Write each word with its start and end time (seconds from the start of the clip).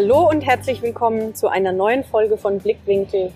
Hallo 0.00 0.28
und 0.28 0.42
herzlich 0.42 0.80
willkommen 0.80 1.34
zu 1.34 1.48
einer 1.48 1.72
neuen 1.72 2.04
Folge 2.04 2.38
von 2.38 2.60
Blickwinkel, 2.60 3.32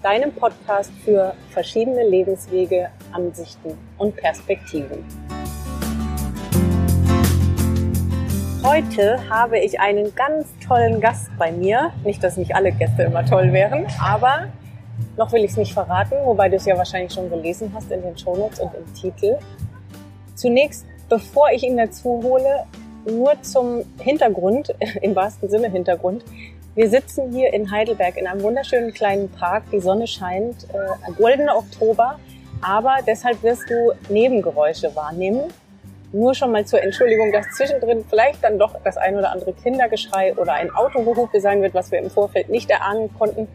deinem 0.00 0.30
Podcast 0.30 0.92
für 1.04 1.34
verschiedene 1.50 2.08
Lebenswege, 2.08 2.88
Ansichten 3.10 3.76
und 3.98 4.14
Perspektiven. 4.14 5.04
Heute 8.62 9.28
habe 9.28 9.58
ich 9.58 9.80
einen 9.80 10.14
ganz 10.14 10.46
tollen 10.64 11.00
Gast 11.00 11.30
bei 11.36 11.50
mir. 11.50 11.92
Nicht, 12.04 12.22
dass 12.22 12.36
nicht 12.36 12.54
alle 12.54 12.70
Gäste 12.70 13.02
immer 13.02 13.26
toll 13.26 13.52
wären, 13.52 13.84
aber 14.00 14.52
noch 15.16 15.32
will 15.32 15.42
ich 15.42 15.50
es 15.50 15.56
nicht 15.56 15.72
verraten, 15.72 16.14
wobei 16.24 16.48
du 16.48 16.54
es 16.54 16.64
ja 16.64 16.78
wahrscheinlich 16.78 17.12
schon 17.12 17.28
gelesen 17.28 17.72
hast 17.74 17.90
in 17.90 18.02
den 18.02 18.16
Shownotes 18.16 18.60
und 18.60 18.70
im 18.72 18.94
Titel. 18.94 19.36
Zunächst, 20.36 20.86
bevor 21.08 21.50
ich 21.50 21.64
ihn 21.64 21.76
dazu 21.76 22.22
hole, 22.22 22.66
nur 23.06 23.40
zum 23.42 23.84
Hintergrund, 23.98 24.74
im 25.02 25.14
wahrsten 25.14 25.48
Sinne 25.48 25.70
Hintergrund. 25.70 26.24
Wir 26.74 26.88
sitzen 26.90 27.32
hier 27.32 27.52
in 27.52 27.70
Heidelberg 27.70 28.16
in 28.16 28.26
einem 28.26 28.42
wunderschönen 28.42 28.92
kleinen 28.92 29.28
Park. 29.28 29.64
Die 29.72 29.80
Sonne 29.80 30.06
scheint, 30.06 30.64
äh, 30.64 31.12
goldener 31.12 31.56
Oktober. 31.56 32.18
Aber 32.60 32.96
deshalb 33.06 33.42
wirst 33.42 33.68
du 33.68 33.92
Nebengeräusche 34.08 34.94
wahrnehmen. 34.96 35.52
Nur 36.12 36.34
schon 36.34 36.52
mal 36.52 36.64
zur 36.64 36.82
Entschuldigung, 36.82 37.32
dass 37.32 37.46
zwischendrin 37.56 38.04
vielleicht 38.08 38.42
dann 38.42 38.58
doch 38.58 38.74
das 38.82 38.96
ein 38.96 39.16
oder 39.16 39.32
andere 39.32 39.52
Kindergeschrei 39.52 40.34
oder 40.34 40.54
ein 40.54 40.70
Autogehupe 40.70 41.40
sein 41.40 41.60
wird, 41.60 41.74
was 41.74 41.90
wir 41.90 41.98
im 41.98 42.10
Vorfeld 42.10 42.48
nicht 42.48 42.70
erahnen 42.70 43.10
konnten. 43.18 43.48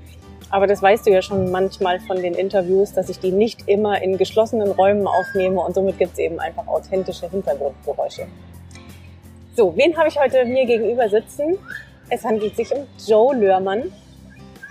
Aber 0.50 0.68
das 0.68 0.82
weißt 0.82 1.06
du 1.06 1.12
ja 1.12 1.22
schon 1.22 1.52
manchmal 1.52 2.00
von 2.00 2.22
den 2.22 2.34
Interviews, 2.34 2.94
dass 2.94 3.10
ich 3.10 3.20
die 3.20 3.32
nicht 3.32 3.68
immer 3.68 4.02
in 4.02 4.18
geschlossenen 4.18 4.72
Räumen 4.72 5.08
aufnehme 5.08 5.62
und 5.62 5.76
somit 5.76 6.00
gibt 6.00 6.14
es 6.14 6.20
eben 6.20 6.40
einfach 6.40 6.68
authentische 6.68 7.30
Hintergrundgeräusche. 7.30 8.28
So, 9.60 9.76
wen 9.76 9.98
habe 9.98 10.08
ich 10.08 10.18
heute 10.18 10.46
mir 10.46 10.66
gegenüber 10.66 11.10
sitzen? 11.10 11.58
Es 12.10 12.24
handelt 12.24 12.56
sich 12.56 12.74
um 12.74 12.88
Joe 13.06 13.36
Lörmann. 13.36 13.92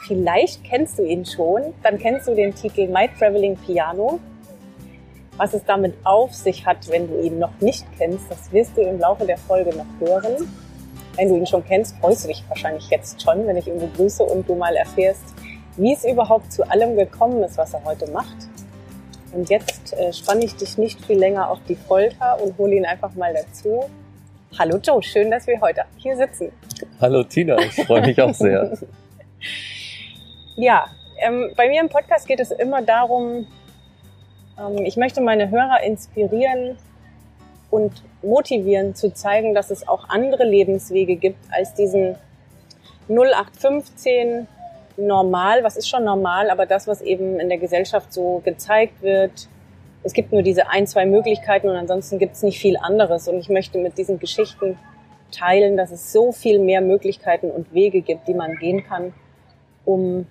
Vielleicht 0.07 0.65
kennst 0.65 0.99
du 0.99 1.05
ihn 1.05 1.27
schon. 1.27 1.75
Dann 1.83 1.99
kennst 1.99 2.27
du 2.27 2.35
den 2.35 2.55
Titel 2.55 2.89
My 2.89 3.07
Traveling 3.19 3.55
Piano. 3.59 4.19
Was 5.37 5.53
es 5.53 5.63
damit 5.67 5.93
auf 6.05 6.33
sich 6.33 6.65
hat, 6.65 6.89
wenn 6.89 7.07
du 7.07 7.21
ihn 7.21 7.39
noch 7.39 7.53
nicht 7.61 7.85
kennst, 7.99 8.31
das 8.31 8.51
wirst 8.51 8.79
du 8.79 8.81
im 8.81 8.99
Laufe 8.99 9.27
der 9.27 9.37
Folge 9.37 9.77
noch 9.77 9.85
hören. 10.01 10.51
Wenn 11.17 11.29
du 11.29 11.37
ihn 11.37 11.47
schon 11.47 11.67
kennst, 11.67 11.95
freust 11.99 12.25
du 12.25 12.29
dich 12.29 12.43
wahrscheinlich 12.49 12.89
jetzt 12.89 13.21
schon, 13.21 13.47
wenn 13.47 13.59
ich 13.59 13.67
ihn 13.67 13.79
begrüße 13.79 14.23
und 14.23 14.49
du 14.49 14.55
mal 14.55 14.75
erfährst, 14.75 15.35
wie 15.77 15.93
es 15.93 16.03
überhaupt 16.07 16.51
zu 16.51 16.63
allem 16.63 16.97
gekommen 16.97 17.43
ist, 17.43 17.59
was 17.59 17.75
er 17.75 17.85
heute 17.85 18.11
macht. 18.11 18.49
Und 19.35 19.51
jetzt 19.51 19.93
äh, 19.93 20.15
spanne 20.15 20.47
ich 20.47 20.57
dich 20.57 20.79
nicht 20.79 21.05
viel 21.05 21.19
länger 21.19 21.51
auf 21.51 21.59
die 21.69 21.77
Folter 21.77 22.43
und 22.43 22.57
hole 22.57 22.75
ihn 22.75 22.87
einfach 22.87 23.15
mal 23.17 23.35
dazu. 23.35 23.85
Hallo 24.57 24.79
Joe, 24.79 25.03
schön, 25.03 25.31
dass 25.31 25.47
wir 25.47 25.61
heute 25.61 25.83
hier 25.99 26.17
sitzen. 26.17 26.51
Hallo 27.01 27.23
Tina, 27.23 27.59
ich 27.59 27.75
freue 27.87 28.01
mich 28.01 28.21
auch 28.21 28.33
sehr. 28.33 28.79
ja, 30.57 30.87
ähm, 31.19 31.53
bei 31.55 31.69
mir 31.69 31.81
im 31.81 31.89
Podcast 31.89 32.27
geht 32.27 32.41
es 32.41 32.51
immer 32.51 32.83
darum, 32.83 33.47
ähm, 34.59 34.85
ich 34.85 34.97
möchte 34.97 35.21
meine 35.21 35.51
Hörer 35.51 35.83
inspirieren 35.83 36.79
und 37.71 38.03
motivieren 38.23 38.95
zu 38.95 39.13
zeigen, 39.13 39.55
dass 39.55 39.71
es 39.71 39.87
auch 39.87 40.09
andere 40.09 40.45
Lebenswege 40.45 41.17
gibt 41.17 41.45
als 41.53 41.75
diesen 41.75 42.17
0815 43.09 44.49
normal, 44.97 45.63
was 45.63 45.77
ist 45.77 45.89
schon 45.89 46.05
normal, 46.05 46.51
aber 46.51 46.67
das, 46.67 46.89
was 46.89 47.01
eben 47.03 47.39
in 47.39 47.49
der 47.49 47.59
Gesellschaft 47.59 48.13
so 48.13 48.41
gezeigt 48.45 49.03
wird, 49.03 49.49
es 50.09 50.15
gibt 50.15 50.33
nur 50.33 50.41
diese 50.41 50.71
ein, 50.71 50.87
zwei 50.87 51.05
Möglichkeiten 51.05 51.69
und 51.69 51.77
ansonsten 51.77 52.19
gibt 52.19 52.33
es 52.33 52.43
nicht 52.43 52.59
viel 52.59 52.79
anderes. 52.79 53.29
Und 53.29 53.39
ich 53.41 53.51
möchte 53.51 53.77
mit 53.77 53.99
diesen 53.99 54.19
Geschichten 54.19 54.79
teilen, 55.31 55.77
dass 55.77 55.91
es 55.91 56.15
so 56.15 56.33
viel 56.33 56.61
mehr 56.61 56.81
Möglichkeiten 56.81 57.51
und 57.51 57.75
Wege 57.75 58.01
gibt, 58.01 58.27
die 58.27 58.33
man 58.33 58.57
gehen 58.57 58.85
kann, 58.85 59.13
um 59.85 60.27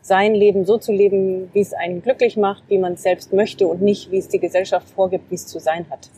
sein 0.00 0.34
Leben 0.34 0.64
so 0.64 0.78
zu 0.78 0.92
leben, 0.92 1.50
wie 1.52 1.60
es 1.60 1.74
einen 1.74 2.00
glücklich 2.00 2.38
macht, 2.38 2.62
wie 2.68 2.78
man 2.78 2.94
es 2.94 3.02
selbst 3.02 3.34
möchte 3.34 3.68
und 3.68 3.82
nicht, 3.82 4.10
wie 4.10 4.16
es 4.16 4.28
die 4.28 4.38
Gesellschaft 4.38 4.88
vorgibt, 4.88 5.30
wie 5.30 5.34
es 5.34 5.46
zu 5.46 5.58
sein 5.58 5.84
hat. 5.90 6.08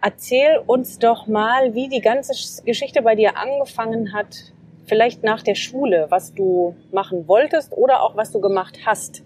Erzähl 0.00 0.62
uns 0.66 0.98
doch 0.98 1.26
mal, 1.26 1.74
wie 1.74 1.90
die 1.90 2.00
ganze 2.00 2.32
Geschichte 2.64 3.02
bei 3.02 3.16
dir 3.16 3.36
angefangen 3.36 4.14
hat, 4.14 4.54
vielleicht 4.86 5.22
nach 5.22 5.42
der 5.42 5.56
Schule, 5.56 6.06
was 6.08 6.32
du 6.32 6.74
machen 6.90 7.28
wolltest 7.28 7.76
oder 7.76 8.02
auch 8.02 8.16
was 8.16 8.32
du 8.32 8.40
gemacht 8.40 8.78
hast. 8.86 9.22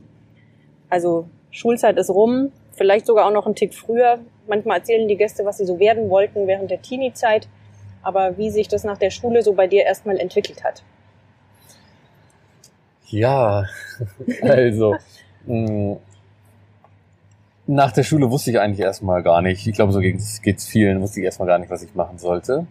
Also 0.88 1.28
Schulzeit 1.50 1.96
ist 1.96 2.10
rum, 2.10 2.52
vielleicht 2.72 3.06
sogar 3.06 3.26
auch 3.26 3.32
noch 3.32 3.46
einen 3.46 3.54
Tick 3.54 3.74
früher. 3.74 4.18
Manchmal 4.48 4.78
erzählen 4.78 5.08
die 5.08 5.16
Gäste, 5.16 5.44
was 5.44 5.58
sie 5.58 5.66
so 5.66 5.78
werden 5.78 6.10
wollten 6.10 6.46
während 6.46 6.70
der 6.70 6.82
Teenie-Zeit, 6.82 7.48
aber 8.02 8.38
wie 8.38 8.50
sich 8.50 8.68
das 8.68 8.84
nach 8.84 8.98
der 8.98 9.10
Schule 9.10 9.42
so 9.42 9.52
bei 9.52 9.66
dir 9.66 9.84
erstmal 9.84 10.18
entwickelt 10.18 10.64
hat. 10.64 10.82
Ja, 13.06 13.64
also 14.42 14.96
mh, 15.46 15.96
nach 17.66 17.92
der 17.92 18.02
Schule 18.02 18.30
wusste 18.30 18.50
ich 18.50 18.58
eigentlich 18.58 18.80
erstmal 18.80 19.22
gar 19.22 19.42
nicht. 19.42 19.66
Ich 19.66 19.74
glaube, 19.74 19.92
so 19.92 20.00
geht's 20.00 20.66
vielen, 20.66 21.00
wusste 21.00 21.20
ich 21.20 21.26
erstmal 21.26 21.48
gar 21.48 21.58
nicht, 21.58 21.70
was 21.70 21.82
ich 21.82 21.94
machen 21.94 22.18
sollte. 22.18 22.66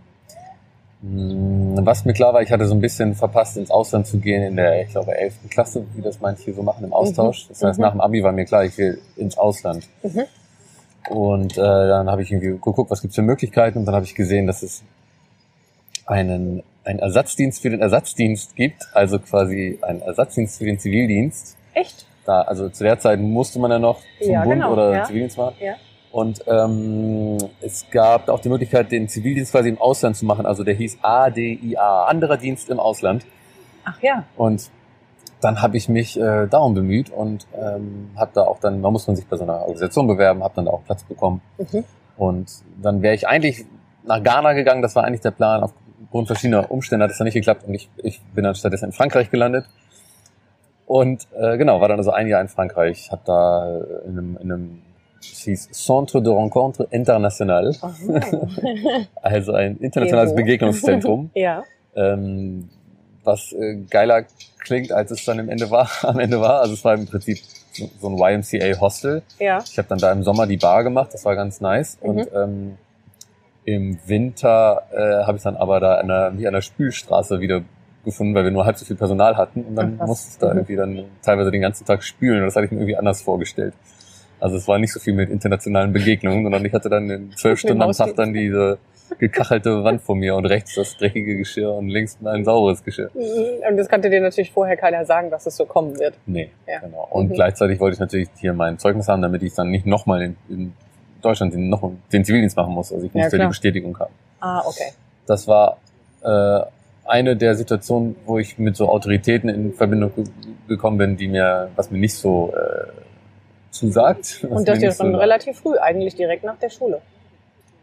Hm, 1.01 1.77
was 1.85 2.03
mir 2.03 2.13
klar 2.13 2.33
war, 2.33 2.41
ich 2.41 2.51
hatte 2.51 2.65
so 2.65 2.73
ein 2.73 2.81
bisschen 2.81 3.15
verpasst, 3.15 3.55
ins 3.57 3.71
Ausland 3.71 4.05
zu 4.05 4.19
gehen 4.19 4.43
in 4.43 4.55
der, 4.55 4.83
ich 4.83 4.89
glaube, 4.89 5.17
11. 5.17 5.49
Klasse, 5.49 5.85
wie 5.95 6.01
das 6.01 6.19
manche 6.19 6.53
so 6.53 6.61
machen 6.61 6.83
im 6.83 6.93
Austausch. 6.93 7.47
Das 7.47 7.63
heißt, 7.63 7.79
mhm. 7.79 7.83
nach 7.83 7.91
dem 7.91 8.01
Abi 8.01 8.21
war 8.21 8.31
mir 8.31 8.45
klar, 8.45 8.65
ich 8.65 8.77
will 8.77 8.99
ins 9.15 9.37
Ausland. 9.37 9.87
Mhm. 10.03 10.23
Und 11.09 11.57
äh, 11.57 11.61
dann 11.61 12.09
habe 12.09 12.21
ich 12.21 12.31
irgendwie 12.31 12.49
geguckt, 12.49 12.91
was 12.91 13.01
gibt's 13.01 13.15
für 13.15 13.21
Möglichkeiten 13.21 13.79
und 13.79 13.85
dann 13.85 13.95
habe 13.95 14.05
ich 14.05 14.13
gesehen, 14.13 14.45
dass 14.45 14.61
es 14.61 14.83
einen, 16.05 16.63
einen 16.83 16.99
Ersatzdienst 16.99 17.61
für 17.61 17.69
den 17.69 17.81
Ersatzdienst 17.81 18.55
gibt, 18.55 18.87
also 18.93 19.19
quasi 19.19 19.79
einen 19.81 20.01
Ersatzdienst 20.01 20.57
für 20.57 20.65
den 20.65 20.79
Zivildienst. 20.79 21.55
Echt? 21.73 22.05
Da, 22.25 22.41
also 22.41 22.69
zu 22.69 22.83
der 22.83 22.99
Zeit 22.99 23.19
musste 23.19 23.59
man 23.59 23.71
ja 23.71 23.79
noch 23.79 24.01
zum 24.21 24.31
ja, 24.31 24.43
Bund 24.43 24.55
genau, 24.55 24.73
oder 24.73 24.93
ja. 24.93 25.03
Zivildienst 25.05 25.37
machen. 25.37 25.55
Ja. 25.61 25.75
Und 26.11 26.43
ähm, 26.47 27.37
es 27.61 27.85
gab 27.91 28.29
auch 28.29 28.39
die 28.39 28.49
Möglichkeit, 28.49 28.91
den 28.91 29.07
Zivildienst 29.07 29.51
quasi 29.51 29.69
im 29.69 29.79
Ausland 29.79 30.17
zu 30.17 30.25
machen. 30.25 30.45
Also 30.45 30.63
der 30.63 30.73
hieß 30.73 30.99
ADIA, 31.01 32.05
anderer 32.05 32.37
Dienst 32.37 32.69
im 32.69 32.79
Ausland. 32.79 33.25
Ach 33.85 34.01
ja. 34.01 34.23
Und 34.35 34.71
dann 35.41 35.61
habe 35.61 35.77
ich 35.77 35.87
mich 35.87 36.19
äh, 36.19 36.47
darum 36.47 36.73
bemüht 36.73 37.09
und 37.11 37.47
ähm, 37.55 38.09
habe 38.15 38.31
da 38.33 38.41
auch 38.41 38.59
dann, 38.59 38.81
da 38.81 38.91
muss 38.91 39.07
man 39.07 39.15
sich 39.15 39.25
bei 39.27 39.37
so 39.37 39.43
einer 39.43 39.61
Organisation 39.61 40.07
bewerben, 40.07 40.43
habe 40.43 40.53
dann 40.55 40.65
da 40.65 40.71
auch 40.71 40.83
Platz 40.83 41.03
bekommen. 41.03 41.41
Mhm. 41.57 41.85
Und 42.17 42.51
dann 42.81 43.01
wäre 43.01 43.15
ich 43.15 43.27
eigentlich 43.27 43.65
nach 44.03 44.21
Ghana 44.21 44.53
gegangen, 44.53 44.81
das 44.81 44.95
war 44.95 45.05
eigentlich 45.05 45.21
der 45.21 45.31
Plan. 45.31 45.63
Aufgrund 45.63 46.27
verschiedener 46.27 46.69
Umstände 46.71 47.05
hat 47.05 47.11
es 47.11 47.17
dann 47.17 47.25
nicht 47.25 47.35
geklappt 47.35 47.63
und 47.65 47.73
ich, 47.73 47.89
ich 47.97 48.21
bin 48.33 48.43
dann 48.43 48.55
stattdessen 48.55 48.85
in 48.85 48.91
Frankreich 48.91 49.29
gelandet. 49.29 49.65
Und 50.85 51.27
äh, 51.39 51.57
genau, 51.57 51.79
war 51.79 51.87
dann 51.87 51.99
also 51.99 52.11
ein 52.11 52.27
Jahr 52.27 52.41
in 52.41 52.47
Frankreich, 52.47 53.11
habe 53.11 53.21
da 53.23 53.77
in 54.05 54.17
einem, 54.17 54.37
in 54.37 54.51
einem 54.51 54.81
hieß 55.21 55.69
Centre 55.71 56.21
de 56.21 56.33
Rencontre 56.33 56.87
International. 56.91 57.75
also 59.21 59.53
ein 59.53 59.77
internationales 59.77 60.35
Begegnungszentrum. 60.35 61.31
ja. 61.35 61.63
Ähm, 61.95 62.69
was 63.23 63.51
äh, 63.53 63.77
geiler 63.89 64.25
klingt, 64.59 64.91
als 64.91 65.11
es 65.11 65.25
dann 65.25 65.39
im 65.39 65.49
Ende 65.49 65.69
war, 65.69 65.89
am 66.03 66.19
Ende 66.19 66.39
war. 66.41 66.61
Also 66.61 66.73
es 66.73 66.83
war 66.83 66.93
im 66.95 67.05
Prinzip 67.05 67.39
so 67.99 68.07
ein 68.07 68.17
YMCA-Hostel. 68.17 69.21
Ja. 69.39 69.59
Ich 69.65 69.77
habe 69.77 69.87
dann 69.87 69.99
da 69.99 70.11
im 70.11 70.23
Sommer 70.23 70.47
die 70.47 70.57
Bar 70.57 70.83
gemacht, 70.83 71.13
das 71.13 71.25
war 71.25 71.35
ganz 71.35 71.61
nice. 71.61 71.97
Mhm. 72.01 72.09
Und 72.09 72.29
ähm, 72.33 72.77
im 73.65 73.99
Winter 74.05 74.83
äh, 74.91 75.25
habe 75.25 75.37
ich 75.37 75.43
dann 75.43 75.55
aber 75.55 75.79
da 75.79 75.95
an 75.95 76.09
einer, 76.09 76.37
wie 76.37 76.47
an 76.47 76.53
der 76.53 76.61
Spülstraße 76.61 77.39
wieder 77.39 77.61
gefunden, 78.05 78.33
weil 78.33 78.45
wir 78.45 78.51
nur 78.51 78.65
halb 78.65 78.77
so 78.77 78.85
viel 78.85 78.95
Personal 78.95 79.37
hatten 79.37 79.63
und 79.63 79.75
dann 79.75 79.99
Ach, 79.99 80.07
musste 80.07 80.29
es 80.29 80.37
da 80.37 80.47
mhm. 80.47 80.59
irgendwie 80.59 80.75
dann 80.75 81.05
teilweise 81.21 81.51
den 81.51 81.61
ganzen 81.61 81.85
Tag 81.85 82.03
spülen 82.03 82.39
und 82.39 82.45
das 82.45 82.55
hatte 82.55 82.65
ich 82.65 82.71
mir 82.71 82.79
irgendwie 82.79 82.97
anders 82.97 83.21
vorgestellt. 83.21 83.73
Also 84.39 84.57
es 84.57 84.67
war 84.67 84.79
nicht 84.79 84.93
so 84.93 84.99
viel 84.99 85.13
mit 85.13 85.29
internationalen 85.29 85.91
Begegnungen, 85.93 86.43
sondern 86.43 86.65
ich 86.65 86.73
hatte 86.73 86.89
dann 86.89 87.09
in 87.09 87.31
zwölf 87.35 87.59
Stunden 87.59 87.81
am 87.81 87.91
Tag 87.91 88.15
dann 88.15 88.33
diese 88.33 88.77
gekachelte 89.17 89.83
Wand 89.83 90.01
vor 90.01 90.15
mir 90.15 90.35
und 90.35 90.45
rechts 90.45 90.75
das 90.75 90.95
dreckige 90.97 91.35
Geschirr 91.35 91.73
und 91.73 91.89
links 91.89 92.17
ein 92.23 92.45
sauberes 92.45 92.83
Geschirr. 92.83 93.09
Mhm. 93.13 93.67
Und 93.69 93.77
das 93.77 93.89
konnte 93.89 94.09
dir 94.09 94.21
natürlich 94.21 94.51
vorher 94.51 94.77
keiner 94.77 95.03
sagen, 95.05 95.29
dass 95.31 95.45
es 95.45 95.55
so 95.55 95.65
kommen 95.65 95.97
wird. 95.99 96.13
Nee, 96.25 96.51
ja. 96.67 96.79
genau. 96.79 97.07
Und 97.09 97.29
mhm. 97.29 97.33
gleichzeitig 97.33 97.79
wollte 97.79 97.95
ich 97.95 97.99
natürlich 97.99 98.29
hier 98.39 98.53
mein 98.53 98.77
Zeugnis 98.77 99.07
haben, 99.07 99.21
damit 99.21 99.41
ich 99.43 99.53
dann 99.53 99.69
nicht 99.69 99.85
nochmal 99.85 100.21
in, 100.21 100.35
in 100.47 100.73
Deutschland 101.21 101.53
den, 101.53 101.69
noch, 101.69 101.91
den 102.13 102.23
Zivildienst 102.23 102.55
machen 102.55 102.73
muss. 102.73 102.93
Also 102.93 103.05
ich 103.05 103.13
musste 103.13 103.37
ja, 103.37 103.43
die 103.43 103.49
Bestätigung 103.49 103.97
haben. 103.99 104.13
Ah, 104.39 104.61
okay. 104.65 104.91
Das 105.25 105.47
war 105.47 105.77
äh, 106.23 106.61
eine 107.05 107.35
der 107.35 107.55
Situationen, 107.55 108.15
wo 108.25 108.37
ich 108.37 108.57
mit 108.57 108.75
so 108.75 108.87
Autoritäten 108.89 109.49
in 109.49 109.73
Verbindung 109.73 110.11
gekommen 110.67 110.97
bin, 110.97 111.17
die 111.17 111.27
mir, 111.27 111.69
was 111.75 111.91
mir 111.91 111.97
nicht 111.97 112.13
so 112.13 112.53
äh, 112.55 112.87
zusagt. 113.71 114.45
Und 114.49 114.67
das 114.67 114.81
ja 114.81 114.91
schon 114.91 115.13
so 115.13 115.17
relativ 115.17 115.59
früh, 115.59 115.77
eigentlich 115.77 116.15
direkt 116.15 116.43
nach 116.43 116.57
der 116.57 116.69
Schule. 116.69 117.01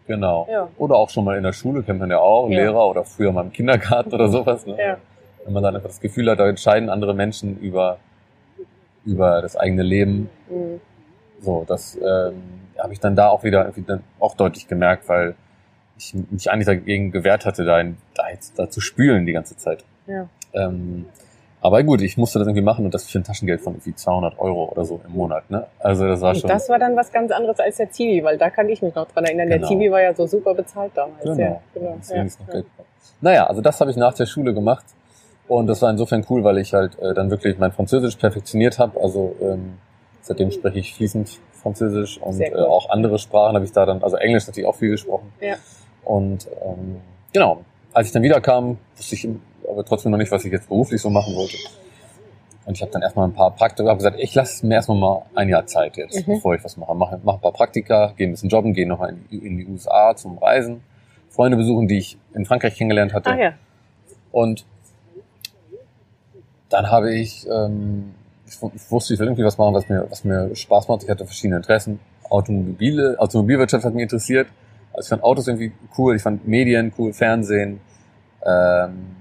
Genau. 0.07 0.47
Ja. 0.51 0.69
Oder 0.79 0.97
auch 0.97 1.11
schon 1.11 1.25
mal 1.25 1.37
in 1.37 1.43
der 1.43 1.53
Schule, 1.53 1.83
kennt 1.83 1.99
man 1.99 2.11
ja 2.11 2.19
auch, 2.19 2.49
ja. 2.49 2.61
Lehrer 2.61 2.87
oder 2.89 3.05
früher 3.05 3.33
mal 3.33 3.43
im 3.43 3.53
Kindergarten 3.53 4.13
oder 4.13 4.29
sowas. 4.29 4.67
Ne? 4.67 4.77
Ja. 4.79 4.97
Wenn 5.45 5.53
man 5.53 5.63
dann 5.63 5.77
einfach 5.77 5.89
das 5.89 6.01
Gefühl 6.01 6.31
hat, 6.31 6.39
da 6.39 6.49
entscheiden 6.49 6.91
andere 6.91 7.15
Menschen 7.15 7.59
über, 7.59 7.99
über 9.05 9.43
das 9.43 9.57
eigene 9.57 9.83
Leben. 9.83 10.31
Mhm. 10.49 10.81
So, 11.41 11.65
das 11.67 11.97
ähm, 11.97 12.43
habe 12.79 12.93
ich 12.93 13.01
dann 13.01 13.17
da 13.17 13.29
auch 13.29 13.45
wieder 13.45 13.63
irgendwie 13.63 13.83
dann 13.83 14.03
auch 14.19 14.35
deutlich 14.35 14.69
gemerkt, 14.69 15.09
weil 15.09 15.35
ich 15.99 16.15
mich 16.31 16.51
eigentlich 16.51 16.67
dagegen 16.67 17.11
gewehrt 17.11 17.45
hatte, 17.45 17.65
da, 17.65 17.81
in, 17.81 17.97
da, 18.15 18.29
jetzt, 18.31 18.59
da 18.59 18.69
zu 18.71 18.81
spülen 18.81 19.27
die 19.27 19.33
ganze 19.33 19.57
Zeit. 19.57 19.85
Ja. 20.07 20.29
Ähm, 20.53 21.07
aber 21.61 21.83
gut, 21.83 22.03
ich 22.03 22.17
musste 22.17 22.39
das 22.39 22.47
irgendwie 22.47 22.65
machen 22.65 22.85
und 22.85 22.95
das 22.95 23.09
für 23.09 23.19
ein 23.19 23.25
Taschengeld 23.25 23.61
von 23.61 23.75
irgendwie 23.75 23.95
200 23.95 24.39
Euro 24.39 24.71
oder 24.71 24.85
so 24.85 25.01
im 25.07 25.13
Monat. 25.15 25.51
Ne? 25.51 25.67
Also 25.79 26.07
das 26.07 26.21
war 26.21 26.35
schon. 26.35 26.49
das 26.49 26.69
war 26.69 26.79
dann 26.79 26.97
was 26.97 27.11
ganz 27.11 27.33
anderes 27.33 27.59
als 27.59 27.77
der 27.77 27.91
Zivi, 27.91 28.23
weil 28.23 28.39
da 28.39 28.51
kann 28.51 28.69
ich 28.69 28.83
mich 28.83 28.95
noch 28.95 29.09
dran 29.09 29.25
erinnern. 29.25 29.49
Genau. 29.49 29.61
Der 29.61 29.69
Zivi 29.69 29.91
war 29.91 30.03
ja 30.03 30.15
so 30.15 30.27
super 30.27 30.55
bezahlt 30.55 30.93
damals. 30.95 31.23
Genau. 31.23 31.39
Ja, 31.39 31.61
genau. 31.75 31.97
Deswegen 31.99 32.29
Ja. 32.29 32.53
Geld. 32.53 32.67
Naja, 33.21 33.47
also 33.47 33.63
das 33.63 33.81
habe 33.81 33.91
ich 33.91 33.97
nach 33.97 34.15
der 34.15 34.27
Schule 34.27 34.53
gemacht 34.53 34.85
und 35.49 35.67
das 35.67 35.81
war 35.83 35.91
insofern 35.91 36.25
cool, 36.29 36.45
weil 36.45 36.59
ich 36.59 36.75
halt 36.75 36.99
äh, 36.99 37.15
dann 37.15 37.31
wirklich 37.31 37.59
mein 37.59 37.73
Französisch 37.73 38.17
perfektioniert 38.17 38.79
habe. 38.79 39.01
Also 39.01 39.35
ähm, 39.41 39.79
seitdem 40.21 40.51
spreche 40.51 40.79
ich 40.79 40.95
fließend 40.95 41.41
Französisch 41.63 42.19
und 42.19 42.41
äh, 42.41 42.55
auch 42.55 42.91
andere 42.91 43.19
Sprachen 43.19 43.55
habe 43.55 43.65
ich 43.65 43.73
da 43.73 43.87
dann, 43.87 44.03
also 44.03 44.17
Englisch 44.17 44.47
natürlich 44.47 44.69
auch 44.69 44.77
viel 44.77 44.91
gesprochen. 44.91 45.33
Ja. 45.41 45.55
Und 46.05 46.47
ähm, 46.65 47.01
genau, 47.33 47.65
als 47.93 48.09
ich 48.09 48.13
dann 48.13 48.23
wiederkam, 48.23 48.79
wusste 48.97 49.15
ich 49.15 49.29
aber 49.71 49.85
trotzdem 49.85 50.13
noch 50.13 50.19
nicht, 50.19 50.31
was 50.31 50.45
ich 50.45 50.53
jetzt 50.53 50.69
beruflich 50.69 51.01
so 51.01 51.11
machen 51.11 51.35
wollte. 51.35 51.57
Und 52.67 52.75
ich 52.75 52.83
habe 52.83 52.91
dann 52.91 53.03
erstmal 53.03 53.29
ein 53.29 53.33
paar 53.33 53.53
Praktika, 53.55 53.89
habe 53.89 53.99
gesagt, 53.99 54.17
ich 54.19 54.35
lasse 54.35 54.67
mir 54.67 54.75
erstmal 54.75 54.99
mal 54.99 55.23
ein 55.37 55.49
Jahr 55.49 55.67
Zeit 55.67 55.97
jetzt, 55.97 56.27
Mhm. 56.27 56.35
bevor 56.35 56.55
ich 56.57 56.65
was 56.65 56.77
mache. 56.77 56.95
Mache 56.95 57.21
mach 57.23 57.35
ein 57.35 57.41
paar 57.41 57.53
Praktika, 57.53 58.13
gehe 58.17 58.27
ein 58.27 58.33
bisschen 58.33 58.49
jobben, 58.49 58.73
gehe 58.75 58.89
nochmal 58.89 59.11
in, 59.11 59.25
die- 59.31 59.47
in 59.47 59.57
die 59.59 59.67
USA 59.67 60.15
zum 60.17 60.37
Reisen, 60.39 60.83
Freunde 61.31 61.57
besuchen, 61.57 61.87
die 61.87 61.99
ich 61.99 62.19
in 62.35 62.45
Frankreich 62.45 62.75
kennengelernt 62.77 63.13
hatte. 63.15 63.31
Ah 63.31 63.37
ja. 63.39 63.53
Und 64.33 64.65
dann 66.69 66.91
habe 66.91 67.15
ich, 67.15 67.47
ähm, 67.49 68.15
ich 68.47 68.61
wusste, 68.91 69.15
ich 69.15 69.21
will 69.21 69.27
irgendwie 69.29 69.45
was 69.45 69.59
machen, 69.59 69.75
was 69.75 69.89
mir, 69.89 70.07
was 70.11 70.25
mir 70.25 70.55
Spaß 70.55 70.89
macht. 70.89 71.05
Ich 71.05 71.11
hatte 71.11 71.25
verschiedene 71.25 71.57
Interessen. 71.59 72.01
Automobile, 72.29 73.15
Automobilwirtschaft 73.19 73.85
hat 73.85 73.95
mich 73.95 74.03
interessiert. 74.03 74.49
Also 74.93 75.07
ich 75.07 75.09
fand 75.11 75.23
Autos 75.23 75.47
irgendwie 75.47 75.73
cool, 75.97 76.17
ich 76.17 76.23
fand 76.23 76.47
Medien 76.49 76.93
cool, 76.99 77.13
Fernsehen. 77.13 77.81
Ähm, 78.45 79.17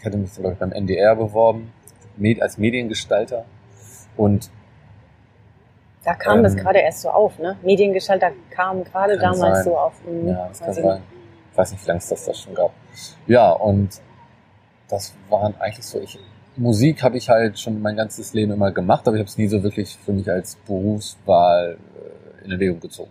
ich 0.00 0.06
hatte 0.06 0.16
mich, 0.16 0.30
ich, 0.36 0.58
beim 0.58 0.72
NDR 0.72 1.14
beworben, 1.14 1.72
als 2.40 2.58
Mediengestalter. 2.58 3.44
Und 4.16 4.50
Da 6.04 6.14
kam 6.14 6.42
das 6.42 6.54
Ähm, 6.54 6.60
gerade 6.60 6.78
erst 6.78 7.02
so 7.02 7.10
auf, 7.10 7.38
ne? 7.38 7.58
Mediengestalter 7.62 8.32
kam 8.50 8.82
gerade 8.84 9.18
damals 9.18 9.58
sein. 9.58 9.64
so 9.64 9.76
auf. 9.76 9.92
Mhm. 10.04 10.28
Ja, 10.28 10.48
das 10.48 10.60
kann 10.60 10.72
sein. 10.72 11.02
Ich 11.52 11.58
weiß 11.58 11.72
nicht, 11.72 11.82
wie 11.84 11.88
lange 11.88 11.98
es 11.98 12.08
das 12.08 12.24
da 12.24 12.32
schon 12.34 12.54
gab. 12.54 12.72
Ja, 13.26 13.50
und 13.52 14.00
das 14.88 15.14
waren 15.28 15.54
eigentlich 15.60 15.84
so, 15.84 16.00
ich, 16.00 16.18
Musik 16.56 17.02
habe 17.02 17.18
ich 17.18 17.28
halt 17.28 17.58
schon 17.58 17.82
mein 17.82 17.96
ganzes 17.96 18.32
Leben 18.32 18.52
immer 18.52 18.70
gemacht, 18.72 19.06
aber 19.06 19.16
ich 19.16 19.20
habe 19.20 19.28
es 19.28 19.36
nie 19.36 19.48
so 19.48 19.62
wirklich 19.62 19.96
für 19.98 20.12
mich 20.12 20.30
als 20.30 20.56
Berufswahl 20.66 21.76
äh, 22.40 22.44
in 22.44 22.52
Erwägung 22.52 22.80
gezogen. 22.80 23.10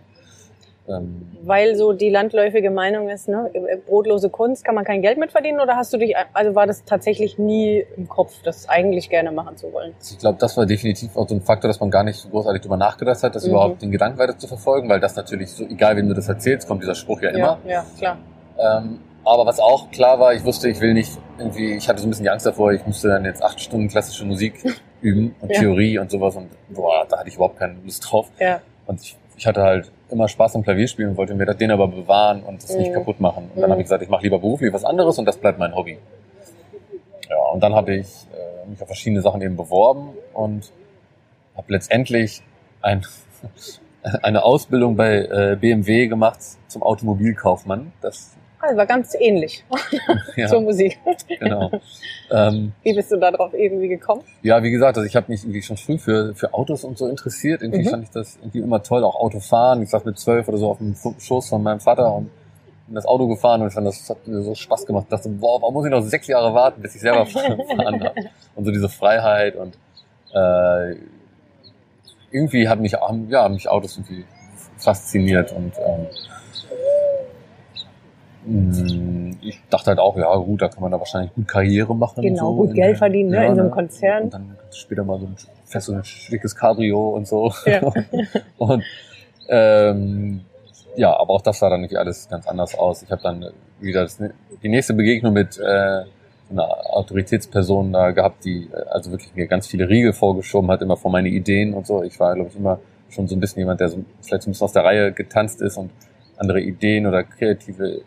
Ähm, 0.90 1.22
Weil 1.44 1.76
so 1.76 1.92
die 1.92 2.10
landläufige 2.10 2.70
Meinung 2.70 3.08
ist, 3.08 3.28
ne? 3.28 3.50
Brotlose 3.86 4.28
Kunst, 4.28 4.64
kann 4.64 4.74
man 4.74 4.84
kein 4.84 5.02
Geld 5.02 5.18
mit 5.18 5.30
verdienen 5.30 5.60
oder 5.60 5.76
hast 5.76 5.92
du 5.92 5.98
dich, 5.98 6.14
also 6.34 6.54
war 6.54 6.66
das 6.66 6.84
tatsächlich 6.84 7.38
nie 7.38 7.84
im 7.96 8.08
Kopf, 8.08 8.34
das 8.42 8.68
eigentlich 8.68 9.08
gerne 9.08 9.30
machen 9.32 9.56
zu 9.56 9.72
wollen? 9.72 9.92
also 9.98 10.14
ich 10.14 10.18
glaube, 10.18 10.38
das 10.40 10.56
war 10.56 10.66
definitiv 10.66 11.16
auch 11.16 11.28
so 11.28 11.34
ein 11.34 11.40
Faktor, 11.42 11.68
dass 11.68 11.80
man 11.80 11.90
gar 11.90 12.02
nicht 12.04 12.16
so 12.18 12.28
großartig 12.28 12.62
drüber 12.62 12.76
nachgedacht 12.76 13.22
hat, 13.22 13.34
das 13.34 13.44
Mhm. 13.44 13.50
überhaupt 13.50 13.82
den 13.82 13.90
Gedanken 13.90 14.18
weiter 14.18 14.36
zu 14.36 14.46
verfolgen, 14.48 14.88
weil 14.88 15.00
das 15.00 15.16
natürlich 15.16 15.50
so, 15.52 15.64
egal 15.64 15.96
wem 15.96 16.08
du 16.08 16.14
das 16.14 16.28
erzählst, 16.28 16.66
kommt 16.68 16.82
dieser 16.82 16.94
Spruch 16.94 17.22
ja 17.22 17.30
immer. 17.30 17.58
Ja, 17.64 17.70
ja, 17.70 17.86
klar. 17.98 18.18
Ähm, 18.58 18.98
aber 19.24 19.46
was 19.46 19.60
auch 19.60 19.90
klar 19.90 20.18
war, 20.18 20.34
ich 20.34 20.44
wusste, 20.44 20.68
ich 20.68 20.80
will 20.80 20.94
nicht 20.94 21.12
irgendwie, 21.38 21.74
ich 21.74 21.88
hatte 21.88 22.00
so 22.00 22.06
ein 22.06 22.10
bisschen 22.10 22.24
die 22.24 22.30
Angst 22.30 22.46
davor, 22.46 22.72
ich 22.72 22.84
musste 22.86 23.08
dann 23.08 23.24
jetzt 23.24 23.42
acht 23.42 23.60
Stunden 23.60 23.88
klassische 23.88 24.24
Musik 24.24 24.54
üben 25.02 25.34
und 25.40 25.50
Ja. 25.52 25.60
Theorie 25.60 25.98
und 25.98 26.10
sowas 26.10 26.36
und 26.36 26.48
boah, 26.68 27.06
da 27.08 27.18
hatte 27.18 27.28
ich 27.28 27.34
überhaupt 27.36 27.58
keine 27.58 27.74
Lust 27.84 28.04
drauf. 28.10 28.28
Ja. 28.38 28.60
Und 28.86 29.00
ich, 29.02 29.16
ich 29.40 29.46
hatte 29.46 29.62
halt 29.62 29.90
immer 30.10 30.28
Spaß 30.28 30.54
am 30.56 30.62
Klavierspielen 30.62 31.12
und 31.12 31.16
wollte 31.16 31.34
mir 31.34 31.46
das 31.46 31.56
den 31.56 31.70
aber 31.70 31.88
bewahren 31.88 32.42
und 32.42 32.62
das 32.62 32.76
nicht 32.76 32.90
Mhm. 32.90 32.94
kaputt 32.94 33.20
machen. 33.20 33.50
Und 33.54 33.60
dann 33.62 33.70
Mhm. 33.70 33.72
habe 33.72 33.80
ich 33.80 33.86
gesagt, 33.86 34.02
ich 34.02 34.10
mache 34.10 34.22
lieber 34.22 34.38
beruflich 34.38 34.70
was 34.70 34.84
anderes 34.84 35.18
und 35.18 35.24
das 35.24 35.38
bleibt 35.38 35.58
mein 35.58 35.74
Hobby. 35.74 35.98
Ja, 37.30 37.36
und 37.50 37.62
dann 37.62 37.74
habe 37.74 37.94
ich 37.94 38.26
äh, 38.34 38.68
mich 38.68 38.82
auf 38.82 38.86
verschiedene 38.88 39.22
Sachen 39.22 39.40
eben 39.40 39.56
beworben 39.56 40.10
und 40.34 40.70
habe 41.56 41.72
letztendlich 41.72 42.42
ein, 42.82 43.06
eine 44.22 44.44
Ausbildung 44.44 44.96
bei 44.96 45.20
äh, 45.24 45.56
BMW 45.58 46.08
gemacht 46.08 46.40
zum 46.68 46.82
Automobilkaufmann. 46.82 47.92
Das 48.02 48.36
Also 48.60 48.76
war 48.76 48.86
ganz 48.86 49.14
ähnlich 49.18 49.64
ja, 50.36 50.46
zur 50.48 50.60
Musik. 50.60 50.98
genau. 51.38 51.70
ähm, 52.30 52.72
Wie 52.82 52.94
bist 52.94 53.10
du 53.10 53.16
da 53.16 53.30
drauf 53.30 53.54
irgendwie 53.54 53.88
gekommen? 53.88 54.22
ja, 54.42 54.62
wie 54.62 54.70
gesagt, 54.70 54.96
also 54.98 55.06
ich 55.06 55.16
habe 55.16 55.32
mich 55.32 55.42
irgendwie 55.42 55.62
schon 55.62 55.76
früh 55.76 55.98
für, 55.98 56.34
für 56.34 56.52
Autos 56.54 56.84
und 56.84 56.98
so 56.98 57.06
interessiert. 57.08 57.62
Irgendwie 57.62 57.84
Mhm. 57.84 57.90
fand 57.90 58.02
ich 58.04 58.10
das 58.10 58.36
irgendwie 58.40 58.58
immer 58.60 58.82
toll, 58.82 59.02
auch 59.04 59.14
Autofahren. 59.16 59.82
Ich 59.82 59.90
saß 59.90 60.04
mit 60.04 60.18
zwölf 60.18 60.46
oder 60.48 60.58
so 60.58 60.70
auf 60.70 60.78
dem 60.78 60.94
Schoß 61.18 61.48
von 61.48 61.62
meinem 61.62 61.80
Vater 61.80 62.14
und 62.14 62.30
in 62.88 62.94
das 62.96 63.06
Auto 63.06 63.28
gefahren 63.28 63.62
und 63.62 63.68
ich 63.68 63.74
fand, 63.74 63.86
das 63.86 64.10
hat 64.10 64.26
mir 64.26 64.42
so 64.42 64.54
Spaß 64.54 64.84
gemacht. 64.84 65.04
Ich 65.04 65.10
dachte, 65.10 65.28
boah, 65.28 65.62
warum 65.62 65.74
muss 65.74 65.84
ich 65.86 65.90
noch 65.92 66.00
sechs 66.02 66.26
Jahre 66.26 66.52
warten, 66.54 66.82
bis 66.82 66.96
ich 66.96 67.00
selber 67.00 67.24
fahren 67.24 68.00
darf? 68.00 68.14
Und 68.56 68.64
so 68.64 68.72
diese 68.72 68.88
Freiheit 68.88 69.54
und 69.54 69.78
äh, 70.34 70.96
irgendwie 72.32 72.68
hat 72.68 72.80
mich, 72.80 72.96
ja, 73.28 73.48
mich 73.48 73.68
Autos 73.68 73.96
irgendwie 73.96 74.24
fasziniert 74.76 75.52
und 75.52 75.72
ähm, 75.78 76.06
ich 79.42 79.60
dachte 79.68 79.90
halt 79.90 79.98
auch, 79.98 80.16
ja 80.16 80.34
gut, 80.36 80.62
da 80.62 80.68
kann 80.68 80.82
man 80.82 80.90
da 80.90 80.98
wahrscheinlich 80.98 81.34
gut 81.34 81.46
Karriere 81.48 81.94
machen. 81.94 82.22
Genau, 82.22 82.52
so 82.52 82.56
gut 82.56 82.74
Geld 82.74 82.92
der- 82.92 82.96
verdienen, 82.96 83.30
ne, 83.30 83.46
in 83.46 83.54
so 83.54 83.60
einem 83.60 83.70
Konzern. 83.70 84.24
Und 84.24 84.34
dann 84.34 84.56
später 84.72 85.04
mal 85.04 85.18
so 85.18 85.26
ein 85.26 85.36
fest 85.66 85.86
so 85.86 85.92
ein 85.92 86.04
schickes 86.04 86.56
Cabrio 86.56 87.10
und 87.10 87.28
so. 87.28 87.52
Ja. 87.64 87.80
und 88.58 88.82
ähm, 89.48 90.40
ja, 90.96 91.16
aber 91.18 91.30
auch 91.34 91.42
das 91.42 91.58
sah 91.58 91.70
dann 91.70 91.82
nicht 91.82 91.96
alles 91.96 92.28
ganz 92.28 92.46
anders 92.46 92.74
aus. 92.76 93.02
Ich 93.02 93.10
habe 93.10 93.22
dann 93.22 93.46
wieder 93.80 94.02
das, 94.02 94.18
die 94.62 94.68
nächste 94.68 94.94
Begegnung 94.94 95.32
mit 95.32 95.58
äh, 95.58 95.62
einer 96.50 96.68
Autoritätsperson 96.94 97.92
da 97.92 98.10
gehabt, 98.10 98.44
die 98.44 98.68
äh, 98.72 98.88
also 98.90 99.12
wirklich 99.12 99.34
mir 99.34 99.46
ganz 99.46 99.66
viele 99.66 99.88
Riegel 99.88 100.12
vorgeschoben 100.12 100.70
hat, 100.70 100.82
immer 100.82 100.96
vor 100.96 101.10
meine 101.10 101.28
Ideen 101.28 101.74
und 101.74 101.86
so. 101.86 102.02
Ich 102.02 102.18
war, 102.18 102.34
glaube 102.34 102.50
ich, 102.50 102.56
immer 102.56 102.80
schon 103.08 103.28
so 103.28 103.36
ein 103.36 103.40
bisschen 103.40 103.60
jemand, 103.60 103.80
der 103.80 103.88
so 103.88 104.04
vielleicht 104.22 104.42
so 104.42 104.50
ein 104.50 104.52
bisschen 104.52 104.64
aus 104.64 104.72
der 104.72 104.84
Reihe 104.84 105.12
getanzt 105.12 105.62
ist 105.62 105.76
und 105.76 105.90
andere 106.36 106.60
Ideen 106.60 107.06
oder 107.06 107.22
kreative 107.22 108.02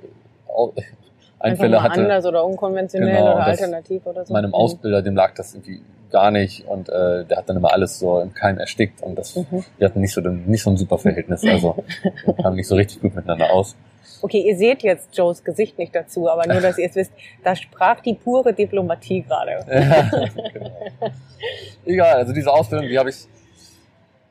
Einfälle 1.40 1.84
hatte. 1.84 2.00
anders 2.02 2.26
oder 2.26 2.46
unkonventionell 2.46 3.18
Genau, 3.18 3.36
oder 3.36 3.46
alternativ 3.46 4.06
oder 4.06 4.26
so. 4.26 4.34
Meinem 4.34 4.50
Mhm. 4.50 4.56
Ausbilder, 4.56 5.02
dem 5.02 5.16
lag 5.16 5.34
das 5.36 5.54
irgendwie 5.54 5.82
gar 6.10 6.32
nicht 6.32 6.66
und 6.68 6.90
äh, 6.90 7.26
der 7.26 7.38
hat 7.38 7.50
dann 7.50 7.58
immer 7.58 7.74
alles 7.74 8.00
so 8.00 8.20
im 8.22 8.34
Keim 8.34 8.58
erstickt 8.60 9.02
und 9.02 9.16
das, 9.18 9.36
Mhm. 9.36 9.66
wir 9.78 9.88
hatten 9.88 10.00
nicht 10.00 10.14
so, 10.14 10.22
nicht 10.22 10.62
so 10.64 10.70
ein 10.70 10.78
super 10.78 10.98
Verhältnis, 11.00 11.44
also 11.44 11.84
wir 12.26 12.34
kamen 12.36 12.56
nicht 12.56 12.68
so 12.68 12.76
richtig 12.76 13.02
gut 13.02 13.16
miteinander 13.16 13.52
aus. 13.52 13.76
Okay, 14.22 14.40
ihr 14.42 14.56
seht 14.58 14.84
jetzt 14.84 15.18
Joes 15.18 15.44
Gesicht 15.44 15.78
nicht 15.78 15.94
dazu, 15.94 16.30
aber 16.30 16.48
nur, 16.48 16.62
dass 16.62 16.78
ihr 16.78 16.88
es 16.88 16.96
wisst, 16.96 17.12
da 17.44 17.56
sprach 17.58 18.00
die 18.00 18.14
pure 18.14 18.54
Diplomatie 18.54 19.22
gerade. 19.24 19.66
Ja, 19.68 20.10
genau. 20.54 20.72
Egal, 21.86 22.14
also 22.18 22.32
diese 22.34 22.52
Ausbildung, 22.52 22.88
die 22.88 22.98
habe 22.98 23.10
ich, 23.10 23.18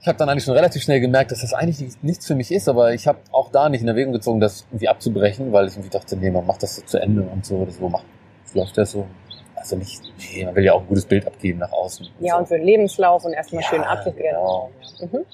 ich 0.02 0.09
habe 0.09 0.18
dann 0.18 0.28
eigentlich 0.28 0.44
schon 0.44 0.54
relativ 0.54 0.82
schnell 0.82 1.00
gemerkt, 1.00 1.30
dass 1.30 1.40
das 1.42 1.54
eigentlich 1.54 1.80
nicht- 1.80 2.04
nichts 2.04 2.26
für 2.26 2.35
mich 2.35 2.50
ist, 2.50 2.68
aber 2.68 2.92
ich 2.92 3.06
habe 3.06 3.18
auch 3.30 3.50
da 3.52 3.68
nicht 3.68 3.82
in 3.82 3.88
Erwägung 3.88 4.12
gezogen, 4.12 4.40
das 4.40 4.66
irgendwie 4.71 4.88
abzubrechen, 4.88 5.52
weil 5.52 5.68
ich 5.68 5.75
irgendwie 5.75 5.90
dachte, 5.90 6.16
nee, 6.16 6.30
man 6.30 6.44
macht 6.44 6.62
das 6.62 6.75
so 6.76 6.82
zu 6.82 6.99
Ende 6.99 7.23
und 7.23 7.47
so, 7.47 7.64
das 7.64 7.76
so 7.76 7.88
macht, 7.88 8.04
läuft 8.52 8.76
das 8.76 8.90
so. 8.90 9.06
Also 9.54 9.76
nicht, 9.76 10.02
nee, 10.35 10.44
man 10.44 10.56
will 10.56 10.64
ja 10.64 10.73
auch 10.73 10.80
ein 10.80 10.88
gutes 10.88 11.04
Bild 11.06 11.25
abgeben 11.25 11.61
nach 11.61 11.71
außen. 11.71 12.09
Ja, 12.18 12.35
so. 12.35 12.40
und 12.40 12.49
für 12.49 12.56
den 12.56 12.66
Lebenslauf 12.66 13.25
und 13.25 13.32
erstmal 13.32 13.62
Ja, 13.62 13.68
schön 13.68 13.82
abgeklärt. 13.85 14.35
genau. 14.37 14.71
Mhm. 15.00 15.25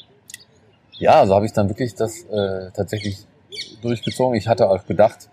Ja, 0.99 1.27
so 1.27 1.35
habe 1.35 1.47
ich 1.47 1.53
dann 1.55 1.71
wirklich 1.71 1.95
das 1.95 2.25
äh, 2.25 2.71
tatsächlich 2.75 3.25
durchgezogen. 3.81 4.35
Ich 4.37 4.49
hatte 4.49 4.69
auch 4.69 4.85
gedacht, 4.85 5.31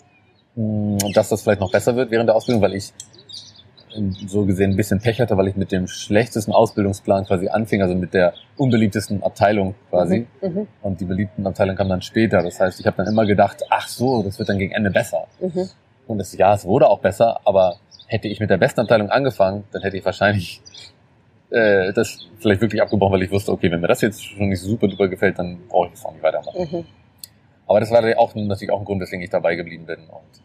mh, 0.55 0.97
dass 1.13 1.27
das 1.27 1.41
vielleicht 1.41 1.59
noch 1.59 1.71
besser 1.71 1.97
wird 1.97 2.09
während 2.09 2.29
der 2.29 2.35
Ausbildung, 2.37 2.61
weil 2.61 2.73
ich 2.75 2.93
so 4.27 4.45
gesehen 4.45 4.71
ein 4.71 4.75
bisschen 4.75 4.99
Pech 4.99 5.19
hatte, 5.19 5.37
weil 5.37 5.47
ich 5.47 5.55
mit 5.55 5.71
dem 5.71 5.87
schlechtesten 5.87 6.51
Ausbildungsplan 6.51 7.25
quasi 7.25 7.47
anfing, 7.47 7.81
also 7.81 7.95
mit 7.95 8.13
der 8.13 8.33
unbeliebtesten 8.57 9.23
Abteilung 9.23 9.75
quasi. 9.89 10.27
Mhm. 10.41 10.49
Mhm. 10.49 10.67
Und 10.81 11.01
die 11.01 11.05
beliebten 11.05 11.45
Abteilungen 11.45 11.77
kamen 11.77 11.89
dann 11.89 12.01
später. 12.01 12.41
Das 12.43 12.59
heißt, 12.59 12.79
ich 12.79 12.85
habe 12.85 12.97
dann 12.97 13.07
immer 13.07 13.25
gedacht, 13.25 13.63
ach 13.69 13.87
so, 13.87 14.23
das 14.23 14.37
wird 14.39 14.49
dann 14.49 14.59
gegen 14.59 14.73
Ende 14.73 14.91
besser. 14.91 15.27
Mhm. 15.39 15.69
Und 16.07 16.17
das, 16.17 16.35
ja, 16.37 16.53
es 16.53 16.65
wurde 16.65 16.87
auch 16.89 16.99
besser, 16.99 17.39
aber 17.45 17.77
hätte 18.07 18.27
ich 18.27 18.39
mit 18.39 18.49
der 18.49 18.57
besten 18.57 18.81
Abteilung 18.81 19.09
angefangen, 19.09 19.63
dann 19.71 19.81
hätte 19.81 19.97
ich 19.97 20.05
wahrscheinlich 20.05 20.61
äh, 21.49 21.93
das 21.93 22.27
vielleicht 22.39 22.61
wirklich 22.61 22.81
abgebrochen, 22.81 23.13
weil 23.13 23.23
ich 23.23 23.31
wusste, 23.31 23.51
okay, 23.51 23.71
wenn 23.71 23.81
mir 23.81 23.87
das 23.87 24.01
jetzt 24.01 24.23
schon 24.23 24.49
nicht 24.49 24.61
super 24.61 24.87
duper 24.87 25.07
gefällt, 25.07 25.39
dann 25.39 25.59
brauche 25.67 25.87
ich 25.87 25.93
das 25.93 26.05
auch 26.05 26.11
nicht 26.11 26.23
weitermachen. 26.23 26.67
Mhm. 26.71 26.85
Aber 27.67 27.79
das 27.79 27.91
war 27.91 28.03
auch 28.17 28.35
natürlich 28.35 28.71
auch 28.71 28.79
ein 28.79 28.85
Grund, 28.85 29.01
weswegen 29.01 29.23
ich 29.23 29.29
dabei 29.29 29.55
geblieben 29.55 29.85
bin. 29.85 29.99
Und, 30.01 30.43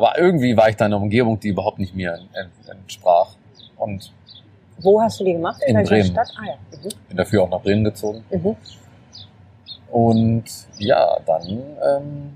aber 0.00 0.18
irgendwie 0.18 0.56
war 0.56 0.68
ich 0.68 0.76
da 0.76 0.86
in 0.86 0.92
einer 0.92 1.02
Umgebung, 1.02 1.38
die 1.38 1.48
überhaupt 1.48 1.78
nicht 1.78 1.94
mir 1.94 2.14
ent- 2.32 2.50
entsprach. 2.70 3.28
Und 3.76 4.12
Wo 4.78 5.00
hast 5.00 5.20
du 5.20 5.24
die 5.24 5.32
gemacht? 5.34 5.60
In 5.66 5.76
welcher 5.76 5.90
Bremen. 5.90 6.06
Stadt? 6.12 6.32
Ah 6.38 6.46
ja. 6.46 6.88
bin 7.08 7.16
dafür 7.16 7.42
auch 7.42 7.50
nach 7.50 7.60
Bremen 7.60 7.84
gezogen. 7.84 8.24
Mhm. 8.30 8.38
Mhm. 8.48 8.56
Und 9.90 10.44
ja, 10.78 11.18
dann, 11.26 11.42
ähm, 11.48 12.32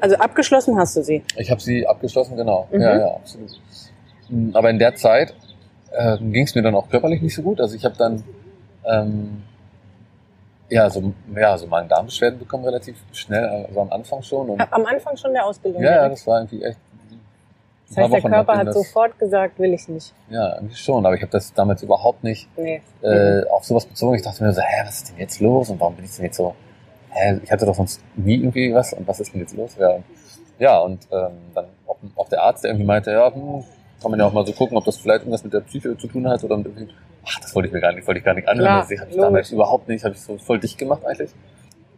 Also 0.00 0.16
abgeschlossen 0.16 0.76
hast 0.78 0.96
du 0.96 1.02
sie. 1.02 1.22
ich 1.36 1.50
habe 1.50 1.60
sie 1.60 1.86
abgeschlossen, 1.86 2.36
genau. 2.36 2.66
Mhm. 2.70 2.80
Ja, 2.80 2.98
ja, 2.98 3.14
absolut. 3.14 3.50
Mm, 4.28 4.50
Aber 4.54 4.70
in 4.70 4.78
der 4.78 4.94
Zeit 4.94 5.34
ähm, 5.96 6.32
ging 6.32 6.44
es 6.44 6.54
mir 6.54 6.62
dann 6.62 6.74
auch 6.74 6.88
körperlich 6.88 7.20
nicht 7.22 7.34
so 7.34 7.42
gut. 7.42 7.60
Also 7.60 7.74
ich 7.76 7.84
habe 7.84 7.96
dann 7.96 8.22
ähm, 8.84 9.42
ja, 10.70 10.88
so, 10.90 11.12
ja, 11.34 11.56
so 11.56 11.66
Magen-Darm-Beschwerden 11.66 12.38
bekommen 12.38 12.64
relativ 12.64 12.96
schnell, 13.12 13.46
also 13.68 13.80
am 13.80 13.90
Anfang 13.90 14.22
schon. 14.22 14.50
Und, 14.50 14.60
Am 14.72 14.84
Anfang 14.84 15.16
schon 15.16 15.32
der 15.32 15.46
Ausbildung. 15.46 15.82
ja, 15.82 15.92
ja, 16.02 16.08
das 16.08 16.26
war 16.26 16.40
irgendwie 16.40 16.62
echt. 16.62 16.78
Das 17.88 17.96
heißt, 17.96 18.12
der 18.12 18.20
Körper 18.22 18.56
hat 18.58 18.66
das- 18.68 18.74
sofort 18.74 19.18
gesagt, 19.18 19.58
will 19.58 19.72
ich 19.72 19.88
nicht. 19.88 20.12
Ja, 20.30 20.54
irgendwie 20.56 20.74
schon, 20.76 21.04
aber 21.06 21.14
ich 21.14 21.22
habe 21.22 21.32
das 21.32 21.52
damals 21.54 21.82
überhaupt 21.82 22.22
nicht 22.24 22.48
Nee. 22.56 22.80
äh, 23.02 23.44
auf 23.50 23.64
sowas 23.64 23.86
bezogen. 23.86 24.14
Ich 24.14 24.22
dachte 24.22 24.42
mir 24.44 24.52
so, 24.52 24.60
hä, 24.60 24.82
was 24.84 24.96
ist 24.98 25.10
denn 25.10 25.18
jetzt 25.18 25.40
los 25.40 25.70
und 25.70 25.80
warum 25.80 25.94
bin 25.96 26.04
ich 26.04 26.14
denn 26.16 26.24
jetzt 26.26 26.36
so, 26.36 26.54
hä, 27.10 27.40
ich 27.42 27.50
hatte 27.50 27.66
doch 27.66 27.74
sonst 27.74 28.00
nie 28.16 28.36
irgendwie 28.36 28.74
was 28.74 28.92
und 28.92 29.06
was 29.08 29.20
ist 29.20 29.32
denn 29.32 29.40
jetzt 29.40 29.56
los? 29.56 29.76
Ja, 29.78 29.98
ja 30.58 30.78
und 30.80 31.06
ähm, 31.10 31.32
dann 31.54 31.66
auch, 32.16 32.28
der 32.28 32.42
Arzt, 32.42 32.62
der 32.64 32.70
irgendwie 32.70 32.86
meinte, 32.86 33.10
ja, 33.10 33.32
hm, 33.34 33.64
kann 34.00 34.10
man 34.12 34.20
ja 34.20 34.26
auch 34.26 34.32
mal 34.32 34.46
so 34.46 34.52
gucken, 34.52 34.76
ob 34.76 34.84
das 34.84 34.96
vielleicht 34.98 35.20
irgendwas 35.22 35.42
mit 35.42 35.52
der 35.52 35.60
Psyche 35.60 35.96
zu 35.96 36.06
tun 36.06 36.28
hat 36.28 36.44
oder 36.44 36.56
mit 36.56 36.66
irgendwie, 36.66 36.88
ach, 37.26 37.40
das 37.40 37.54
wollte 37.54 37.66
ich 37.68 37.72
mir 37.72 37.80
gar 37.80 37.92
nicht, 37.92 38.06
wollte 38.06 38.18
ich 38.18 38.24
gar 38.24 38.34
nicht 38.34 38.46
anhören. 38.48 38.84
Das 38.88 39.00
habe 39.00 39.10
ich 39.10 39.16
damals 39.16 39.50
überhaupt 39.50 39.88
nicht, 39.88 40.04
habe 40.04 40.14
ich 40.14 40.20
so 40.20 40.36
voll 40.38 40.60
dicht 40.60 40.78
gemacht 40.78 41.04
eigentlich. 41.04 41.30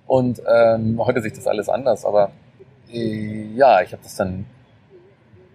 Und 0.07 0.41
ähm, 0.51 0.99
heute 1.05 1.21
sieht 1.21 1.37
das 1.37 1.47
alles 1.47 1.69
anders, 1.69 2.05
aber 2.07 2.31
äh, 2.93 3.45
ja, 3.55 3.83
ich 3.83 3.93
habe 3.93 4.03
das 4.03 4.17
dann 4.17 4.47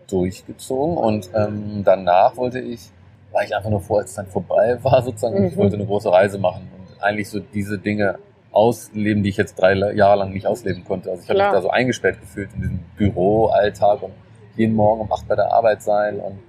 durchgezogen 0.07 0.97
und 0.97 1.29
ähm, 1.33 1.83
danach 1.83 2.35
wollte 2.37 2.59
ich, 2.59 2.89
war 3.31 3.43
ich 3.43 3.55
einfach 3.55 3.69
nur 3.69 3.81
froh, 3.81 3.97
als 3.97 4.11
es 4.11 4.15
dann 4.15 4.27
vorbei 4.27 4.77
war 4.83 5.01
sozusagen, 5.03 5.37
und 5.37 5.45
ich 5.45 5.53
Mhm. 5.53 5.57
wollte 5.57 5.75
eine 5.75 5.85
große 5.85 6.11
Reise 6.11 6.37
machen 6.37 6.67
und 6.77 7.03
eigentlich 7.03 7.29
so 7.29 7.39
diese 7.39 7.77
Dinge 7.77 8.17
ausleben, 8.51 9.23
die 9.23 9.29
ich 9.29 9.37
jetzt 9.37 9.55
drei 9.55 9.73
Jahre 9.93 10.19
lang 10.19 10.31
nicht 10.31 10.47
ausleben 10.47 10.85
konnte. 10.85 11.11
Also 11.11 11.23
ich 11.23 11.29
habe 11.29 11.39
mich 11.39 11.51
da 11.51 11.61
so 11.61 11.69
eingesperrt 11.69 12.21
gefühlt 12.21 12.49
in 12.55 12.61
diesem 12.61 12.79
Büroalltag 12.97 14.01
und 14.03 14.13
jeden 14.55 14.75
Morgen 14.75 15.01
um 15.01 15.11
acht 15.11 15.27
bei 15.27 15.35
der 15.35 15.51
Arbeit 15.51 15.83
sein 15.83 16.17
und, 16.19 16.39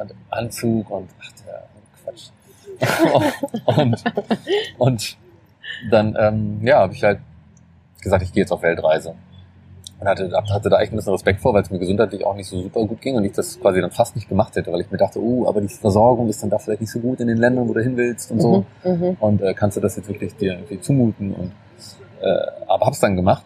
und 0.00 0.14
Anzug 0.30 0.88
und 0.90 1.10
ach, 1.20 1.30
der 1.46 1.64
Quatsch. 2.02 2.30
und, 3.76 4.04
und 4.78 5.16
dann, 5.90 6.16
ähm, 6.18 6.60
ja, 6.62 6.78
habe 6.78 6.94
ich 6.94 7.02
halt 7.04 7.20
gesagt, 8.00 8.22
ich 8.22 8.32
gehe 8.32 8.42
jetzt 8.42 8.50
auf 8.52 8.62
Weltreise. 8.62 9.14
Und 10.00 10.08
hatte, 10.08 10.30
hatte 10.32 10.68
da 10.68 10.80
echt 10.80 10.92
ein 10.92 10.96
bisschen 10.96 11.12
Respekt 11.12 11.40
vor, 11.40 11.54
weil 11.54 11.62
es 11.62 11.70
mir 11.70 11.78
gesundheitlich 11.78 12.26
auch 12.26 12.34
nicht 12.34 12.48
so 12.48 12.60
super 12.60 12.84
gut 12.84 13.00
ging 13.00 13.16
und 13.16 13.24
ich 13.24 13.32
das 13.32 13.60
quasi 13.60 13.80
dann 13.80 13.92
fast 13.92 14.16
nicht 14.16 14.28
gemacht 14.28 14.56
hätte, 14.56 14.72
weil 14.72 14.80
ich 14.80 14.90
mir 14.90 14.98
dachte, 14.98 15.20
oh, 15.20 15.46
aber 15.46 15.60
die 15.60 15.68
Versorgung 15.68 16.28
ist 16.28 16.42
dann 16.42 16.50
da 16.50 16.58
vielleicht 16.58 16.80
nicht 16.80 16.90
so 16.90 16.98
gut 16.98 17.20
in 17.20 17.28
den 17.28 17.38
Ländern, 17.38 17.68
wo 17.68 17.74
du 17.74 17.80
hin 17.80 17.96
willst 17.96 18.30
und 18.32 18.40
so. 18.40 18.66
Mhm. 18.84 18.90
Mhm. 18.90 19.16
Und 19.20 19.40
äh, 19.40 19.54
kannst 19.54 19.76
du 19.76 19.80
das 19.80 19.96
jetzt 19.96 20.08
wirklich 20.08 20.34
dir 20.36 20.54
irgendwie 20.54 20.80
zumuten? 20.80 21.32
Und 21.32 21.52
äh, 22.20 22.46
aber 22.66 22.86
hab's 22.86 23.00
dann 23.00 23.16
gemacht. 23.16 23.44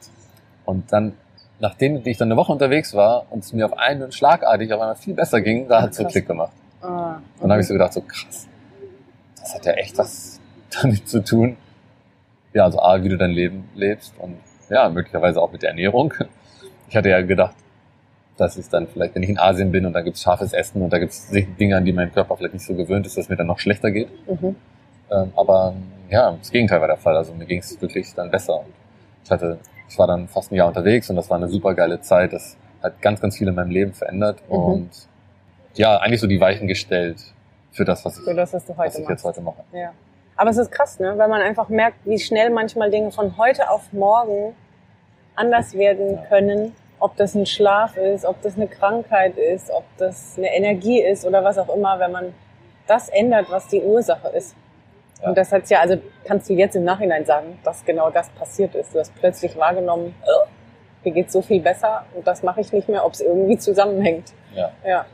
Und 0.65 0.93
dann, 0.93 1.15
nachdem 1.61 2.01
ich 2.05 2.17
dann 2.17 2.29
eine 2.29 2.37
Woche 2.37 2.53
unterwegs 2.53 2.95
war 2.95 3.27
und 3.31 3.45
es 3.45 3.53
mir 3.53 3.67
auf 3.67 3.77
einen 3.77 4.11
schlagartig 4.11 4.73
auf 4.73 4.81
einmal 4.81 4.97
viel 4.97 5.15
besser 5.15 5.41
ging, 5.41 5.69
da 5.69 5.83
hat 5.83 5.91
es 5.91 5.97
so. 5.97 6.05
Klick 6.05 6.27
gemacht. 6.27 6.53
Ah, 6.81 7.17
Und 7.37 7.43
dann 7.43 7.53
habe 7.53 7.61
ich 7.61 7.67
so 7.67 7.75
gedacht, 7.75 7.93
so 7.93 8.01
krass, 8.01 8.47
das 9.41 9.55
hat 9.55 9.67
ja 9.67 9.73
echt 9.73 9.99
was 9.99 10.41
damit 10.83 11.09
zu 11.09 11.23
tun. 11.23 11.57
Ja, 12.55 12.65
also 12.65 12.81
A, 12.81 13.03
wie 13.03 13.09
du 13.09 13.19
dein 13.19 13.33
Leben 13.33 13.69
lebst 13.75 14.15
und 14.19 14.39
ja, 14.71 14.89
möglicherweise 14.89 15.41
auch 15.41 15.53
mit 15.53 15.63
der 15.63 15.71
Ernährung. 15.71 16.15
Ich 16.89 16.97
hatte 16.97 17.09
ja 17.11 17.21
gedacht, 17.23 17.55
dass 18.37 18.57
es 18.57 18.69
dann 18.69 18.87
vielleicht, 18.87 19.15
wenn 19.15 19.23
ich 19.23 19.29
in 19.31 19.39
Asien 19.39 19.71
bin 19.73 19.85
und 19.85 19.93
da 19.93 20.01
gibt's 20.01 20.23
scharfes 20.23 20.53
Essen 20.53 20.81
und 20.83 20.93
da 20.93 20.99
gibt's 20.99 21.29
Dinge, 21.31 21.77
an 21.77 21.85
die 21.85 21.93
mein 21.93 22.13
Körper 22.13 22.37
vielleicht 22.37 22.55
nicht 22.55 22.65
so 22.67 22.75
gewöhnt 22.75 23.07
ist, 23.07 23.17
dass 23.19 23.29
mir 23.29 23.37
dann 23.37 23.47
noch 23.49 23.59
schlechter 23.59 23.91
geht. 23.91 24.09
Mhm. 24.29 24.55
Ähm, 25.11 25.33
aber 25.37 25.75
ja, 26.11 26.33
das 26.33 26.51
Gegenteil 26.51 26.81
war 26.81 26.87
der 26.89 26.97
Fall. 26.97 27.17
Also 27.17 27.35
mir 27.35 27.47
ging 27.47 27.59
es 27.59 27.81
wirklich 27.81 28.15
dann 28.15 28.31
besser. 28.31 28.61
Und 28.61 28.67
ich 29.25 29.31
hatte, 29.31 29.59
ich 29.89 29.99
war 29.99 30.07
dann 30.07 30.29
fast 30.29 30.53
ein 30.53 30.55
Jahr 30.55 30.69
unterwegs 30.69 31.11
und 31.11 31.17
das 31.17 31.29
war 31.31 31.37
eine 31.37 31.49
super 31.49 31.75
geile 31.75 32.01
Zeit. 32.01 32.33
Das 32.33 32.57
hat 32.83 33.01
ganz, 33.03 33.21
ganz 33.21 33.37
viel 33.37 33.49
in 33.49 33.55
meinem 33.55 33.71
Leben 33.71 33.93
verändert 33.93 34.41
Mhm. 34.49 34.55
und 34.55 34.91
ja, 35.75 35.97
eigentlich 35.99 36.21
so 36.21 36.27
die 36.27 36.41
Weichen 36.41 36.67
gestellt 36.69 37.17
für 37.73 37.85
das, 37.85 38.05
was 38.05 38.19
ich, 38.19 38.25
Für 38.25 38.35
das, 38.35 38.53
was 38.53 38.65
du 38.65 38.71
was 38.73 38.79
heute 38.79 38.93
ich 38.99 38.99
machst. 39.01 39.11
jetzt 39.11 39.25
heute 39.25 39.41
mache. 39.41 39.63
Ja. 39.73 39.93
Aber 40.37 40.51
es 40.51 40.57
ist 40.57 40.71
krass, 40.71 41.01
ne? 41.01 41.15
weil 41.19 41.29
man 41.29 41.41
einfach 41.43 41.69
merkt, 41.69 41.97
wie 42.05 42.19
schnell 42.19 42.51
manchmal 42.51 42.91
Dinge 42.91 43.11
von 43.11 43.37
heute 43.37 43.69
auf 43.71 43.93
morgen 43.93 44.55
anders 45.39 45.75
werden 45.75 46.19
können. 46.29 46.75
Ob 47.01 47.17
das 47.17 47.35
ein 47.35 47.47
Schlaf 47.47 47.97
ist, 47.97 48.25
ob 48.25 48.43
das 48.43 48.57
eine 48.57 48.67
Krankheit 48.67 49.37
ist, 49.37 49.71
ob 49.71 49.85
das 49.99 50.35
eine 50.37 50.53
Energie 50.55 51.01
ist 51.01 51.25
oder 51.25 51.45
was 51.45 51.57
auch 51.57 51.75
immer, 51.75 52.01
wenn 52.01 52.11
man 52.11 52.35
das 52.89 53.09
ändert, 53.09 53.47
was 53.51 53.69
die 53.69 53.81
Ursache 53.81 54.29
ist. 54.29 54.57
Ja. 55.23 55.29
Und 55.29 55.39
das 55.39 55.53
hat's 55.53 55.71
ja, 55.71 55.81
also 55.81 55.97
kannst 56.25 56.49
du 56.49 56.55
jetzt 56.55 56.75
im 56.75 56.85
Nachhinein 56.85 57.25
sagen, 57.25 57.59
dass 57.63 57.85
genau 57.85 58.11
das 58.11 58.31
passiert 58.31 58.75
ist. 58.75 58.95
Du 58.95 58.99
hast 58.99 59.15
plötzlich 59.15 59.57
wahrgenommen, 59.57 60.15
oh, 60.27 60.49
mir 61.05 61.13
geht's 61.13 61.33
so 61.33 61.43
viel 61.43 61.61
besser 61.61 62.05
und 62.15 62.27
das 62.27 62.43
mache 62.43 62.61
ich 62.61 62.73
nicht 62.73 62.89
mehr, 62.89 63.05
ob 63.05 63.13
es 63.13 63.21
irgendwie 63.21 63.59
zusammenhängt. 63.59 64.33
Ja. 64.55 64.71
Ja. 64.85 65.07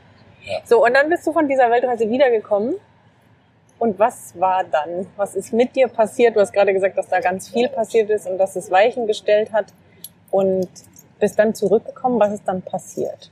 Ja. 0.43 0.59
So, 0.63 0.83
und 0.83 0.93
dann 0.93 1.09
bist 1.09 1.25
du 1.25 1.33
von 1.33 1.47
dieser 1.47 1.69
Weltreise 1.69 2.09
wiedergekommen. 2.09 2.75
Und 3.77 3.99
was 3.99 4.39
war 4.39 4.63
dann? 4.63 5.07
Was 5.17 5.35
ist 5.35 5.51
mit 5.51 5.75
dir 5.75 5.87
passiert? 5.87 6.35
Du 6.35 6.39
hast 6.39 6.53
gerade 6.53 6.71
gesagt, 6.71 6.97
dass 6.97 7.09
da 7.09 7.19
ganz 7.19 7.49
viel 7.49 7.67
passiert 7.67 8.09
ist 8.09 8.27
und 8.27 8.37
dass 8.37 8.55
es 8.55 8.71
Weichen 8.71 9.05
gestellt 9.05 9.51
hat. 9.51 9.65
Und 10.35 10.67
bist 11.19 11.39
dann 11.39 11.55
zurückgekommen. 11.55 12.19
Was 12.19 12.33
ist 12.33 12.43
dann 12.45 12.61
passiert? 12.61 13.31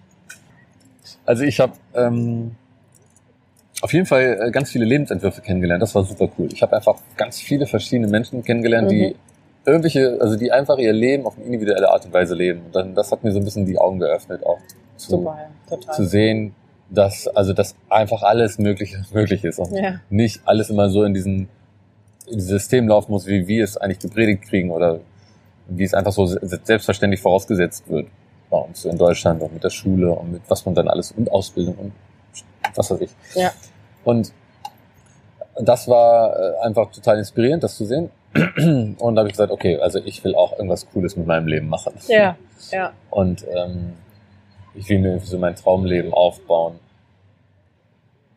Also 1.26 1.44
ich 1.44 1.60
habe 1.60 1.74
ähm, 1.96 2.56
auf 3.82 3.92
jeden 3.92 4.06
Fall 4.06 4.40
äh, 4.42 4.52
ganz 4.52 4.72
viele 4.72 4.86
Lebensentwürfe 4.86 5.42
kennengelernt. 5.42 5.82
Das 5.82 5.94
war 5.96 6.04
super 6.06 6.30
cool. 6.38 6.48
Ich 6.54 6.62
habe 6.62 6.76
einfach 6.76 6.96
ganz 7.18 7.40
viele 7.42 7.66
verschiedene 7.68 8.08
Menschen 8.08 8.44
kennengelernt, 8.44 8.90
die 8.90 9.08
Mhm. 9.08 9.16
irgendwelche, 9.66 10.18
also 10.22 10.38
die 10.38 10.52
einfach 10.54 10.78
ihr 10.78 10.94
Leben 10.94 11.26
auf 11.26 11.36
eine 11.36 11.46
individuelle 11.46 11.90
Art 11.90 12.06
und 12.06 12.14
Weise 12.14 12.36
leben. 12.36 12.62
Und 12.68 12.76
dann, 12.76 12.96
das 12.96 13.12
hat 13.12 13.24
mir 13.24 13.34
so 13.34 13.40
ein 13.40 13.44
bisschen 13.44 13.66
die 13.66 13.78
Augen 13.78 14.00
geöffnet, 14.00 14.46
auch 14.46 14.60
zu, 14.96 15.12
Super, 15.12 15.38
ja, 15.70 15.92
zu 15.92 16.06
sehen, 16.06 16.56
dass 16.90 17.28
also 17.28 17.52
dass 17.54 17.76
einfach 17.90 18.24
alles 18.24 18.60
Mögliche 18.60 19.04
möglich 19.14 19.44
ist 19.44 19.60
und 19.60 19.74
Ja. 19.74 20.00
nicht 20.10 20.42
alles 20.46 20.70
immer 20.70 20.90
so 20.90 21.04
in 21.04 21.14
diesen 21.14 21.50
System 22.28 22.88
laufen 22.88 23.12
muss, 23.12 23.28
wie 23.28 23.48
wir 23.48 23.64
es 23.66 23.76
eigentlich 23.76 24.00
gepredigt 24.00 24.44
kriegen 24.44 24.72
oder 24.72 25.00
wie 25.68 25.84
es 25.84 25.94
einfach 25.94 26.12
so 26.12 26.26
se- 26.26 26.40
selbstverständlich 26.64 27.22
vorausgesetzt 27.22 27.90
wird 27.90 28.08
bei 28.50 28.58
uns 28.58 28.86
in 28.86 28.98
Deutschland 28.98 29.42
und 29.42 29.54
mit 29.54 29.64
der 29.64 29.70
Schule 29.70 30.12
und 30.12 30.32
mit 30.34 30.42
was 30.48 30.66
man 30.66 30.76
dann 30.76 30.88
alles 30.88 31.12
und 31.12 31.32
Ausbildung 31.32 31.76
und 31.76 31.92
was 32.76 32.90
weiß 32.92 33.02
ich. 33.02 33.12
Ja. 33.36 33.52
Und 34.04 34.32
das 35.60 35.88
war 35.88 36.36
äh, 36.38 36.58
einfach 36.66 36.92
total 36.92 37.18
inspirierend, 37.20 37.64
das 37.64 37.78
zu 37.78 37.86
sehen. 37.86 38.10
Und 38.98 38.98
da 39.16 39.20
habe 39.20 39.28
ich 39.28 39.34
gesagt, 39.34 39.52
okay, 39.52 39.78
also 39.78 40.00
ich 40.04 40.24
will 40.24 40.34
auch 40.34 40.54
irgendwas 40.54 40.88
Cooles 40.92 41.16
mit 41.16 41.28
meinem 41.28 41.46
Leben 41.48 41.70
machen. 41.70 41.94
Ja, 42.08 42.36
ja. 42.72 42.92
Und 43.12 43.46
ähm, 43.48 43.94
ich 44.74 44.90
will 44.90 44.98
mir 44.98 45.10
irgendwie 45.10 45.28
so 45.28 45.38
mein 45.38 45.56
Traumleben 45.56 46.12
aufbauen. 46.12 46.80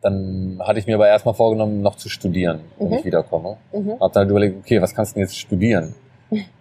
Dann 0.01 0.59
hatte 0.63 0.77
ich 0.79 0.85
mir 0.85 0.95
aber 0.95 1.07
erstmal 1.07 1.33
vorgenommen, 1.33 1.81
noch 1.81 1.95
zu 1.95 2.09
studieren, 2.09 2.59
wenn 2.77 2.89
Mhm. 2.89 2.93
ich 2.93 3.05
wiederkomme. 3.05 3.57
Mhm. 3.73 3.99
Hab 3.99 4.13
dann 4.13 4.29
überlegt, 4.29 4.57
okay, 4.59 4.79
was 4.81 4.93
kannst 4.93 5.11
du 5.11 5.15
denn 5.15 5.23
jetzt 5.23 5.37
studieren? 5.39 5.95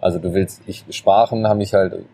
Also 0.01 0.19
du 0.19 0.33
willst, 0.35 0.63
ich, 0.67 0.85
Sprachen 0.91 1.47
haben 1.49 1.59
mich 1.59 1.75
halt 1.75 2.05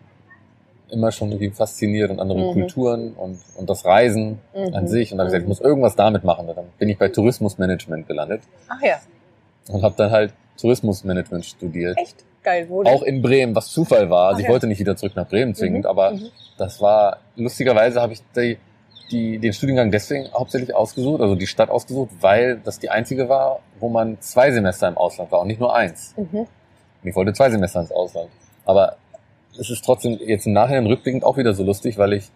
immer 0.91 1.11
schon 1.13 1.31
irgendwie 1.31 1.51
fasziniert 1.51 2.11
und 2.11 2.21
andere 2.21 2.39
Mhm. 2.41 2.53
Kulturen 2.53 3.13
und, 3.15 3.39
und 3.57 3.69
das 3.71 3.85
Reisen 3.85 4.39
Mhm. 4.55 4.75
an 4.75 4.89
sich. 4.89 5.11
Und 5.13 5.19
dann 5.19 5.27
habe 5.27 5.29
ich 5.29 5.33
gesagt, 5.33 5.43
ich 5.43 5.45
Mhm. 5.45 5.49
muss 5.49 5.61
irgendwas 5.61 5.97
damit 5.97 6.25
machen. 6.25 6.49
Und 6.49 6.57
dann 6.57 6.67
bin 6.79 6.89
ich 6.89 6.99
bei 6.99 7.09
Tourismusmanagement 7.09 8.07
gelandet 8.09 8.43
Ach 8.69 8.81
ja, 8.83 8.97
und 9.69 9.83
habe 9.83 9.95
dann 9.97 10.11
halt 10.11 10.35
Tourismusmanagement 10.61 11.45
studiert. 11.47 11.97
echt 11.99 12.25
geil. 12.43 12.67
Wo 12.69 12.83
denn? 12.83 12.93
Auch 12.93 13.03
in 13.03 13.23
Bremen, 13.23 13.55
was 13.55 13.69
Zufall 13.69 14.11
war. 14.11 14.29
Also 14.29 14.37
Ach 14.37 14.41
ich 14.41 14.47
ja. 14.47 14.51
wollte 14.53 14.67
nicht 14.67 14.81
wieder 14.81 14.97
zurück 14.97 15.17
nach 15.17 15.29
Bremen 15.29 15.55
zwingend, 15.55 15.85
Mhm, 15.85 15.91
aber 15.91 16.13
mhm. 16.13 16.27
das 16.59 16.81
war, 16.81 17.19
lustigerweise 17.37 18.01
habe 18.03 18.13
ich 18.13 18.21
die, 18.37 18.59
die, 19.11 19.39
den 19.39 19.53
Studiengang 19.53 19.91
deswegen 19.91 20.31
hauptsächlich 20.33 20.75
ausgesucht, 20.75 21.21
also 21.23 21.35
die 21.35 21.47
Stadt 21.47 21.71
ausgesucht, 21.71 22.11
weil 22.21 22.59
das 22.65 22.79
die 22.79 22.91
einzige 22.91 23.29
war, 23.29 23.61
wo 23.81 23.89
man 23.89 24.19
zwei 24.21 24.51
Semester 24.53 24.89
im 24.89 24.97
Ausland 24.99 25.31
war 25.33 25.41
und 25.41 25.49
nicht 25.49 25.61
nur 25.61 25.75
eins. 25.75 26.15
Ich 27.03 27.15
wollte 27.15 27.33
zwei 27.33 27.51
Semester 27.51 27.81
ins 27.81 27.93
Ausland. 27.93 28.31
Aber 28.65 28.97
es 29.59 29.71
ist 29.71 29.85
trotzdem 29.85 30.19
jetzt 30.25 30.47
im 30.47 30.53
Nachhinein 30.53 30.87
rückblickend 30.87 31.25
auch 31.25 31.37
wieder 31.37 31.53
so 31.55 31.63
lustig, 31.63 31.99
weil 31.99 32.13
ich, 32.15 32.31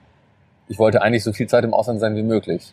ich 0.68 0.78
wollte 0.78 1.02
eigentlich 1.02 1.25
so 1.25 1.32
viel 1.32 1.46
Zeit 1.49 1.64
im 1.64 1.73
Ausland 1.75 2.00
sein 2.00 2.16
wie 2.16 2.23
möglich. 2.23 2.73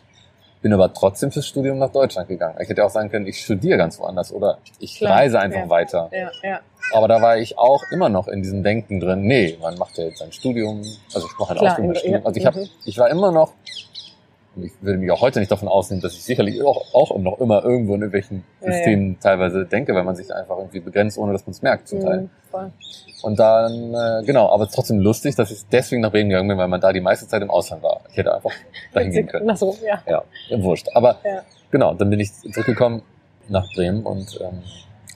Bin 0.60 0.72
aber 0.72 0.92
trotzdem 0.92 1.30
fürs 1.30 1.46
Studium 1.46 1.78
nach 1.78 1.90
Deutschland 1.92 2.26
gegangen. 2.28 2.56
Ich 2.60 2.68
hätte 2.68 2.84
auch 2.84 2.90
sagen 2.90 3.10
können, 3.10 3.26
ich 3.26 3.42
studiere 3.42 3.76
ganz 3.76 3.98
woanders 3.98 4.32
oder 4.32 4.58
ich 4.78 4.96
Klar, 4.96 5.18
reise 5.18 5.38
einfach 5.38 5.60
ja. 5.60 5.68
weiter. 5.68 6.10
Ja, 6.10 6.30
ja. 6.42 6.60
Aber 6.92 7.06
da 7.06 7.20
war 7.20 7.36
ich 7.36 7.58
auch 7.58 7.82
immer 7.90 8.08
noch 8.08 8.28
in 8.28 8.42
diesem 8.42 8.62
Denken 8.62 8.98
drin, 8.98 9.22
nee, 9.22 9.58
man 9.60 9.76
macht 9.76 9.98
ja 9.98 10.04
jetzt 10.04 10.18
sein 10.18 10.32
Studium, 10.32 10.82
also 11.14 11.26
ich 11.26 11.38
mache 11.38 11.52
ein 11.52 11.58
Klar, 11.58 11.72
Ausbildungsstudium. 11.72 12.20
ja, 12.20 12.26
Also 12.26 12.40
ich, 12.40 12.46
hab, 12.46 12.56
mhm. 12.56 12.68
ich 12.84 12.98
war 12.98 13.10
immer 13.10 13.30
noch, 13.30 13.52
ich 14.62 14.72
würde 14.80 14.98
mich 14.98 15.10
auch 15.10 15.20
heute 15.20 15.40
nicht 15.40 15.50
davon 15.50 15.68
ausnehmen, 15.68 16.02
dass 16.02 16.14
ich 16.14 16.22
sicherlich 16.24 16.62
auch, 16.62 16.94
auch 16.94 17.16
noch 17.18 17.40
immer 17.40 17.64
irgendwo 17.64 17.94
in 17.94 18.02
irgendwelchen 18.02 18.44
Ja, 18.60 18.68
ja. 18.68 18.72
Systemen 18.74 19.18
teilweise 19.20 19.64
denke, 19.64 19.94
weil 19.94 20.04
man 20.04 20.14
sich 20.16 20.32
einfach 20.34 20.56
irgendwie 20.58 20.80
begrenzt, 20.80 21.18
ohne 21.18 21.32
dass 21.32 21.46
man 21.46 21.52
es 21.52 21.62
merkt 21.62 21.88
zum 21.88 22.00
Teil. 22.00 22.20
Mhm. 22.20 22.30
Und 23.22 23.38
dann, 23.38 23.94
äh, 23.94 24.22
genau, 24.24 24.48
aber 24.50 24.64
es 24.64 24.70
ist 24.70 24.76
trotzdem 24.76 24.98
lustig, 24.98 25.34
dass 25.34 25.50
ich 25.50 25.62
deswegen 25.72 26.02
nach 26.02 26.10
Bremen 26.10 26.28
gegangen 26.30 26.48
bin, 26.48 26.58
weil 26.58 26.68
man 26.68 26.80
da 26.80 26.92
die 26.92 27.00
meiste 27.00 27.26
Zeit 27.26 27.42
im 27.42 27.50
Ausland 27.50 27.82
war. 27.82 28.00
Ich 28.10 28.16
hätte 28.16 28.34
einfach 28.34 28.52
dahin 28.92 29.10
gehen 29.12 29.26
können. 29.26 29.48
Ach 29.50 29.56
so, 29.56 29.76
ja. 29.84 30.00
Ja, 30.06 30.22
wurscht. 30.62 30.88
Aber 30.94 31.16
Ja. 31.24 31.42
genau, 31.70 31.94
dann 31.94 32.10
bin 32.10 32.20
ich 32.20 32.32
zurückgekommen 32.32 33.02
nach 33.48 33.66
Bremen 33.74 34.02
und 34.04 34.38
ähm, 34.40 34.62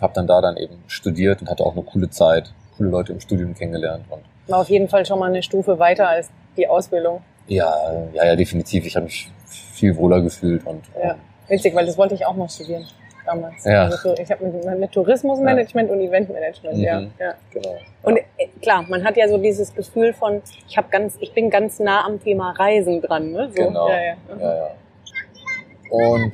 habe 0.01 0.13
dann 0.15 0.27
da 0.27 0.41
dann 0.41 0.57
eben 0.57 0.83
studiert 0.87 1.41
und 1.43 1.51
hatte 1.51 1.65
auch 1.65 1.73
eine 1.73 1.83
coole 1.83 2.09
Zeit, 2.11 2.53
coole 2.77 2.89
Leute 2.89 3.13
im 3.13 3.21
Studium 3.21 3.55
kennengelernt. 3.55 4.05
Und 4.11 4.23
War 4.51 4.61
auf 4.61 4.69
jeden 4.71 4.89
Fall 4.89 5.05
schon 5.07 5.19
mal 5.19 5.27
eine 5.29 5.43
Stufe 5.43 5.79
weiter 5.79 6.09
als 6.09 6.31
die 6.57 6.67
Ausbildung. 6.67 7.23
Ja, 7.49 7.75
ja, 8.13 8.25
ja, 8.27 8.37
definitiv. 8.37 8.87
Ich 8.87 8.95
habe 8.97 9.05
mich 9.07 9.31
viel 9.73 9.97
wohler 9.97 10.21
gefühlt 10.21 10.65
und 10.67 10.85
Ja. 11.03 11.13
ähm, 11.13 11.17
Witzig, 11.49 11.75
weil 11.75 11.87
das 11.87 11.97
wollte 11.99 12.15
ich 12.15 12.25
auch 12.27 12.37
noch 12.37 12.49
studieren. 12.51 12.85
damals. 13.27 13.63
Ja. 13.65 13.85
Also 13.85 13.97
so, 13.97 14.15
ich 14.23 14.31
habe 14.31 14.47
mit, 14.47 14.91
Tourismusmanagement 14.93 15.91
und 15.91 16.01
Eventmanagement, 16.01 16.79
ja. 16.79 17.01
Mhm. 17.01 17.11
ja. 17.19 17.35
Genau. 17.53 17.77
Und 18.03 18.17
äh, 18.17 18.47
klar, 18.63 18.87
man 18.89 19.05
hat 19.05 19.19
ja 19.19 19.29
so 19.29 19.37
dieses 19.37 19.75
Gefühl 19.75 20.15
von, 20.15 20.41
ich 20.67 20.79
habe 20.79 20.89
ganz, 20.91 21.17
ich 21.21 21.33
bin 21.35 21.51
ganz 21.51 21.79
nah 21.79 22.07
am 22.07 22.23
Thema 22.23 22.53
Reisen 22.53 23.03
dran, 23.03 23.33
ne? 23.33 23.51
So, 23.55 23.65
Genau. 23.65 23.89
Ja, 23.91 24.01
ja. 24.01 24.17
Ja, 24.41 24.55
ja. 24.57 24.69
Und 25.91 26.33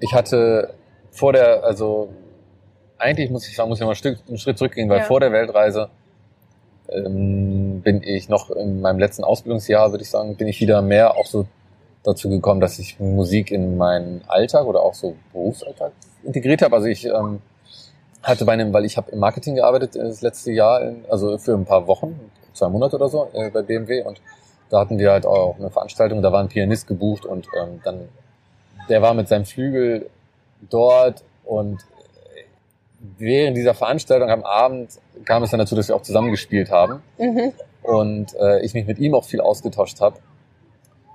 ich 0.00 0.14
hatte 0.14 0.72
vor 1.10 1.32
der, 1.34 1.62
also 1.62 2.08
eigentlich 2.98 3.30
muss 3.30 3.46
ich 3.46 3.54
sagen, 3.54 3.68
muss 3.68 3.78
ich 3.78 3.80
noch 3.82 3.88
mal 3.88 3.92
ein, 3.92 3.96
Stück, 3.96 4.18
einen 4.26 4.38
Schritt 4.38 4.56
zurückgehen, 4.56 4.88
weil 4.88 4.98
Ja. 5.00 5.04
vor 5.04 5.20
der 5.20 5.30
Weltreise 5.30 5.90
ähm, 6.88 7.63
bin 7.84 8.02
ich 8.02 8.28
noch 8.28 8.50
in 8.50 8.80
meinem 8.80 8.98
letzten 8.98 9.24
Ausbildungsjahr, 9.24 9.92
würde 9.92 10.02
ich 10.02 10.10
sagen, 10.10 10.36
bin 10.36 10.48
ich 10.48 10.60
wieder 10.60 10.82
mehr 10.82 11.16
auch 11.16 11.26
so 11.26 11.46
dazu 12.02 12.28
gekommen, 12.28 12.60
dass 12.60 12.78
ich 12.78 12.98
Musik 12.98 13.50
in 13.50 13.76
meinen 13.76 14.22
Alltag 14.26 14.66
oder 14.66 14.82
auch 14.82 14.94
so 14.94 15.16
Berufsalltag 15.32 15.92
integriert 16.22 16.62
habe. 16.62 16.76
Also 16.76 16.88
ich 16.88 17.06
ähm, 17.06 17.40
hatte 18.22 18.44
bei 18.44 18.52
einem, 18.52 18.72
weil 18.72 18.84
ich 18.84 18.96
habe 18.96 19.10
im 19.12 19.20
Marketing 19.20 19.54
gearbeitet 19.54 19.96
äh, 19.96 20.00
das 20.00 20.22
letzte 20.22 20.52
Jahr, 20.52 20.82
in, 20.82 21.04
also 21.08 21.38
für 21.38 21.54
ein 21.54 21.64
paar 21.64 21.86
Wochen, 21.86 22.18
zwei 22.52 22.68
Monate 22.68 22.96
oder 22.96 23.08
so 23.08 23.28
äh, 23.32 23.50
bei 23.50 23.62
BMW 23.62 24.02
und 24.02 24.20
da 24.70 24.80
hatten 24.80 24.98
wir 24.98 25.12
halt 25.12 25.26
auch 25.26 25.56
eine 25.58 25.70
Veranstaltung, 25.70 26.22
da 26.22 26.32
war 26.32 26.40
ein 26.40 26.48
Pianist 26.48 26.86
gebucht 26.86 27.24
und 27.24 27.46
ähm, 27.56 27.80
dann 27.84 28.08
der 28.88 29.02
war 29.02 29.14
mit 29.14 29.28
seinem 29.28 29.44
Flügel 29.44 30.10
dort. 30.70 31.24
Und 31.44 31.84
während 33.18 33.56
dieser 33.56 33.74
Veranstaltung 33.74 34.30
am 34.30 34.44
Abend 34.44 34.98
kam 35.24 35.42
es 35.42 35.50
dann 35.50 35.60
dazu, 35.60 35.74
dass 35.74 35.88
wir 35.88 35.96
auch 35.96 36.02
zusammengespielt 36.02 36.70
haben. 36.70 37.02
Mhm. 37.18 37.52
Und 37.84 38.34
äh, 38.34 38.60
ich 38.64 38.74
mich 38.74 38.86
mit 38.86 38.98
ihm 38.98 39.14
auch 39.14 39.24
viel 39.24 39.40
ausgetauscht 39.40 40.00
habe. 40.00 40.16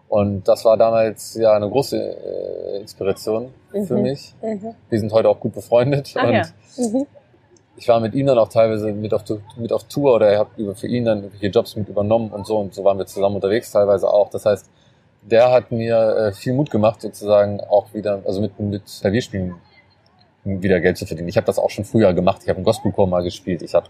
Und 0.08 0.48
das 0.48 0.66
war 0.66 0.76
damals 0.78 1.36
ja 1.36 1.54
eine 1.54 1.70
große 1.70 1.98
äh, 1.98 2.80
Inspiration 2.82 3.54
für 3.86 3.96
Mhm. 3.96 4.02
mich. 4.02 4.34
Mhm. 4.42 4.74
Wir 4.90 5.00
sind 5.00 5.12
heute 5.12 5.30
auch 5.30 5.40
gut 5.40 5.54
befreundet 5.54 6.14
Ach 6.18 6.24
und 6.28 6.34
ja. 6.34 6.44
Mhm. 6.78 7.06
ich 7.78 7.88
war 7.88 8.00
mit 8.00 8.16
ihm 8.16 8.26
dann 8.26 8.40
auch 8.40 8.50
teilweise 8.50 8.92
mit 8.92 9.14
auf, 9.14 9.24
mit 9.58 9.72
auf 9.72 9.84
Tour 9.84 10.16
oder 10.16 10.28
er 10.30 10.40
hat 10.40 10.48
über 10.58 10.74
für 10.76 10.88
ihn 10.88 11.06
dann 11.06 11.20
irgendwelche 11.20 11.48
Jobs 11.48 11.76
mit 11.76 11.90
übernommen 11.90 12.32
und 12.32 12.48
so 12.48 12.58
und 12.58 12.74
so 12.74 12.84
waren 12.84 12.98
wir 12.98 13.06
zusammen 13.06 13.36
unterwegs 13.36 13.72
teilweise 13.72 14.10
auch. 14.12 14.30
Das 14.32 14.46
heißt, 14.46 14.68
der 15.22 15.52
hat 15.52 15.72
mir 15.72 15.98
äh, 15.98 16.32
viel 16.34 16.54
Mut 16.54 16.72
gemacht 16.72 17.02
sozusagen 17.02 17.62
auch 17.62 17.94
wieder, 17.94 18.22
also 18.26 18.42
mit, 18.42 18.60
mit 18.60 18.84
Klavierspielen 19.02 19.56
wieder 20.62 20.80
Geld 20.80 20.98
zu 20.98 21.06
verdienen. 21.06 21.30
Ich 21.30 21.38
habe 21.38 21.46
das 21.46 21.60
auch 21.60 21.70
schon 21.70 21.86
früher 21.86 22.14
gemacht. 22.14 22.42
Ich 22.44 22.50
habe 22.50 22.58
einen 22.58 22.66
Gospelchor 22.66 23.08
mal 23.08 23.24
gespielt. 23.24 23.62
Ich 23.62 23.74
habe 23.74 23.88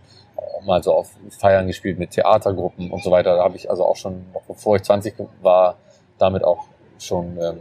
mal 0.65 0.83
so 0.83 0.93
auf 0.93 1.09
Feiern 1.29 1.67
gespielt 1.67 1.99
mit 1.99 2.11
Theatergruppen 2.11 2.91
und 2.91 3.03
so 3.03 3.11
weiter. 3.11 3.35
Da 3.35 3.43
habe 3.43 3.55
ich 3.55 3.69
also 3.69 3.85
auch 3.85 3.95
schon, 3.95 4.25
noch 4.33 4.43
bevor 4.43 4.75
ich 4.75 4.83
20 4.83 5.15
war, 5.41 5.77
damit 6.17 6.43
auch 6.43 6.65
schon 6.99 7.37
ähm, 7.37 7.57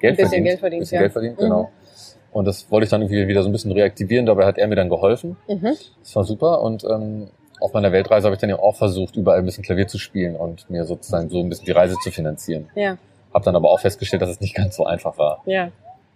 Geld 0.00 0.12
Ein 0.12 0.16
bisschen 0.16 0.28
verdient. 0.28 0.44
Geld 0.44 0.60
verdient, 0.60 0.80
bisschen 0.80 0.96
ja. 0.96 1.00
Geld 1.02 1.12
verdient, 1.12 1.38
genau. 1.38 1.70
Und 2.30 2.44
das 2.44 2.70
wollte 2.70 2.84
ich 2.84 2.90
dann 2.90 3.02
irgendwie 3.02 3.26
wieder 3.26 3.42
so 3.42 3.48
ein 3.48 3.52
bisschen 3.52 3.72
reaktivieren. 3.72 4.26
Dabei 4.26 4.44
hat 4.44 4.58
er 4.58 4.68
mir 4.68 4.76
dann 4.76 4.88
geholfen. 4.88 5.36
Mhm. 5.48 5.76
Das 6.02 6.14
war 6.14 6.24
super. 6.24 6.60
Und 6.60 6.84
ähm, 6.84 7.30
auf 7.60 7.72
meiner 7.72 7.90
Weltreise 7.92 8.26
habe 8.26 8.34
ich 8.34 8.40
dann 8.40 8.50
ja 8.50 8.58
auch 8.58 8.76
versucht, 8.76 9.16
überall 9.16 9.38
ein 9.38 9.44
bisschen 9.44 9.64
Klavier 9.64 9.88
zu 9.88 9.98
spielen 9.98 10.36
und 10.36 10.68
mir 10.70 10.84
sozusagen 10.84 11.28
so 11.28 11.40
ein 11.40 11.48
bisschen 11.48 11.64
die 11.64 11.72
Reise 11.72 11.96
zu 12.02 12.10
finanzieren. 12.10 12.68
Ja. 12.74 12.98
Habe 13.32 13.44
dann 13.44 13.56
aber 13.56 13.70
auch 13.70 13.80
festgestellt, 13.80 14.22
dass 14.22 14.30
es 14.30 14.40
nicht 14.40 14.54
ganz 14.54 14.76
so 14.76 14.84
einfach 14.86 15.18
war. 15.18 15.42
Ja, 15.46 15.70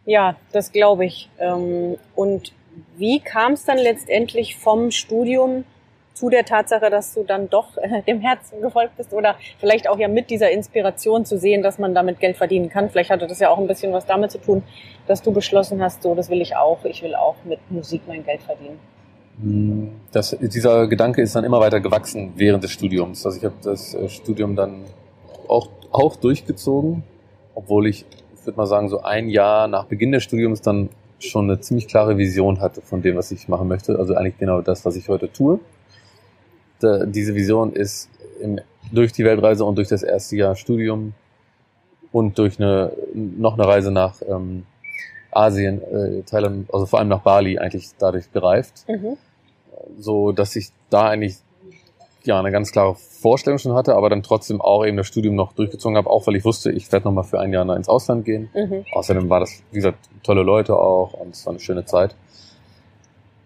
ja, 0.05 0.37
das 0.53 0.73
glaube 0.73 1.05
ich. 1.05 1.29
Ähm, 1.39 1.97
Und 2.15 2.53
wie 2.97 3.21
kam 3.21 3.53
es 3.53 3.65
dann 3.65 3.79
letztendlich 3.79 4.57
vom 4.57 4.91
Studium 4.91 5.65
zu 6.15 6.29
der 6.29 6.45
Tatsache, 6.45 6.91
dass 6.91 7.15
du 7.15 7.25
dann 7.25 7.49
doch 7.49 7.77
äh, 7.79 8.03
dem 8.03 8.21
Herzen 8.21 8.61
gefolgt 8.61 8.97
bist 8.97 9.13
oder 9.13 9.37
vielleicht 9.59 9.89
auch 9.89 9.99
ja 9.99 10.09
mit 10.09 10.31
dieser 10.31 10.51
Inspiration 10.51 11.25
zu 11.25 11.39
sehen, 11.39 11.63
dass 11.63 11.79
man 11.79 11.95
damit 11.95 12.21
Geld 12.21 12.37
verdienen 12.37 12.69
kann? 12.69 12.91
Vielleicht 12.91 13.11
hatte 13.11 13.27
das 13.27 13.41
ja 13.41 13.51
auch 13.51 13.59
ein 13.59 13.67
bisschen 13.67 13.93
was 13.93 14.07
damit 14.07 14.31
zu 14.31 14.39
tun, 14.39 14.63
dass 15.07 15.23
du 15.23 15.33
beschlossen 15.33 15.83
hast, 15.83 16.03
so, 16.03 16.15
das 16.15 16.29
will 16.29 16.41
ich 16.41 16.55
auch, 16.55 16.85
ich 16.85 17.03
will 17.03 17.15
auch 17.15 17.37
mit 17.45 17.59
Musik 17.71 18.03
mein 18.07 18.25
Geld 18.25 18.43
verdienen. 18.43 18.79
Das, 20.13 20.37
dieser 20.39 20.87
Gedanke 20.87 21.23
ist 21.23 21.35
dann 21.35 21.45
immer 21.45 21.59
weiter 21.59 21.81
gewachsen 21.81 22.35
während 22.37 22.63
des 22.63 22.71
Studiums. 22.71 23.25
Also 23.25 23.39
ich 23.39 23.45
habe 23.45 23.55
das 23.63 23.95
äh, 23.95 24.09
Studium 24.09 24.55
dann 24.55 24.85
auch, 25.49 25.69
auch 25.91 26.17
durchgezogen, 26.17 27.03
obwohl 27.55 27.87
ich 27.87 28.05
würde 28.47 28.57
mal 28.57 28.67
sagen, 28.67 28.89
so 28.89 29.03
ein 29.03 29.29
Jahr 29.29 29.69
nach 29.69 29.85
Beginn 29.85 30.13
des 30.13 30.23
Studiums 30.23 30.61
dann 30.61 30.89
schon 31.19 31.45
eine 31.45 31.61
ziemlich 31.61 31.87
klare 31.87 32.19
Vision 32.19 32.61
hatte 32.61 32.81
von 32.81 33.03
dem, 33.03 33.17
was 33.17 33.31
ich 33.31 33.49
machen 33.49 33.69
möchte. 33.69 33.99
Also 33.99 34.15
eigentlich 34.15 34.39
genau 34.39 34.61
das, 34.61 34.85
was 34.85 34.97
ich 34.97 35.09
heute 35.09 35.33
tue. 35.33 35.61
Da, 36.81 37.07
diese 37.07 37.35
Vision 37.35 37.73
ist 37.73 38.09
im, 38.41 38.61
durch 38.91 39.13
die 39.13 39.25
Weltreise 39.25 39.65
und 39.65 39.77
durch 39.77 39.89
das 39.89 40.03
erste 40.03 40.37
Jahr 40.37 40.57
Studium 40.57 41.15
und 42.11 42.39
durch 42.39 42.59
eine 42.59 42.93
noch 43.15 43.55
eine 43.55 43.67
Reise 43.67 43.91
nach 43.93 44.21
ähm, 44.29 44.65
Asien, 45.31 45.81
äh, 45.83 46.23
Thailand, 46.23 46.73
also 46.73 46.87
vor 46.87 46.99
allem 46.99 47.09
nach 47.09 47.23
Bali 47.23 47.59
eigentlich 47.59 47.91
dadurch 47.99 48.33
gereift 48.33 48.85
Mhm. 48.89 49.17
so 49.99 50.33
dass 50.33 50.57
ich 50.57 50.71
da 50.91 51.09
eigentlich 51.09 51.37
ja 52.27 52.39
eine 52.39 52.51
ganz 52.51 52.73
klare 52.73 52.95
Vorstellung 52.95 53.59
schon 53.59 53.75
hatte, 53.75 53.95
aber 53.95 54.11
dann 54.11 54.23
trotzdem 54.23 54.61
auch 54.61 54.85
eben 54.85 54.97
das 54.97 55.07
Studium 55.07 55.35
noch 55.35 55.53
durchgezogen 55.53 55.97
habe, 55.97 56.11
auch 56.11 56.27
weil 56.27 56.37
ich 56.37 56.45
wusste, 56.45 56.71
ich 56.73 56.91
werde 56.93 57.07
noch 57.07 57.13
mal 57.13 57.23
für 57.23 57.41
ein 57.41 57.53
Jahr 57.53 57.69
ins 57.77 57.89
Ausland 57.89 58.25
gehen. 58.25 58.49
Mhm. 58.55 58.85
Außerdem 58.93 59.29
war 59.31 59.41
das, 59.41 59.63
wie 59.71 59.77
gesagt, 59.77 59.99
tolle 60.23 60.43
Leute 60.43 60.75
auch 60.77 61.13
und 61.15 61.35
es 61.35 61.45
war 61.47 61.53
eine 61.53 61.61
schöne 61.61 61.85
Zeit. 61.85 62.15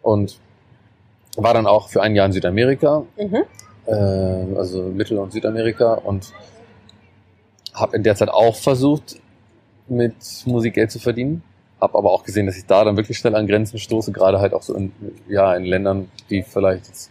Und 0.02 0.38
war 1.36 1.52
dann 1.54 1.66
auch 1.66 1.88
für 1.88 2.02
ein 2.02 2.14
Jahr 2.14 2.26
in 2.26 2.32
Südamerika, 2.32 3.04
Mhm. 3.16 3.44
äh, 3.86 4.56
also 4.56 4.82
Mittel- 4.82 5.18
und 5.18 5.32
Südamerika 5.32 5.94
und 5.94 6.32
habe 7.74 7.96
in 7.96 8.02
der 8.02 8.16
Zeit 8.16 8.30
auch 8.30 8.56
versucht, 8.56 9.16
mit 9.88 10.14
Musik 10.46 10.74
Geld 10.74 10.90
zu 10.90 10.98
verdienen. 10.98 11.42
Habe 11.80 11.98
aber 11.98 12.10
auch 12.10 12.24
gesehen, 12.24 12.46
dass 12.46 12.56
ich 12.56 12.64
da 12.64 12.84
dann 12.84 12.96
wirklich 12.96 13.18
schnell 13.18 13.34
an 13.34 13.46
Grenzen 13.46 13.78
stoße, 13.78 14.10
gerade 14.12 14.40
halt 14.40 14.54
auch 14.54 14.62
so 14.62 14.74
in, 14.74 14.92
ja, 15.28 15.54
in 15.54 15.64
Ländern, 15.64 16.10
die 16.30 16.42
vielleicht 16.42 16.86
jetzt, 16.86 17.10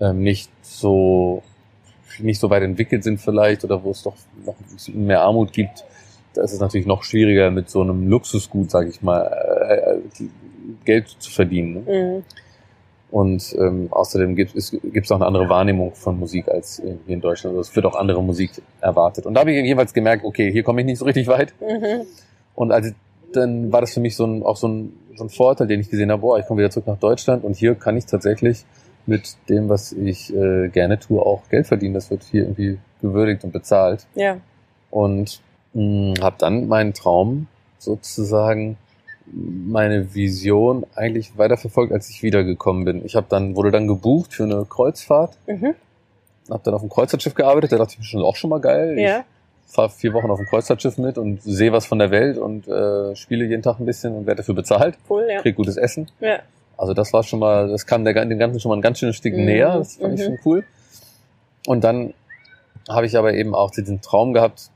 ähm, 0.00 0.22
nicht 0.22 0.50
so 0.62 1.42
nicht 2.20 2.40
so 2.40 2.50
weit 2.50 2.62
entwickelt 2.62 3.04
sind 3.04 3.20
vielleicht 3.20 3.64
oder 3.64 3.82
wo 3.84 3.90
es 3.90 4.02
doch 4.02 4.14
noch 4.44 4.54
ein 4.58 4.72
bisschen 4.72 5.06
mehr 5.06 5.22
Armut 5.22 5.52
gibt. 5.52 5.84
Da 6.34 6.42
ist 6.42 6.52
es 6.52 6.60
natürlich 6.60 6.86
noch 6.86 7.04
schwieriger, 7.04 7.50
mit 7.50 7.70
so 7.70 7.80
einem 7.80 8.08
Luxusgut, 8.08 8.70
sage 8.70 8.88
ich 8.88 9.02
mal, 9.02 10.00
äh, 10.18 10.24
Geld 10.84 11.08
zu 11.08 11.30
verdienen. 11.30 11.84
Ne? 11.84 12.16
Mhm. 12.18 12.24
Und 13.10 13.56
ähm, 13.58 13.88
außerdem 13.90 14.36
gibt 14.36 14.54
es 14.54 14.70
gibt's 14.70 15.10
auch 15.10 15.16
eine 15.16 15.26
andere 15.26 15.48
Wahrnehmung 15.48 15.94
von 15.94 16.18
Musik 16.18 16.48
als 16.48 16.78
äh, 16.78 16.94
hier 17.06 17.14
in 17.14 17.20
Deutschland. 17.20 17.56
Also 17.56 17.70
es 17.70 17.74
wird 17.74 17.86
auch 17.86 17.94
andere 17.94 18.22
Musik 18.22 18.50
erwartet. 18.80 19.24
Und 19.24 19.34
da 19.34 19.40
habe 19.40 19.52
ich 19.52 19.64
jeweils 19.64 19.94
gemerkt, 19.94 20.24
okay, 20.24 20.52
hier 20.52 20.62
komme 20.62 20.82
ich 20.82 20.86
nicht 20.86 20.98
so 20.98 21.06
richtig 21.06 21.26
weit. 21.26 21.54
Mhm. 21.60 22.06
Und 22.54 22.70
also 22.70 22.90
dann 23.32 23.72
war 23.72 23.80
das 23.80 23.94
für 23.94 24.00
mich 24.00 24.14
so 24.14 24.26
ein, 24.26 24.42
auch 24.42 24.56
so 24.56 24.68
ein, 24.68 24.92
so 25.16 25.24
ein 25.24 25.30
Vorteil, 25.30 25.66
den 25.66 25.80
ich 25.80 25.88
gesehen 25.88 26.10
habe, 26.10 26.20
boah, 26.20 26.38
ich 26.38 26.46
komme 26.46 26.60
wieder 26.60 26.70
zurück 26.70 26.86
nach 26.86 26.98
Deutschland 26.98 27.44
und 27.44 27.56
hier 27.56 27.74
kann 27.74 27.96
ich 27.96 28.06
tatsächlich 28.06 28.64
mit 29.08 29.36
dem, 29.48 29.68
was 29.68 29.92
ich 29.92 30.32
äh, 30.34 30.68
gerne 30.68 30.98
tue, 30.98 31.20
auch 31.24 31.48
Geld 31.48 31.66
verdienen. 31.66 31.94
Das 31.94 32.10
wird 32.10 32.22
hier 32.24 32.42
irgendwie 32.42 32.78
gewürdigt 33.00 33.42
und 33.44 33.52
bezahlt. 33.52 34.06
Ja. 34.14 34.36
Und 34.90 35.40
habe 35.74 36.36
dann 36.38 36.66
meinen 36.68 36.92
Traum 36.94 37.46
sozusagen 37.78 38.76
meine 39.32 40.14
Vision 40.14 40.86
eigentlich 40.94 41.36
weiterverfolgt, 41.36 41.92
als 41.92 42.08
ich 42.10 42.22
wiedergekommen 42.22 42.84
bin. 42.84 43.04
Ich 43.04 43.14
habe 43.14 43.26
dann 43.28 43.54
wurde 43.56 43.70
dann 43.70 43.86
gebucht 43.86 44.32
für 44.32 44.44
eine 44.44 44.64
Kreuzfahrt, 44.68 45.36
Mhm. 45.46 45.74
habe 46.50 46.62
dann 46.64 46.74
auf 46.74 46.80
dem 46.80 46.88
Kreuzfahrtschiff 46.90 47.34
gearbeitet. 47.34 47.72
Da 47.72 47.76
dachte 47.76 47.92
ich 47.92 47.98
mir 47.98 48.04
schon 48.04 48.22
auch 48.22 48.36
schon 48.36 48.50
mal 48.50 48.60
geil. 48.60 48.98
Ja. 48.98 49.24
Ich 49.66 49.74
fahre 49.74 49.90
vier 49.90 50.14
Wochen 50.14 50.30
auf 50.30 50.38
dem 50.38 50.46
Kreuzfahrtschiff 50.46 50.96
mit 50.96 51.18
und 51.18 51.42
sehe 51.42 51.72
was 51.72 51.84
von 51.86 51.98
der 51.98 52.10
Welt 52.10 52.38
und 52.38 52.66
äh, 52.66 53.14
spiele 53.14 53.44
jeden 53.44 53.62
Tag 53.62 53.78
ein 53.78 53.84
bisschen 53.86 54.14
und 54.16 54.26
werde 54.26 54.38
dafür 54.38 54.54
bezahlt, 54.54 54.96
Cool, 55.10 55.26
ja. 55.30 55.42
krieg 55.42 55.54
gutes 55.56 55.76
Essen. 55.76 56.10
Ja. 56.20 56.38
Also 56.78 56.94
das 56.94 57.12
war 57.12 57.22
schon 57.24 57.40
mal, 57.40 57.68
das 57.68 57.84
kam 57.86 58.04
der, 58.04 58.14
dem 58.24 58.38
Ganzen 58.38 58.60
schon 58.60 58.70
mal 58.70 58.76
ein 58.76 58.82
ganz 58.82 58.98
schönes 59.00 59.16
Stück 59.16 59.34
Mhm, 59.34 59.44
näher. 59.44 59.78
Das 59.78 59.96
fand 59.96 60.14
ich 60.14 60.20
mhm. 60.20 60.24
schon 60.24 60.38
cool. 60.44 60.64
Und 61.66 61.84
dann 61.84 62.14
habe 62.88 63.04
ich 63.04 63.18
aber 63.18 63.34
eben 63.34 63.54
auch 63.54 63.70
diesen 63.70 64.00
Traum 64.00 64.32
gehabt, 64.32 64.70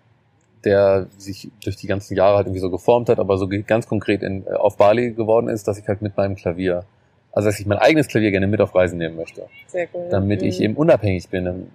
der 0.65 1.07
sich 1.17 1.49
durch 1.65 1.77
die 1.77 1.87
ganzen 1.87 2.17
Jahre 2.17 2.37
halt 2.37 2.47
irgendwie 2.47 2.61
so 2.61 2.71
geformt 2.71 3.09
hat, 3.09 3.19
aber 3.19 3.39
so 3.39 3.49
ganz 3.67 3.87
konkret 3.89 4.23
in, 4.23 4.47
äh, 4.47 4.51
auf 4.51 4.77
Bali 4.77 5.13
geworden 5.13 5.49
ist, 5.49 5.67
dass 5.67 5.79
ich 5.79 5.89
halt 5.89 6.03
mit 6.03 6.17
meinem 6.17 6.37
Klavier, 6.37 6.85
also 7.33 7.49
dass 7.49 7.59
ich 7.59 7.67
mein 7.67 7.79
eigenes 7.79 8.09
Klavier 8.09 8.31
gerne 8.31 8.47
mit 8.47 8.61
auf 8.61 8.75
Reisen 8.75 8.99
nehmen 8.99 9.17
möchte, 9.17 9.47
Sehr 9.69 9.89
cool. 9.95 10.09
damit 10.11 10.43
mhm. 10.43 10.49
ich 10.49 10.61
eben 10.61 10.75
unabhängig 10.77 11.29
bin 11.31 11.47
ähm, 11.47 11.67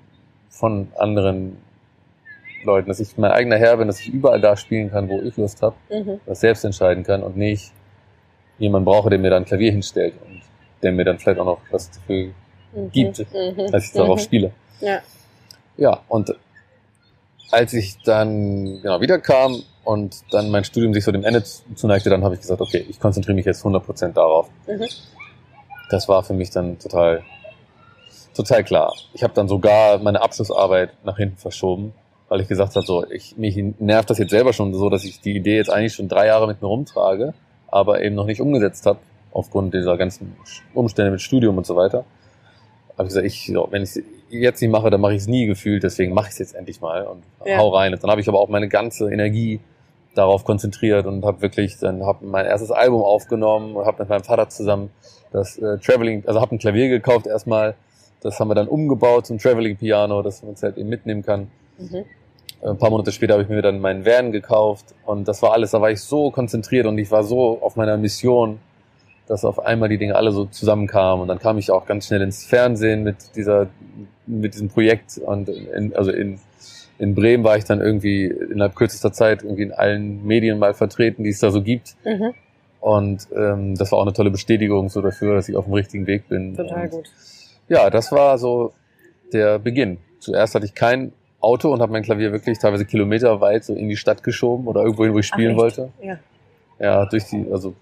von 0.50 0.88
anderen 0.98 1.58
Leuten, 2.64 2.88
dass 2.88 3.00
ich 3.00 3.18
mein 3.18 3.32
eigener 3.32 3.58
Herr 3.58 3.78
bin, 3.78 3.88
dass 3.88 4.00
ich 4.00 4.10
überall 4.10 4.40
da 4.42 4.56
spielen 4.56 4.90
kann, 4.90 5.10
wo 5.10 5.20
ich 5.22 5.36
Lust 5.38 5.62
habe, 5.62 5.76
Mhm. 5.90 6.20
das 6.26 6.40
selbst 6.40 6.64
entscheiden 6.64 7.04
kann 7.04 7.24
und 7.24 7.36
nicht 7.38 7.72
jemand 8.60 8.86
brauche, 8.86 9.10
der 9.10 9.20
mir 9.20 9.30
dann 9.30 9.44
ein 9.44 9.46
Klavier 9.46 9.72
hinstellt 9.72 10.14
und 10.28 10.42
der 10.84 10.92
mir 10.92 11.06
dann 11.06 11.20
vielleicht 11.20 11.40
auch 11.40 11.46
noch 11.46 11.60
was 11.72 11.90
dafür 11.92 12.28
Mhm. 12.74 12.92
gibt, 12.92 13.20
Mhm. 13.20 13.72
dass 13.72 13.86
ich 13.86 13.94
darauf 13.94 14.20
Mhm. 14.20 14.24
spiele. 14.24 14.52
Ja. 14.82 15.00
Ja, 15.78 16.00
und 16.08 16.36
als 17.52 17.74
ich 17.74 17.98
dann 18.04 18.82
genau 18.82 19.00
wiederkam 19.00 19.62
und 19.84 20.18
dann 20.32 20.50
mein 20.50 20.64
Studium 20.64 20.94
sich 20.94 21.04
so 21.06 21.12
dem 21.12 21.24
Ende 21.24 21.44
zuneigte, 21.44 22.10
dann 22.10 22.24
habe 22.24 22.36
ich 22.36 22.42
gesagt, 22.42 22.60
okay, 22.62 22.86
ich 22.90 23.00
konzentriere 23.00 23.36
mich 23.36 23.46
jetzt 23.46 23.64
100% 23.64 24.18
darauf. 24.18 24.50
Mhm. 24.68 24.86
Das 25.90 26.10
war 26.10 26.24
für 26.24 26.34
mich 26.34 26.50
dann 26.50 26.78
total, 26.80 27.24
total 28.36 28.64
klar. 28.64 28.94
Ich 29.14 29.24
habe 29.24 29.34
dann 29.34 29.48
sogar 29.48 30.00
meine 30.00 30.22
Abschlussarbeit 30.22 30.90
nach 31.06 31.16
hinten 31.18 31.38
verschoben, 31.38 31.94
weil 32.28 32.42
ich 32.42 32.48
gesagt 32.50 32.76
habe, 32.76 32.86
so, 32.86 33.10
ich, 33.10 33.38
mich 33.38 33.56
nervt 33.80 34.10
das 34.10 34.18
jetzt 34.18 34.32
selber 34.32 34.52
schon 34.52 34.74
so, 34.74 34.90
dass 34.90 35.06
ich 35.06 35.22
die 35.22 35.36
Idee 35.36 35.56
jetzt 35.56 35.70
eigentlich 35.70 35.94
schon 35.94 36.10
drei 36.10 36.26
Jahre 36.28 36.48
mit 36.48 36.62
mir 36.62 36.68
rumtrage 36.68 37.34
aber 37.68 38.02
eben 38.02 38.16
noch 38.16 38.26
nicht 38.26 38.42
umgesetzt 38.42 38.86
habe, 38.86 39.00
aufgrund 39.32 39.74
dieser 39.74 39.98
ganzen 39.98 40.36
Umstände 40.74 41.12
mit 41.12 41.22
Studium 41.22 41.58
und 41.58 41.66
so 41.66 41.76
weiter. 41.76 42.06
Habe 42.98 43.04
ich 43.04 43.10
gesagt, 43.10 43.26
ich, 43.28 43.54
wenn 43.70 43.84
ich 43.84 43.90
es 43.96 44.04
jetzt 44.30 44.62
nicht 44.62 44.72
mache, 44.72 44.90
dann 44.90 45.00
mache 45.02 45.14
ich 45.14 45.22
es 45.22 45.28
nie 45.28 45.46
gefühlt, 45.46 45.84
deswegen 45.84 46.14
mache 46.14 46.28
ich 46.28 46.34
es 46.34 46.40
jetzt 46.40 46.56
endlich 46.56 46.82
mal 46.82 47.04
und 47.06 47.24
Ja. 47.46 47.58
hau 47.58 47.70
rein. 47.70 47.94
Und 47.94 48.02
dann 48.02 48.10
habe 48.10 48.22
ich 48.22 48.28
aber 48.28 48.40
auch 48.40 48.50
meine 48.50 48.68
ganze 48.68 49.12
Energie 49.12 49.60
darauf 50.16 50.44
konzentriert 50.44 51.06
und 51.06 51.24
habe 51.24 51.42
wirklich 51.42 51.78
dann 51.78 52.04
habe 52.04 52.26
mein 52.26 52.46
erstes 52.48 52.72
Album 52.72 53.04
aufgenommen 53.04 53.76
und 53.76 53.86
habe 53.86 54.02
mit 54.02 54.10
meinem 54.10 54.24
Vater 54.24 54.50
zusammen 54.50 54.90
das 55.32 55.58
äh, 55.60 55.78
Traveling, 55.78 56.24
also 56.26 56.42
habe 56.42 56.56
ein 56.56 56.60
Klavier 56.60 56.90
gekauft 56.90 57.28
erstmal, 57.28 57.76
das 58.22 58.40
haben 58.40 58.48
wir 58.48 58.56
dann 58.56 58.68
umgebaut 58.68 59.28
zum 59.28 59.38
Traveling 59.38 59.78
Piano, 59.78 60.24
dass 60.24 60.42
man 60.42 60.54
es 60.54 60.64
halt 60.64 60.78
eben 60.78 60.90
mitnehmen 60.90 61.22
kann. 61.24 61.52
Mhm. 61.78 62.06
Ein 62.62 62.78
paar 62.78 62.90
Monate 62.90 63.12
später 63.12 63.34
habe 63.34 63.44
ich 63.44 63.50
mir 63.50 63.62
dann 63.62 63.80
meinen 63.80 64.06
Van 64.06 64.32
gekauft 64.32 64.96
und 65.06 65.28
das 65.28 65.42
war 65.42 65.54
alles, 65.54 65.72
da 65.72 65.82
war 65.82 65.92
ich 65.92 66.02
so 66.02 66.32
konzentriert 66.32 66.88
und 66.88 66.98
ich 66.98 67.12
war 67.12 67.24
so 67.24 67.60
auf 67.62 67.76
meiner 67.76 67.98
Mission, 67.98 68.60
dass 69.28 69.46
auf 69.46 69.60
einmal 69.60 69.90
die 69.90 69.98
Dinge 69.98 70.16
alle 70.16 70.32
so 70.32 70.46
zusammenkamen 70.46 71.22
und 71.22 71.28
dann 71.28 71.38
kam 71.40 71.58
ich 71.58 71.70
auch 71.70 71.86
ganz 71.86 72.08
schnell 72.08 72.22
ins 72.22 72.46
Fernsehen 72.46 73.04
mit 73.04 73.36
dieser, 73.36 73.68
mit 74.26 74.54
diesem 74.56 74.70
Projekt 74.70 75.18
und 75.20 75.50
in, 75.50 75.96
also 75.96 76.12
in, 76.12 76.40
in 76.98 77.14
Bremen 77.14 77.44
war 77.44 77.58
ich 77.58 77.64
dann 77.66 77.80
irgendwie 77.80 78.26
innerhalb 78.26 78.76
kürzester 78.76 79.14
Zeit 79.14 79.44
irgendwie 79.44 79.64
in 79.64 79.72
allen 79.72 80.26
Medien 80.26 80.58
mal 80.58 80.74
vertreten, 80.74 81.24
die 81.24 81.30
es 81.30 81.40
da 81.40 81.52
so 81.52 81.62
gibt 81.62 81.96
Mhm. 82.06 82.34
und 82.80 83.28
ähm, 83.36 83.76
das 83.76 83.92
war 83.92 84.00
auch 84.00 84.04
eine 84.04 84.14
tolle 84.14 84.32
Bestätigung 84.32 84.90
so 84.90 85.02
dafür, 85.02 85.36
dass 85.36 85.48
ich 85.48 85.56
auf 85.56 85.66
dem 85.66 85.74
richtigen 85.76 86.08
Weg 86.08 86.28
bin. 86.28 86.56
Total 86.56 86.86
und, 86.86 86.90
gut. 86.92 87.12
ja, 87.70 87.90
das 87.92 88.12
war 88.12 88.38
so 88.40 88.74
der 89.32 89.60
Beginn. 89.60 90.00
Zuerst 90.20 90.56
hatte 90.56 90.66
ich 90.66 90.74
kein 90.74 91.12
Auto 91.40 91.72
und 91.72 91.82
habe 91.82 91.92
mein 91.92 92.04
Klavier 92.04 92.32
wirklich 92.32 92.58
teilweise 92.58 92.86
kilometerweit 92.86 93.64
so 93.64 93.74
in 93.74 93.90
die 93.90 93.98
Stadt 93.98 94.24
geschoben 94.24 94.68
oder 94.68 94.82
irgendwo 94.82 95.04
hin, 95.04 95.14
wo 95.14 95.20
ich 95.20 95.28
spielen 95.28 95.54
Ach, 95.54 95.62
wollte. 95.62 95.92
Ja. 96.02 96.18
Ja, 96.80 97.06
durch 97.06 97.26
die, 97.26 97.46
also 97.52 97.74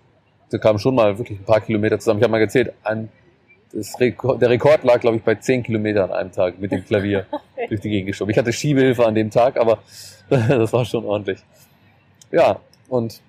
da 0.49 0.57
kamen 0.57 0.79
schon 0.79 0.95
mal 0.95 1.17
wirklich 1.17 1.39
ein 1.39 1.45
paar 1.45 1.61
Kilometer 1.61 1.99
zusammen. 1.99 2.19
Ich 2.19 2.23
habe 2.23 2.31
mal 2.31 2.39
gezählt, 2.39 2.73
ein, 2.83 3.09
Rekord, 3.99 4.41
der 4.41 4.49
Rekord 4.49 4.83
lag, 4.83 4.99
glaube 4.99 5.17
ich, 5.17 5.23
bei 5.23 5.35
10 5.35 5.63
Kilometern 5.63 6.11
an 6.11 6.17
einem 6.17 6.31
Tag 6.31 6.59
mit 6.59 6.71
dem 6.71 6.85
Klavier 6.85 7.25
durch 7.69 7.81
die 7.81 7.89
Gegend 7.89 8.07
geschoben. 8.07 8.31
Ich 8.31 8.37
hatte 8.37 8.53
Schiebehilfe 8.53 9.05
an 9.05 9.15
dem 9.15 9.29
Tag, 9.29 9.57
aber 9.57 9.79
das 10.29 10.71
war 10.71 10.85
schon 10.85 11.05
ordentlich. 11.05 11.39
Ja, 12.31 12.59
und 12.87 13.21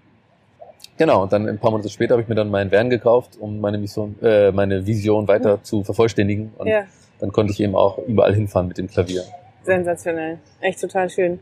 genau, 0.96 1.22
und 1.22 1.32
dann 1.32 1.48
ein 1.48 1.58
paar 1.58 1.70
Monate 1.70 1.88
später 1.88 2.14
habe 2.14 2.22
ich 2.22 2.28
mir 2.28 2.34
dann 2.34 2.50
meinen 2.50 2.70
Van 2.70 2.90
gekauft, 2.90 3.36
um 3.40 3.60
meine 3.60 3.78
Mission, 3.78 4.16
äh, 4.22 4.52
meine 4.52 4.86
Vision 4.86 5.26
weiter 5.26 5.62
zu 5.62 5.82
vervollständigen. 5.82 6.52
Und 6.58 6.68
ja, 6.68 6.84
dann 7.18 7.32
konnte 7.32 7.52
ich 7.52 7.60
eben 7.60 7.74
auch 7.74 7.98
überall 8.06 8.34
hinfahren 8.34 8.68
mit 8.68 8.78
dem 8.78 8.88
Klavier. 8.88 9.24
Sensationell. 9.66 10.38
Echt 10.60 10.80
total 10.80 11.10
schön. 11.10 11.40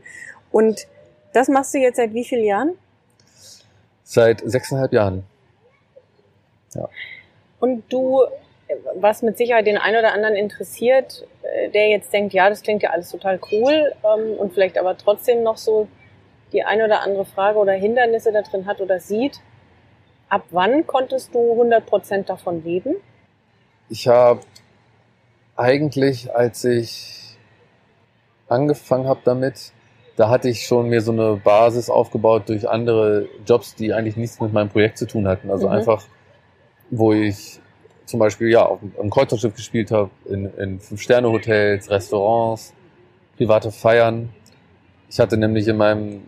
Und 0.51 0.87
das 1.33 1.47
machst 1.47 1.73
du 1.73 1.79
jetzt 1.79 1.97
seit 1.97 2.13
wie 2.13 2.23
vielen 2.23 2.45
Jahren? 2.45 2.77
Seit 4.03 4.41
sechseinhalb 4.43 4.93
Jahren. 4.93 5.23
Und 7.59 7.83
du, 7.91 8.21
was 8.95 9.21
mit 9.21 9.37
Sicherheit 9.37 9.65
den 9.65 9.77
einen 9.77 9.97
oder 9.97 10.13
anderen 10.13 10.35
interessiert, 10.35 11.25
äh, 11.43 11.69
der 11.69 11.89
jetzt 11.89 12.11
denkt, 12.13 12.33
ja, 12.33 12.49
das 12.49 12.61
klingt 12.61 12.83
ja 12.83 12.91
alles 12.91 13.09
total 13.09 13.39
cool 13.51 13.93
ähm, 14.03 14.37
und 14.37 14.53
vielleicht 14.53 14.77
aber 14.77 14.97
trotzdem 14.97 15.43
noch 15.43 15.57
so 15.57 15.87
die 16.51 16.63
eine 16.63 16.85
oder 16.85 17.01
andere 17.01 17.25
Frage 17.25 17.57
oder 17.57 17.73
Hindernisse 17.73 18.31
da 18.31 18.41
drin 18.41 18.65
hat 18.65 18.81
oder 18.81 18.99
sieht. 18.99 19.39
Ab 20.29 20.43
wann 20.51 20.85
konntest 20.85 21.33
du 21.33 21.39
100% 21.61 22.25
davon 22.25 22.63
leben? 22.63 22.95
Ich 23.89 24.07
habe 24.07 24.41
eigentlich, 25.55 26.33
als 26.35 26.63
ich 26.63 27.24
angefangen 28.47 29.07
habe 29.07 29.21
damit, 29.23 29.71
da 30.15 30.29
hatte 30.29 30.49
ich 30.49 30.65
schon 30.65 30.89
mir 30.89 31.01
so 31.01 31.11
eine 31.11 31.35
Basis 31.43 31.89
aufgebaut 31.89 32.43
durch 32.47 32.69
andere 32.69 33.27
Jobs, 33.45 33.75
die 33.75 33.93
eigentlich 33.93 34.15
nichts 34.15 34.39
mit 34.39 34.53
meinem 34.53 34.69
Projekt 34.69 34.97
zu 34.97 35.07
tun 35.07 35.27
hatten. 35.27 35.49
Also 35.51 35.67
Mhm. 35.67 35.73
einfach, 35.73 36.03
wo 36.89 37.11
ich 37.13 37.59
zum 38.05 38.19
Beispiel 38.19 38.49
ja 38.49 38.65
auf 38.65 38.79
einem 38.99 39.09
Kreuzfahrtschiff 39.09 39.55
gespielt 39.55 39.91
habe, 39.91 40.11
in, 40.25 40.45
in 40.57 40.79
Fünf-Sterne-Hotels, 40.79 41.89
Restaurants, 41.89 42.73
private 43.37 43.71
Feiern. 43.71 44.29
Ich 45.09 45.19
hatte 45.19 45.37
nämlich 45.37 45.67
in 45.67 45.77
meinem 45.77 46.13
äh, 46.13 46.19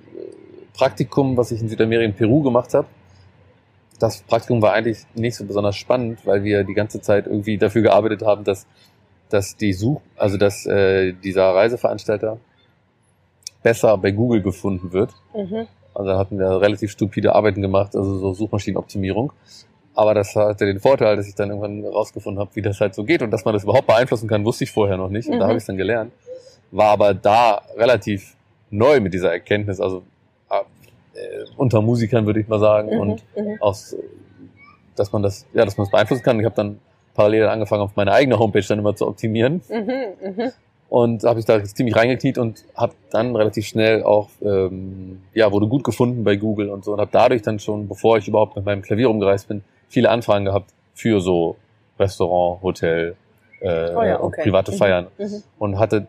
Praktikum, 0.73 1.37
was 1.37 1.51
ich 1.51 1.61
in 1.61 1.69
Südamerika 1.69 2.05
in 2.05 2.13
Peru 2.15 2.41
gemacht 2.41 2.73
habe, 2.73 2.87
das 3.99 4.21
Praktikum 4.21 4.61
war 4.61 4.73
eigentlich 4.73 4.99
nicht 5.15 5.35
so 5.35 5.45
besonders 5.45 5.75
spannend, 5.75 6.25
weil 6.25 6.43
wir 6.43 6.63
die 6.63 6.73
ganze 6.73 7.01
Zeit 7.01 7.25
irgendwie 7.25 7.57
dafür 7.57 7.81
gearbeitet 7.81 8.21
haben, 8.21 8.43
dass, 8.43 8.67
dass 9.29 9.55
die 9.57 9.73
Such, 9.73 10.01
also 10.15 10.37
dass 10.37 10.65
äh, 10.65 11.13
dieser 11.13 11.53
Reiseveranstalter 11.53 12.37
besser 13.63 13.97
bei 13.97 14.11
Google 14.11 14.41
gefunden 14.41 14.93
wird. 14.93 15.11
Mhm. 15.35 15.67
Also 15.93 16.09
da 16.11 16.17
hatten 16.17 16.37
wir 16.39 16.61
relativ 16.61 16.91
stupide 16.91 17.33
Arbeiten 17.33 17.61
gemacht, 17.61 17.95
also 17.95 18.17
so 18.17 18.33
Suchmaschinenoptimierung. 18.33 19.33
Aber 19.95 20.13
das 20.13 20.35
hatte 20.35 20.65
den 20.65 20.79
Vorteil, 20.79 21.15
dass 21.15 21.27
ich 21.27 21.33
dann 21.33 21.49
irgendwann 21.49 21.83
rausgefunden 21.83 22.39
habe, 22.39 22.51
wie 22.53 22.61
das 22.61 22.79
halt 22.79 22.93
so 22.93 23.03
geht 23.03 23.23
und 23.23 23.31
dass 23.31 23.45
man 23.45 23.53
das 23.55 23.63
überhaupt 23.63 23.87
beeinflussen 23.87 24.27
kann, 24.27 24.45
wusste 24.45 24.63
ich 24.63 24.71
vorher 24.71 24.95
noch 24.97 25.09
nicht. 25.09 25.27
Und 25.27 25.39
da 25.39 25.45
Mhm. 25.45 25.49
habe 25.49 25.53
ich 25.57 25.63
es 25.63 25.65
dann 25.65 25.77
gelernt. 25.77 26.13
War 26.69 26.91
aber 26.91 27.13
da 27.15 27.61
relativ 27.75 28.35
neu 28.69 28.99
mit 28.99 29.13
dieser 29.13 29.31
Erkenntnis, 29.31 29.79
also 29.79 30.03
äh, 30.49 30.59
unter 31.55 31.81
Musikern 31.81 32.27
würde 32.27 32.39
ich 32.41 32.47
mal 32.47 32.59
sagen. 32.59 32.93
Mhm. 32.93 32.99
Und 32.99 33.23
Mhm. 33.35 33.57
aus, 33.59 33.95
dass 34.95 35.11
man 35.11 35.23
das, 35.23 35.47
ja, 35.53 35.65
dass 35.65 35.77
man 35.77 35.85
es 35.85 35.91
beeinflussen 35.91 36.21
kann. 36.21 36.39
Ich 36.39 36.45
habe 36.45 36.55
dann 36.55 36.79
parallel 37.17 37.47
angefangen, 37.47 37.81
auf 37.81 37.95
meine 37.97 38.13
eigene 38.13 38.39
Homepage 38.39 38.63
dann 38.65 38.79
immer 38.79 38.95
zu 38.95 39.05
optimieren 39.07 39.61
Mhm. 39.69 39.91
Mhm. 40.37 40.51
und 40.89 41.23
habe 41.23 41.39
ich 41.39 41.45
da 41.45 41.61
ziemlich 41.63 41.95
reingekniet 41.95 42.37
und 42.37 42.63
habe 42.75 42.93
dann 43.11 43.35
relativ 43.35 43.65
schnell 43.67 44.03
auch, 44.03 44.29
ähm, 44.41 45.21
ja, 45.33 45.51
wurde 45.51 45.67
gut 45.67 45.83
gefunden 45.83 46.23
bei 46.23 46.37
Google 46.37 46.69
und 46.69 46.85
so 46.85 46.93
und 46.93 47.01
habe 47.01 47.09
dadurch 47.11 47.41
dann 47.41 47.59
schon, 47.59 47.87
bevor 47.89 48.17
ich 48.19 48.27
überhaupt 48.27 48.55
mit 48.55 48.65
meinem 48.65 48.81
Klavier 48.83 49.07
rumgereist 49.07 49.47
bin, 49.49 49.63
viele 49.89 50.09
Anfragen 50.09 50.45
gehabt 50.45 50.71
für 50.93 51.19
so 51.19 51.57
Restaurant, 51.99 52.61
Hotel 52.61 53.15
äh, 53.59 53.95
Oh 53.95 54.03
ja, 54.03 54.17
und 54.17 54.27
okay. 54.27 54.43
private 54.43 54.71
Mhm. 54.71 54.75
Feiern 54.77 55.07
Mhm. 55.17 55.43
und 55.59 55.79
hatte 55.79 56.07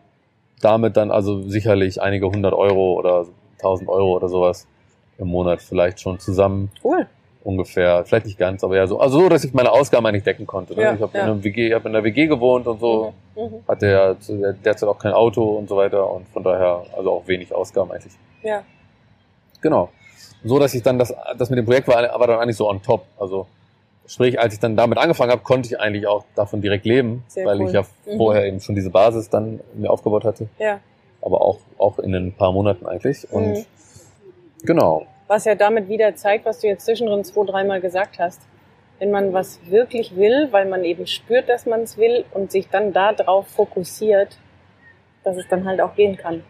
damit 0.61 0.95
dann 0.95 1.09
also 1.11 1.41
sicherlich 1.41 2.01
einige 2.01 2.27
hundert 2.27 2.53
Euro 2.53 2.93
oder 2.93 3.25
tausend 3.59 3.89
Euro 3.89 4.15
oder 4.15 4.29
sowas 4.29 4.67
im 5.17 5.27
Monat 5.29 5.61
vielleicht 5.61 5.99
schon 5.99 6.19
zusammen 6.19 6.69
Cool. 6.83 7.07
Ungefähr, 7.43 8.03
vielleicht 8.05 8.25
nicht 8.25 8.37
ganz, 8.37 8.63
aber 8.63 8.75
ja 8.75 8.85
so, 8.87 8.99
also 8.99 9.19
so, 9.21 9.29
dass 9.29 9.43
ich 9.43 9.53
meine 9.53 9.71
Ausgaben 9.71 10.05
eigentlich 10.05 10.23
decken 10.23 10.45
konnte. 10.45 10.75
Ne? 10.75 10.81
Ja, 10.81 10.93
ich 10.93 11.01
habe 11.01 11.17
ja. 11.17 11.23
in 11.23 11.29
einer 11.31 11.43
WG, 11.43 11.67
ich 11.67 11.73
habe 11.73 11.87
in 11.87 11.93
der 11.93 12.03
WG 12.03 12.27
gewohnt 12.27 12.67
und 12.67 12.79
so, 12.79 13.13
Mhm. 13.35 13.41
Mhm. 13.43 13.63
hatte 13.67 13.87
ja 13.87 14.19
zu 14.19 14.37
der- 14.37 14.53
derzeit 14.53 14.89
auch 14.89 14.99
kein 14.99 15.13
Auto 15.13 15.43
und 15.57 15.69
so 15.69 15.77
weiter 15.77 16.09
und 16.11 16.27
von 16.29 16.43
daher 16.43 16.83
also 16.97 17.11
auch 17.13 17.27
wenig 17.27 17.53
Ausgaben 17.55 17.91
eigentlich. 17.91 18.13
Ja. 18.43 18.63
Genau. 19.61 19.89
So, 20.43 20.59
dass 20.59 20.73
ich 20.73 20.83
dann 20.83 20.99
das, 20.99 21.13
das 21.37 21.49
mit 21.49 21.57
dem 21.59 21.65
Projekt 21.65 21.87
war, 21.87 21.95
war 22.19 22.27
dann 22.27 22.39
eigentlich 22.39 22.55
so 22.57 22.69
on 22.69 22.81
top. 22.81 23.03
Also 23.17 23.45
sprich, 24.07 24.39
als 24.39 24.53
ich 24.53 24.59
dann 24.59 24.75
damit 24.75 24.97
angefangen 24.97 25.31
habe, 25.31 25.41
konnte 25.41 25.67
ich 25.69 25.79
eigentlich 25.79 26.07
auch 26.07 26.23
davon 26.35 26.61
direkt 26.61 26.85
leben, 26.85 27.23
Sehr 27.27 27.45
weil 27.45 27.59
cool. 27.61 27.67
ich 27.67 27.73
ja 27.73 27.81
Mhm. 28.05 28.17
vorher 28.17 28.45
eben 28.45 28.59
schon 28.59 28.75
diese 28.75 28.89
Basis 28.89 29.29
dann 29.29 29.59
mir 29.75 29.89
aufgebaut 29.89 30.23
hatte, 30.25 30.47
Ja. 30.57 30.79
aber 31.21 31.41
auch 31.41 31.59
auch 31.77 31.99
in 31.99 32.13
ein 32.15 32.33
paar 32.33 32.51
Monaten 32.51 32.85
eigentlich. 32.85 33.29
Und 33.31 33.49
Mhm. 33.53 33.65
genau. 34.63 35.05
Was 35.29 35.45
ja 35.45 35.53
damit 35.53 35.87
wieder 35.89 36.15
zeigt, 36.15 36.45
was 36.45 36.59
du 36.59 36.67
jetzt 36.67 36.85
zwischendrin 36.85 37.23
zwei, 37.23 37.45
dreimal 37.45 37.79
gesagt 37.81 38.17
hast. 38.17 38.41
Wenn 38.97 39.11
man 39.11 39.31
was 39.31 39.59
wirklich 39.67 40.15
will, 40.15 40.47
weil 40.51 40.65
man 40.65 40.83
eben 40.83 41.05
spürt, 41.05 41.47
dass 41.47 41.67
man 41.67 41.81
es 41.81 41.97
will 41.97 42.25
und 42.33 42.51
sich 42.51 42.67
dann 42.67 42.91
darauf 42.91 43.47
fokussiert, 43.47 44.37
dass 45.23 45.37
es 45.37 45.47
dann 45.47 45.65
halt 45.65 45.81
auch 45.81 45.95
gehen 45.95 46.17
kann. 46.17 46.43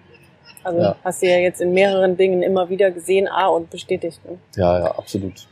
Also 0.64 0.80
Ja. 0.80 0.96
hast 1.04 1.22
du 1.22 1.28
ja 1.28 1.38
jetzt 1.38 1.60
in 1.60 1.74
mehreren 1.74 2.16
Dingen 2.16 2.42
immer 2.42 2.70
wieder 2.70 2.90
gesehen, 2.90 3.28
ah, 3.28 3.48
und 3.48 3.70
bestätigt. 3.70 4.20
Ne? 4.26 4.40
Ja, 4.56 4.80
ja, 4.80 4.98
absolut. 4.98 5.48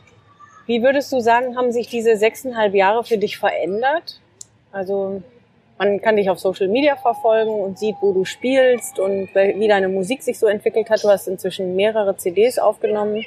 Wie 0.66 0.82
würdest 0.82 1.12
du 1.12 1.20
sagen, 1.20 1.54
haben 1.56 1.70
sich 1.70 1.88
diese 1.88 2.16
sechseinhalb 2.16 2.74
Jahre 2.74 3.04
für 3.04 3.18
dich 3.18 3.38
verändert? 3.38 4.20
Also 4.72 5.22
man 5.78 6.00
kann 6.00 6.16
dich 6.16 6.28
auf 6.28 6.38
Social 6.38 6.68
Media 6.68 6.96
verfolgen 6.96 7.50
und 7.50 7.78
sieht, 7.78 7.96
wo 8.00 8.12
du 8.12 8.24
spielst 8.24 8.98
und 8.98 9.28
wie 9.34 9.68
deine 9.68 9.88
Musik 9.88 10.22
sich 10.22 10.38
so 10.38 10.46
entwickelt 10.46 10.90
hat. 10.90 11.04
Du 11.04 11.08
hast 11.08 11.28
inzwischen 11.28 11.76
mehrere 11.76 12.16
CDs 12.16 12.58
aufgenommen. 12.58 13.24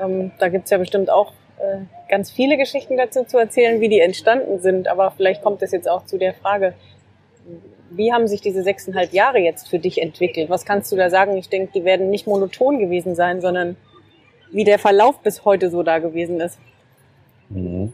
Ähm, 0.00 0.32
da 0.38 0.48
gibt's 0.48 0.70
ja 0.70 0.78
bestimmt 0.78 1.10
auch 1.10 1.32
äh, 1.58 1.78
ganz 2.08 2.30
viele 2.30 2.56
Geschichten 2.56 2.96
dazu 2.96 3.24
zu 3.24 3.38
erzählen, 3.38 3.80
wie 3.80 3.88
die 3.88 4.00
entstanden 4.00 4.58
sind. 4.60 4.88
Aber 4.88 5.12
vielleicht 5.12 5.42
kommt 5.42 5.62
es 5.62 5.70
jetzt 5.70 5.88
auch 5.88 6.04
zu 6.06 6.18
der 6.18 6.34
Frage, 6.34 6.74
wie 7.90 8.12
haben 8.12 8.26
sich 8.26 8.40
diese 8.40 8.62
sechseinhalb 8.62 9.12
Jahre 9.12 9.38
jetzt 9.38 9.68
für 9.68 9.78
dich 9.78 10.00
entwickelt? 10.00 10.50
Was 10.50 10.64
kannst 10.64 10.90
du 10.90 10.96
da 10.96 11.10
sagen? 11.10 11.36
Ich 11.36 11.48
denke, 11.48 11.72
die 11.72 11.84
werden 11.84 12.10
nicht 12.10 12.26
monoton 12.26 12.78
gewesen 12.78 13.14
sein, 13.14 13.40
sondern 13.40 13.76
wie 14.50 14.64
der 14.64 14.78
Verlauf 14.78 15.20
bis 15.20 15.44
heute 15.44 15.70
so 15.70 15.82
da 15.82 15.98
gewesen 15.98 16.40
ist. 16.40 16.58
Mhm. 17.48 17.92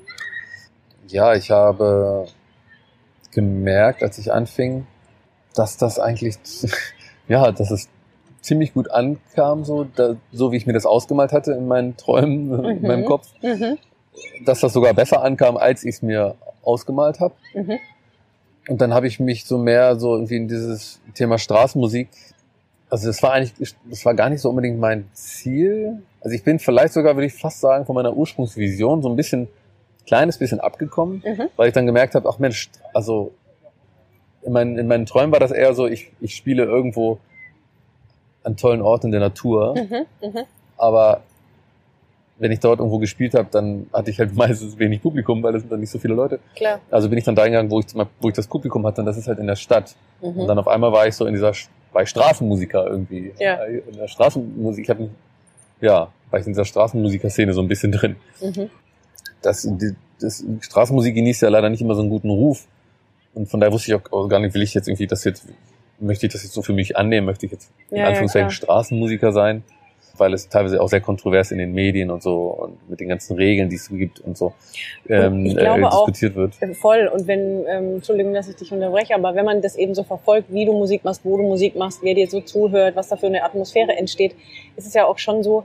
Ja, 1.08 1.34
ich 1.34 1.50
habe 1.50 2.26
gemerkt, 3.36 4.02
als 4.02 4.18
ich 4.18 4.32
anfing, 4.32 4.86
dass 5.54 5.76
das 5.76 5.98
eigentlich, 6.00 6.36
ja, 7.28 7.52
dass 7.52 7.70
es 7.70 7.88
ziemlich 8.40 8.72
gut 8.74 8.90
ankam, 8.90 9.64
so, 9.64 9.84
da, 9.84 10.16
so 10.32 10.50
wie 10.52 10.56
ich 10.56 10.66
mir 10.66 10.72
das 10.72 10.86
ausgemalt 10.86 11.32
hatte 11.32 11.52
in 11.52 11.68
meinen 11.68 11.96
Träumen, 11.96 12.52
in 12.64 12.80
Mhm. 12.80 12.86
meinem 12.86 13.04
Kopf, 13.04 13.28
Mhm. 13.42 13.78
dass 14.44 14.60
das 14.60 14.72
sogar 14.72 14.94
besser 14.94 15.22
ankam, 15.22 15.56
als 15.56 15.84
ich 15.84 15.96
es 15.96 16.02
mir 16.02 16.34
ausgemalt 16.62 17.20
habe. 17.20 17.34
Mhm. 17.54 17.78
Und 18.68 18.80
dann 18.80 18.92
habe 18.94 19.06
ich 19.06 19.20
mich 19.20 19.44
so 19.44 19.58
mehr 19.58 19.96
so 19.96 20.14
irgendwie 20.14 20.36
in 20.36 20.48
dieses 20.48 21.00
Thema 21.14 21.38
Straßenmusik, 21.38 22.08
Also 22.88 23.08
das 23.08 23.20
war 23.22 23.32
eigentlich, 23.32 23.74
das 23.90 24.04
war 24.04 24.14
gar 24.14 24.30
nicht 24.30 24.40
so 24.40 24.48
unbedingt 24.50 24.78
mein 24.78 25.08
Ziel. 25.12 26.02
Also 26.20 26.34
ich 26.36 26.44
bin 26.44 26.58
vielleicht 26.60 26.94
sogar, 26.94 27.16
würde 27.16 27.26
ich 27.26 27.34
fast 27.34 27.60
sagen, 27.60 27.84
von 27.84 27.94
meiner 27.96 28.16
Ursprungsvision 28.16 29.02
so 29.02 29.08
ein 29.08 29.16
bisschen, 29.16 29.48
kleines 30.06 30.38
bisschen 30.38 30.60
abgekommen, 30.60 31.22
Mhm. 31.24 31.48
weil 31.56 31.68
ich 31.68 31.74
dann 31.74 31.86
gemerkt 31.86 32.14
habe, 32.14 32.28
ach 32.28 32.38
Mensch, 32.38 32.70
also 32.94 33.32
in 34.42 34.52
meinen, 34.52 34.78
in 34.78 34.86
meinen 34.86 35.06
Träumen 35.06 35.32
war 35.32 35.40
das 35.40 35.50
eher 35.50 35.74
so, 35.74 35.86
ich, 35.86 36.12
ich 36.20 36.36
spiele 36.36 36.64
irgendwo 36.64 37.18
an 38.44 38.56
tollen 38.56 38.80
Orten 38.82 39.06
in 39.06 39.12
der 39.12 39.20
Natur, 39.20 39.74
Mhm. 39.74 40.06
Mhm. 40.28 40.44
aber 40.76 41.22
wenn 42.38 42.52
ich 42.52 42.60
dort 42.60 42.80
irgendwo 42.80 42.98
gespielt 42.98 43.32
habe, 43.34 43.48
dann 43.50 43.86
hatte 43.92 44.10
ich 44.10 44.18
halt 44.18 44.34
meistens 44.36 44.78
wenig 44.78 45.02
Publikum, 45.02 45.42
weil 45.42 45.54
es 45.54 45.62
sind 45.62 45.72
dann 45.72 45.80
nicht 45.80 45.90
so 45.90 45.98
viele 45.98 46.14
Leute. 46.14 46.38
Klar. 46.54 46.80
Also 46.90 47.08
bin 47.08 47.18
ich 47.18 47.24
dann 47.24 47.34
da 47.34 47.42
hingegangen, 47.44 47.70
wo 47.70 47.80
ich, 47.80 47.86
wo 48.20 48.28
ich 48.28 48.34
das 48.34 48.46
Publikum 48.46 48.86
hatte, 48.86 49.00
und 49.00 49.06
das 49.06 49.16
ist 49.16 49.26
halt 49.26 49.38
in 49.38 49.46
der 49.46 49.56
Stadt. 49.56 49.96
Und 50.20 50.36
Mhm. 50.36 50.46
dann 50.46 50.58
auf 50.58 50.68
einmal 50.68 50.92
war 50.92 51.06
ich 51.06 51.14
so 51.16 51.24
in 51.26 51.32
dieser, 51.32 51.52
bei 51.92 52.04
Straßenmusiker 52.04 52.86
irgendwie. 52.86 53.32
Ja. 53.38 53.54
In 53.64 53.96
der 53.96 54.06
Straßenmusik, 54.08 54.84
ich 54.84 54.90
habe 54.90 55.08
ja, 55.80 56.08
war 56.30 56.40
ich 56.40 56.46
in 56.46 56.52
dieser 56.52 56.64
Straßenmusiker-Szene 56.66 57.52
so 57.54 57.60
ein 57.62 57.68
bisschen 57.68 57.90
drin. 57.92 58.16
Mhm. 58.42 58.70
Das, 59.46 59.62
die, 59.62 59.94
das, 60.20 60.44
Straßenmusik 60.60 61.14
genießt 61.14 61.42
ja 61.42 61.48
leider 61.48 61.68
nicht 61.70 61.80
immer 61.80 61.94
so 61.94 62.00
einen 62.00 62.10
guten 62.10 62.30
Ruf. 62.30 62.66
Und 63.34 63.48
von 63.48 63.60
daher 63.60 63.72
wusste 63.72 63.92
ich 63.92 63.94
auch, 63.94 64.12
auch 64.12 64.28
gar 64.28 64.40
nicht, 64.40 64.54
will 64.54 64.62
ich 64.62 64.74
jetzt 64.74 64.88
irgendwie 64.88 65.06
das 65.06 65.24
jetzt, 65.24 65.46
möchte 66.00 66.26
ich 66.26 66.32
das 66.32 66.42
jetzt 66.42 66.52
so 66.54 66.62
für 66.62 66.72
mich 66.72 66.96
annehmen, 66.96 67.26
möchte 67.26 67.46
ich 67.46 67.52
jetzt 67.52 67.70
in 67.90 67.98
Ja, 67.98 68.02
ja, 68.04 68.08
Anführungszeichen 68.08 68.48
klar. 68.48 68.56
Straßenmusiker 68.56 69.32
sein, 69.32 69.62
weil 70.16 70.32
es 70.32 70.48
teilweise 70.48 70.80
auch 70.80 70.88
sehr 70.88 71.02
kontrovers 71.02 71.50
in 71.50 71.58
den 71.58 71.72
Medien 71.74 72.10
und 72.10 72.22
so 72.22 72.46
und 72.46 72.88
mit 72.88 73.00
den 73.00 73.08
ganzen 73.08 73.36
Regeln, 73.36 73.68
die 73.68 73.76
es 73.76 73.88
gibt 73.90 74.20
und 74.20 74.38
so 74.38 74.54
ähm, 75.08 75.44
ich 75.44 75.56
glaube 75.56 75.86
auch- 75.86 76.06
diskutiert 76.06 76.34
wird. 76.34 76.54
Äh, 76.62 76.74
Voll. 76.74 77.10
Und 77.12 77.26
wenn, 77.26 77.66
ähm, 77.68 77.94
Entschuldigung, 77.96 78.32
dass 78.32 78.48
ich 78.48 78.56
dich 78.56 78.72
unterbreche, 78.72 79.14
aber 79.14 79.34
wenn 79.34 79.44
man 79.44 79.60
das 79.60 79.76
eben 79.76 79.94
so 79.94 80.02
verfolgt, 80.02 80.50
wie 80.50 80.64
du 80.64 80.72
Musik 80.72 81.04
machst, 81.04 81.20
wo 81.24 81.36
du 81.36 81.42
Musik 81.42 81.76
machst, 81.76 82.00
wer 82.02 82.14
dir 82.14 82.28
so 82.28 82.40
zuhört, 82.40 82.96
was 82.96 83.08
da 83.08 83.16
für 83.16 83.26
eine 83.26 83.44
Atmosphäre 83.44 83.92
entsteht, 83.96 84.34
ist 84.76 84.86
es 84.86 84.94
ja 84.94 85.04
auch 85.04 85.18
schon 85.18 85.42
so, 85.42 85.64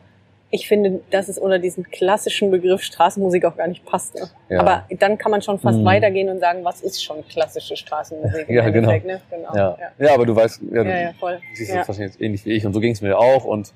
ich 0.54 0.68
finde, 0.68 1.00
dass 1.12 1.30
es 1.30 1.40
unter 1.40 1.60
diesen 1.60 1.90
klassischen 1.90 2.52
Begriff 2.52 2.84
Straßenmusik 2.84 3.46
auch 3.46 3.56
gar 3.56 3.68
nicht 3.68 3.86
passt. 3.86 4.16
Ne? 4.16 4.30
Ja. 4.50 4.60
Aber 4.60 4.84
dann 5.00 5.18
kann 5.18 5.32
man 5.32 5.42
schon 5.42 5.58
fast 5.60 5.80
Mhm. 5.80 5.86
weitergehen 5.86 6.30
und 6.30 6.40
sagen, 6.40 6.64
was 6.64 6.82
ist 6.82 7.04
schon 7.04 7.26
klassische 7.28 7.76
Straßenmusik? 7.78 8.50
Ja, 8.50 8.70
genau. 8.70 8.92
Ne? 8.92 9.02
genau. 9.02 9.56
Ja. 9.56 9.78
Ja. 9.80 10.06
ja, 10.08 10.14
aber 10.14 10.26
du 10.26 10.36
weißt, 10.36 10.62
ja, 10.72 10.84
du 10.84 11.14
voll. 11.20 11.40
siehst 11.54 11.74
das 11.74 11.88
wahrscheinlich 11.88 12.14
jetzt 12.14 12.22
ähnlich 12.22 12.46
wie 12.46 12.52
ich 12.52 12.66
und 12.66 12.74
so 12.74 12.82
ging 12.82 12.92
es 12.92 13.02
mir 13.02 13.18
auch 13.18 13.46
und 13.46 13.74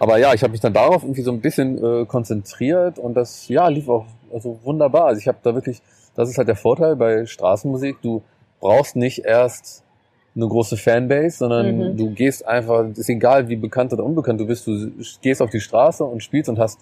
aber 0.00 0.18
ja, 0.18 0.34
ich 0.34 0.42
habe 0.42 0.50
mich 0.50 0.60
dann 0.60 0.72
darauf 0.72 1.04
irgendwie 1.04 1.22
so 1.22 1.30
ein 1.30 1.40
bisschen 1.40 1.78
äh, 2.02 2.04
konzentriert 2.06 2.98
und 2.98 3.14
das 3.14 3.46
ja 3.48 3.68
lief 3.68 3.88
auch 3.88 4.06
also 4.32 4.58
wunderbar. 4.64 5.06
Also 5.06 5.20
ich 5.20 5.28
habe 5.28 5.38
da 5.44 5.54
wirklich, 5.54 5.80
das 6.16 6.28
ist 6.28 6.38
halt 6.38 6.48
der 6.48 6.56
Vorteil 6.56 6.96
bei 6.96 7.26
Straßenmusik, 7.26 8.02
du 8.02 8.22
brauchst 8.60 8.96
nicht 8.96 9.24
erst 9.24 9.81
eine 10.34 10.48
große 10.48 10.76
Fanbase, 10.76 11.38
sondern 11.38 11.76
Mhm. 11.92 11.96
du 11.96 12.10
gehst 12.10 12.46
einfach, 12.46 12.86
ist 12.96 13.08
egal 13.10 13.48
wie 13.48 13.56
bekannt 13.56 13.92
oder 13.92 14.04
unbekannt 14.04 14.40
du 14.40 14.46
bist, 14.46 14.66
du 14.66 14.90
gehst 15.20 15.42
auf 15.42 15.50
die 15.50 15.60
Straße 15.60 16.02
und 16.04 16.22
spielst 16.22 16.48
und 16.48 16.58
hast 16.58 16.78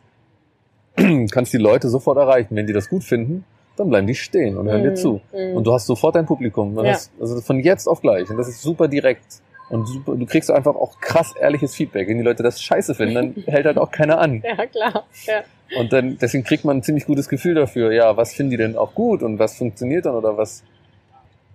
kannst 1.30 1.52
die 1.52 1.58
Leute 1.58 1.88
sofort 1.88 2.18
erreichen. 2.18 2.56
Wenn 2.56 2.66
die 2.66 2.72
das 2.72 2.88
gut 2.88 3.04
finden, 3.04 3.44
dann 3.76 3.88
bleiben 3.88 4.06
die 4.06 4.14
stehen 4.14 4.56
und 4.56 4.68
hören 4.68 4.82
dir 4.82 4.90
Mhm. 4.90 4.96
zu. 4.96 5.20
Mhm. 5.32 5.56
Und 5.56 5.64
du 5.66 5.72
hast 5.72 5.86
sofort 5.86 6.14
dein 6.14 6.26
Publikum. 6.26 6.76
Ja. 6.76 6.84
hast, 6.92 7.10
also 7.20 7.40
von 7.40 7.60
jetzt 7.60 7.86
auf 7.86 8.00
gleich. 8.02 8.28
Und 8.30 8.36
das 8.36 8.48
ist 8.48 8.62
super 8.62 8.88
direkt. 8.88 9.40
Und 9.68 9.86
super, 9.86 10.16
du 10.16 10.26
kriegst 10.26 10.50
einfach 10.50 10.74
auch 10.74 11.00
krass 11.00 11.32
ehrliches 11.40 11.74
Feedback. 11.76 12.08
Wenn 12.08 12.18
die 12.18 12.24
Leute 12.24 12.42
das 12.42 12.60
scheiße 12.60 12.94
finden, 12.94 13.14
dann 13.14 13.34
hält 13.46 13.66
halt 13.66 13.78
auch 13.78 13.90
keiner 13.92 14.18
an. 14.18 14.42
ja, 14.44 14.66
klar. 14.66 15.04
Ja. 15.26 15.42
Und 15.80 15.92
dann, 15.92 16.18
deswegen 16.20 16.42
kriegt 16.42 16.64
man 16.64 16.78
ein 16.78 16.82
ziemlich 16.82 17.06
gutes 17.06 17.28
Gefühl 17.28 17.54
dafür, 17.54 17.92
ja, 17.92 18.16
was 18.16 18.32
finden 18.34 18.50
die 18.50 18.56
denn 18.56 18.76
auch 18.76 18.94
gut 18.94 19.22
und 19.22 19.38
was 19.38 19.56
funktioniert 19.56 20.06
dann 20.06 20.16
oder 20.16 20.36
was. 20.36 20.64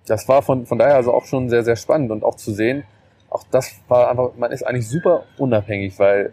Das 0.07 0.27
war 0.27 0.41
von, 0.41 0.65
von 0.65 0.77
daher 0.77 0.95
also 0.95 1.13
auch 1.13 1.25
schon 1.25 1.49
sehr, 1.49 1.63
sehr 1.63 1.75
spannend 1.75 2.11
und 2.11 2.23
auch 2.23 2.35
zu 2.35 2.53
sehen, 2.53 2.83
auch 3.29 3.43
das 3.51 3.71
war 3.87 4.09
einfach, 4.09 4.35
man 4.37 4.51
ist 4.51 4.63
eigentlich 4.63 4.87
super 4.87 5.23
unabhängig, 5.37 5.97
weil 5.99 6.31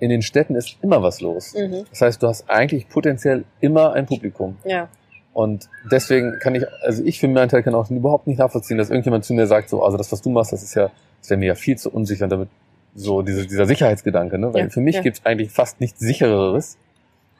in 0.00 0.10
den 0.10 0.22
Städten 0.22 0.54
ist 0.54 0.76
immer 0.82 1.02
was 1.02 1.20
los. 1.20 1.54
Mhm. 1.54 1.84
Das 1.90 2.02
heißt, 2.02 2.22
du 2.22 2.28
hast 2.28 2.48
eigentlich 2.50 2.88
potenziell 2.88 3.44
immer 3.60 3.92
ein 3.92 4.06
Publikum. 4.06 4.56
ja. 4.64 4.88
Und 5.32 5.68
deswegen 5.90 6.38
kann 6.38 6.54
ich, 6.54 6.62
also 6.84 7.02
ich 7.02 7.18
für 7.18 7.26
meinen 7.26 7.48
Teil 7.48 7.64
kann 7.64 7.74
auch 7.74 7.90
überhaupt 7.90 8.28
nicht 8.28 8.38
nachvollziehen, 8.38 8.78
dass 8.78 8.88
irgendjemand 8.88 9.24
zu 9.24 9.34
mir 9.34 9.48
sagt, 9.48 9.68
so, 9.68 9.82
also 9.82 9.96
das, 9.96 10.12
was 10.12 10.22
du 10.22 10.30
machst, 10.30 10.52
das 10.52 10.62
ist 10.62 10.74
ja, 10.76 10.92
das 11.20 11.28
wäre 11.28 11.40
mir 11.40 11.46
ja 11.46 11.54
viel 11.56 11.76
zu 11.76 11.90
unsicher 11.90 12.24
und 12.24 12.30
damit 12.30 12.48
so 12.94 13.20
diese, 13.20 13.44
dieser 13.44 13.66
Sicherheitsgedanke, 13.66 14.38
ne? 14.38 14.54
Weil 14.54 14.62
Ja, 14.66 14.70
für 14.70 14.80
mich 14.80 14.94
ja. 14.94 15.02
gibt's 15.02 15.22
eigentlich 15.24 15.50
fast 15.50 15.80
nichts 15.80 15.98
sichereres 15.98 16.78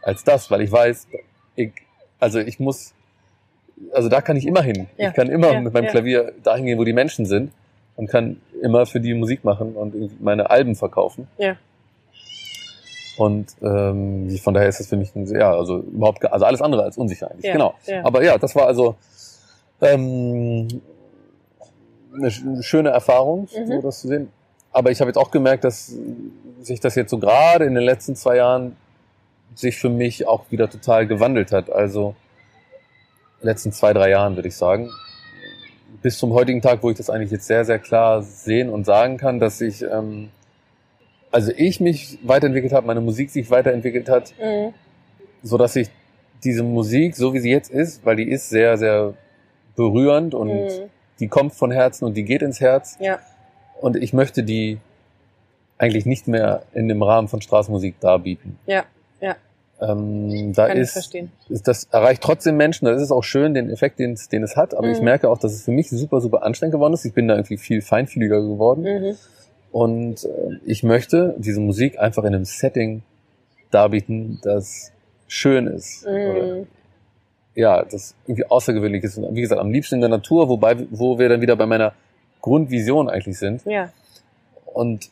als 0.02 0.24
das, 0.24 0.50
weil 0.50 0.62
ich 0.62 0.72
weiß, 0.72 1.07
ich, 1.54 1.70
also 2.18 2.40
ich 2.40 2.59
muss, 2.59 2.94
also 3.93 4.09
da 4.09 4.21
kann 4.21 4.37
ich 4.37 4.47
immer 4.47 4.63
hin. 4.63 4.87
Ja, 4.97 5.09
Ich 5.11 5.15
kann 5.15 5.29
immer 5.29 5.53
ja, 5.53 5.61
mit 5.61 5.73
meinem 5.73 5.85
ja. 5.85 5.91
Klavier 5.91 6.33
dahin 6.43 6.65
gehen, 6.67 6.79
wo 6.79 6.85
die 6.85 6.93
Menschen 6.93 7.27
sind 7.27 7.53
und 7.97 8.09
kann 8.09 8.41
immer 8.63 8.87
für 8.87 9.01
die 9.01 9.15
Musik 9.15 9.45
machen 9.45 9.75
und 9.75 10.21
meine 10.23 10.51
Alben 10.51 10.75
verkaufen. 10.77 11.29
Ja. 11.39 11.57
Und 13.17 13.55
ähm, 13.63 14.29
von 14.43 14.55
daher 14.55 14.69
ist 14.69 14.81
das 14.81 14.89
für 14.89 14.97
mich 14.97 15.15
ein, 15.15 15.27
ja, 15.27 15.53
also 15.55 15.79
überhaupt, 15.79 16.25
also 16.33 16.45
alles 16.45 16.61
andere 16.61 16.83
als 16.83 16.99
unsicher 16.99 17.31
eigentlich. 17.31 17.53
Genau. 17.53 17.75
Aber 18.03 18.25
ja, 18.25 18.37
das 18.39 18.57
war 18.57 18.67
also 18.67 18.97
ähm, 19.81 20.67
eine 22.13 22.29
sch- 22.29 22.63
schöne 22.63 22.91
Erfahrung, 22.91 23.49
Mhm. 23.57 23.67
so 23.69 23.83
das 23.83 24.01
zu 24.01 24.09
sehen. 24.09 24.29
Aber 24.73 24.91
ich 24.91 25.01
habe 25.01 25.09
jetzt 25.11 25.17
auch 25.19 25.31
gemerkt, 25.31 25.63
dass 25.63 25.95
sich 26.61 26.81
das 26.81 26.97
jetzt 26.97 27.11
so 27.11 27.19
gerade 27.19 27.65
in 27.67 27.75
den 27.75 27.85
letzten 27.85 28.17
zwei 28.17 28.37
Jahren 28.37 28.77
sich 29.55 29.77
für 29.77 29.91
mich 29.91 30.27
auch 30.27 30.51
wieder 30.51 30.69
total 30.69 31.07
gewandelt 31.07 31.53
hat. 31.53 31.71
Also 31.71 32.17
letzten 33.42 33.73
zwei, 33.73 33.92
drei 33.92 34.11
Jahren 34.11 34.37
würde 34.37 34.49
ich 34.49 34.57
sagen. 34.57 34.90
Bis 36.03 36.18
zum 36.18 36.33
heutigen 36.33 36.61
Tag, 36.61 36.83
wo 36.83 36.90
ich 36.90 36.97
das 36.97 37.09
eigentlich 37.11 37.31
jetzt 37.31 37.47
sehr, 37.47 37.64
sehr 37.64 37.79
klar 37.79 38.23
sehen 38.23 38.68
und 38.68 38.85
sagen 38.85 39.16
kann, 39.16 39.38
dass 39.40 39.61
ich, 39.61 39.83
ähm, 39.83 40.31
also 41.31 41.53
ich 41.57 41.81
mich 41.81 42.18
weiterentwickelt 42.23 42.73
habe, 42.73 42.87
meine 42.87 43.01
Musik 43.01 43.31
sich 43.31 43.51
weiterentwickelt 43.51 44.09
hat, 44.09 44.35
Mhm. 44.40 44.75
so 45.42 45.57
dass 45.59 45.77
ich 45.77 45.88
diese 46.42 46.62
Musik, 46.62 47.16
so 47.16 47.33
wie 47.33 47.38
sie 47.40 47.51
jetzt 47.51 47.70
ist, 47.70 48.05
weil 48.05 48.16
die 48.16 48.29
ist 48.29 48.51
sehr, 48.51 48.77
sehr 48.77 49.14
berührend 49.77 50.35
und 50.35 50.49
Mhm. 50.49 50.70
die 51.20 51.29
kommt 51.29 51.55
von 51.55 51.70
Herzen 51.70 52.05
und 52.05 52.14
die 52.16 52.25
geht 52.25 52.42
ins 52.42 52.61
Herz. 52.61 52.97
Ja. 53.01 53.18
Und 53.81 53.97
ich 53.97 54.12
möchte 54.12 54.42
die 54.42 54.79
eigentlich 55.79 56.07
nicht 56.07 56.29
mehr 56.29 56.62
in 56.75 56.88
dem 56.88 57.03
Rahmen 57.03 57.29
von 57.29 57.40
Straßenmusik 57.40 57.99
darbieten. 58.01 58.59
Ja. 58.66 58.85
Ähm, 59.87 60.53
da 60.53 60.68
Kann 60.68 60.77
ich 60.77 60.83
ist, 60.85 61.14
ist, 61.49 61.68
das 61.68 61.85
erreicht 61.90 62.23
trotzdem 62.23 62.57
Menschen, 62.57 62.87
das 62.87 63.03
ist 63.03 63.11
auch 63.11 63.25
schön, 63.25 63.55
den 63.55 63.70
Effekt, 63.70 63.99
den 63.99 64.12
es, 64.12 64.29
den 64.29 64.42
es 64.42 64.57
hat, 64.57 64.75
aber 64.75 64.88
ich 64.88 64.99
Mhm. 64.99 65.05
merke 65.05 65.29
auch, 65.29 65.38
dass 65.38 65.53
es 65.53 65.64
für 65.64 65.73
mich 65.73 65.90
super, 65.90 66.20
super 66.20 66.42
anstrengend 66.42 66.75
geworden 66.75 66.94
ist. 66.94 67.05
Ich 67.05 67.12
bin 67.12 67.29
da 67.29 67.35
irgendwie 67.35 67.57
viel 67.59 67.83
feinfühliger 67.83 68.40
geworden. 68.40 68.83
Mhm. 68.83 69.16
Und 69.73 70.25
äh, 70.25 70.29
ich 70.64 70.83
möchte 70.85 71.35
diese 71.38 71.61
Musik 71.61 71.99
einfach 71.99 72.23
in 72.25 72.35
einem 72.35 72.44
Setting 72.44 73.03
darbieten, 73.70 74.38
das 74.42 74.92
schön 75.27 75.66
ist. 75.66 76.07
Mhm. 76.07 76.66
ja, 77.57 77.85
das 77.85 78.14
irgendwie 78.27 78.47
außergewöhnlich 78.47 79.03
ist. 79.05 79.18
Und 79.18 79.35
wie 79.35 79.40
gesagt, 79.40 79.61
am 79.61 79.70
liebsten 79.70 79.97
in 79.97 80.01
der 80.01 80.11
Natur, 80.11 80.49
wobei, 80.49 80.77
wo 80.90 81.18
wir 81.18 81.29
dann 81.29 81.40
wieder 81.40 81.57
bei 81.57 81.66
meiner 81.66 81.92
Grundvision 82.40 83.09
eigentlich 83.09 83.38
sind. 83.38 83.64
Ja. 83.64 83.90
Und 84.66 85.11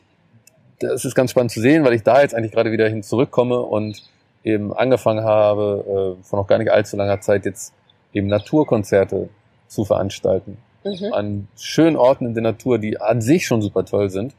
das 0.81 1.05
ist 1.05 1.15
ganz 1.15 1.31
spannend 1.31 1.51
zu 1.53 1.61
sehen, 1.61 1.85
weil 1.85 1.95
ich 1.95 2.03
da 2.03 2.21
jetzt 2.21 2.35
eigentlich 2.35 2.53
gerade 2.53 2.73
wieder 2.73 2.89
hin 2.89 3.03
zurückkomme 3.03 3.61
und 3.61 4.03
eben 4.45 4.73
angefangen 4.73 5.25
habe, 5.25 6.17
äh, 6.21 6.25
vor 6.25 6.41
noch 6.41 6.47
gar 6.47 6.59
nicht 6.59 6.71
allzu 6.71 6.97
langer 6.97 7.21
Zeit 7.21 7.45
jetzt 7.45 7.73
eben 8.13 8.27
Naturkonzerte 8.27 9.29
zu 9.69 9.85
veranstalten. 9.85 10.59
Mhm. 10.85 11.13
An 11.13 11.49
schönen 11.57 11.97
Orten 11.97 12.27
in 12.27 12.35
der 12.35 12.43
Natur, 12.43 12.79
die 12.79 13.01
an 13.01 13.21
sich 13.21 13.47
schon 13.47 13.63
super 13.63 13.85
toll 13.85 14.11
sind. 14.11 14.35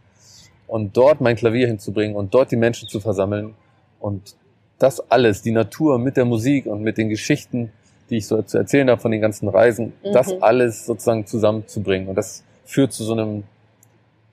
Und 0.68 0.98
dort 0.98 1.22
mein 1.22 1.36
Klavier 1.36 1.68
hinzubringen 1.68 2.16
und 2.16 2.34
dort 2.34 2.52
die 2.52 2.56
Menschen 2.56 2.88
zu 2.88 3.00
versammeln. 3.00 3.54
Und 4.00 4.36
das 4.80 5.12
alles, 5.12 5.42
die 5.42 5.52
Natur 5.52 6.00
mit 6.00 6.18
der 6.18 6.26
Musik 6.26 6.66
und 6.66 6.82
mit 6.82 6.98
den 6.98 7.10
Geschichten, 7.10 7.72
die 8.10 8.18
ich 8.18 8.28
so 8.28 8.42
zu 8.42 8.58
erzählen 8.58 8.90
habe 8.90 9.00
von 9.00 9.12
den 9.12 9.22
ganzen 9.22 9.48
Reisen, 9.48 9.94
Mhm. 10.04 10.14
das 10.14 10.42
alles 10.42 10.86
sozusagen 10.86 11.26
zusammenzubringen. 11.26 12.10
Und 12.10 12.16
das 12.16 12.44
führt 12.66 12.92
zu 12.92 13.04
so 13.04 13.14
einem 13.14 13.44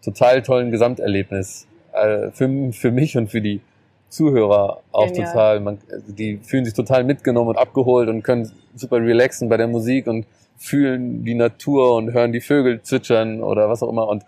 total 0.02 0.42
tollen 0.42 0.70
Gesamterlebnis. 0.70 1.66
Äh, 1.92 2.30
für, 2.32 2.72
für 2.72 2.90
mich 2.90 3.16
und 3.16 3.30
für 3.30 3.40
die 3.40 3.60
Zuhörer 4.10 4.80
auch 4.92 5.06
Genial. 5.06 5.26
total. 5.32 5.60
Man, 5.60 5.78
also 5.90 6.12
die 6.12 6.36
fühlen 6.38 6.64
sich 6.64 6.74
total 6.74 7.04
mitgenommen 7.04 7.48
und 7.50 7.56
abgeholt 7.58 8.08
und 8.08 8.22
können 8.22 8.50
super 8.74 8.96
relaxen 8.98 9.48
bei 9.48 9.56
der 9.56 9.68
Musik 9.68 10.06
und 10.06 10.26
fühlen 10.58 11.24
die 11.24 11.34
Natur 11.34 11.94
und 11.96 12.12
hören 12.12 12.32
die 12.32 12.40
Vögel 12.42 12.82
zwitschern 12.82 13.42
oder 13.42 13.68
was 13.70 13.82
auch 13.82 13.88
immer. 13.88 14.08
Und 14.08 14.24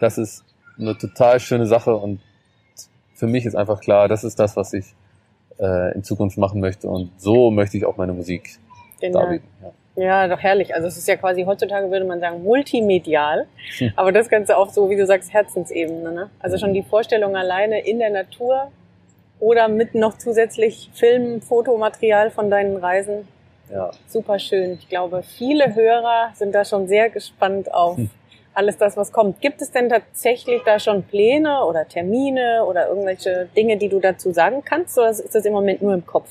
das 0.00 0.18
ist 0.18 0.44
eine 0.78 0.96
total 0.96 1.40
schöne 1.40 1.66
Sache. 1.66 1.96
Und 1.96 2.20
für 3.14 3.26
mich 3.26 3.44
ist 3.46 3.56
einfach 3.56 3.80
klar, 3.80 4.06
das 4.08 4.22
ist 4.24 4.38
das, 4.38 4.56
was 4.56 4.72
ich 4.72 4.94
äh, 5.58 5.94
in 5.94 6.04
Zukunft 6.04 6.38
machen 6.38 6.60
möchte. 6.60 6.88
Und 6.88 7.10
so 7.16 7.50
möchte 7.50 7.76
ich 7.76 7.84
auch 7.86 7.96
meine 7.96 8.12
Musik 8.12 8.58
Genial. 9.00 9.22
darbieten. 9.24 9.48
Ja. 9.62 9.70
Ja, 9.96 10.26
doch 10.26 10.40
herrlich. 10.40 10.74
Also 10.74 10.88
es 10.88 10.96
ist 10.96 11.06
ja 11.06 11.14
quasi 11.14 11.44
heutzutage 11.44 11.88
würde 11.88 12.04
man 12.04 12.18
sagen 12.18 12.42
multimedial, 12.42 13.46
Hm. 13.78 13.92
aber 13.94 14.10
das 14.10 14.28
Ganze 14.28 14.56
auf 14.56 14.70
so, 14.70 14.90
wie 14.90 14.96
du 14.96 15.06
sagst, 15.06 15.32
Herzensebene. 15.32 16.10
Ne? 16.12 16.30
Also 16.40 16.58
schon 16.58 16.74
die 16.74 16.82
Vorstellung 16.82 17.36
alleine 17.36 17.78
in 17.86 18.00
der 18.00 18.10
Natur 18.10 18.72
oder 19.40 19.68
mit 19.68 19.94
noch 19.94 20.16
zusätzlich 20.18 20.90
Film, 20.94 21.40
Fotomaterial 21.42 22.30
von 22.30 22.50
deinen 22.50 22.76
Reisen. 22.76 23.28
Ja. 23.70 23.90
Super 24.06 24.38
schön. 24.38 24.72
Ich 24.74 24.88
glaube, 24.88 25.22
viele 25.22 25.74
Hörer 25.74 26.30
sind 26.34 26.54
da 26.54 26.64
schon 26.64 26.86
sehr 26.86 27.10
gespannt 27.10 27.72
auf, 27.72 27.96
Hm. 27.96 28.10
alles 28.52 28.76
das, 28.76 28.96
was 28.96 29.10
kommt. 29.10 29.40
Gibt 29.40 29.60
es 29.62 29.70
denn 29.72 29.88
tatsächlich 29.88 30.62
da 30.64 30.78
schon 30.78 31.02
Pläne 31.02 31.64
oder 31.64 31.88
Termine 31.88 32.64
oder 32.64 32.88
irgendwelche 32.88 33.48
Dinge, 33.56 33.76
die 33.76 33.88
du 33.88 34.00
dazu 34.00 34.32
sagen 34.32 34.62
kannst? 34.64 34.96
Oder 34.98 35.10
ist 35.10 35.34
das 35.34 35.44
im 35.44 35.52
Moment 35.52 35.82
nur 35.82 35.94
im 35.94 36.06
Kopf? 36.06 36.28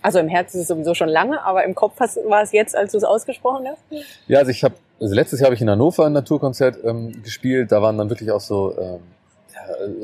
Also 0.00 0.20
im 0.20 0.28
Herzen 0.28 0.58
ist 0.58 0.62
es 0.62 0.68
sowieso 0.68 0.94
schon 0.94 1.08
lange, 1.08 1.42
aber 1.42 1.64
im 1.64 1.74
Kopf 1.74 1.98
war 1.98 2.42
es 2.42 2.52
jetzt, 2.52 2.76
als 2.76 2.92
du 2.92 2.98
es 2.98 3.04
ausgesprochen 3.04 3.66
hast? 3.68 3.82
Ja, 4.28 4.38
also 4.38 4.52
ich 4.52 4.62
habe, 4.62 4.74
also 5.00 5.12
letztes 5.14 5.40
Jahr 5.40 5.46
habe 5.46 5.56
ich 5.56 5.60
in 5.60 5.68
Hannover 5.68 6.06
ein 6.06 6.12
Naturkonzert 6.12 6.76
ähm, 6.84 7.20
gespielt. 7.24 7.72
Da 7.72 7.82
waren 7.82 7.98
dann 7.98 8.08
wirklich 8.08 8.30
auch 8.30 8.40
so, 8.40 8.78
ähm, 8.78 9.00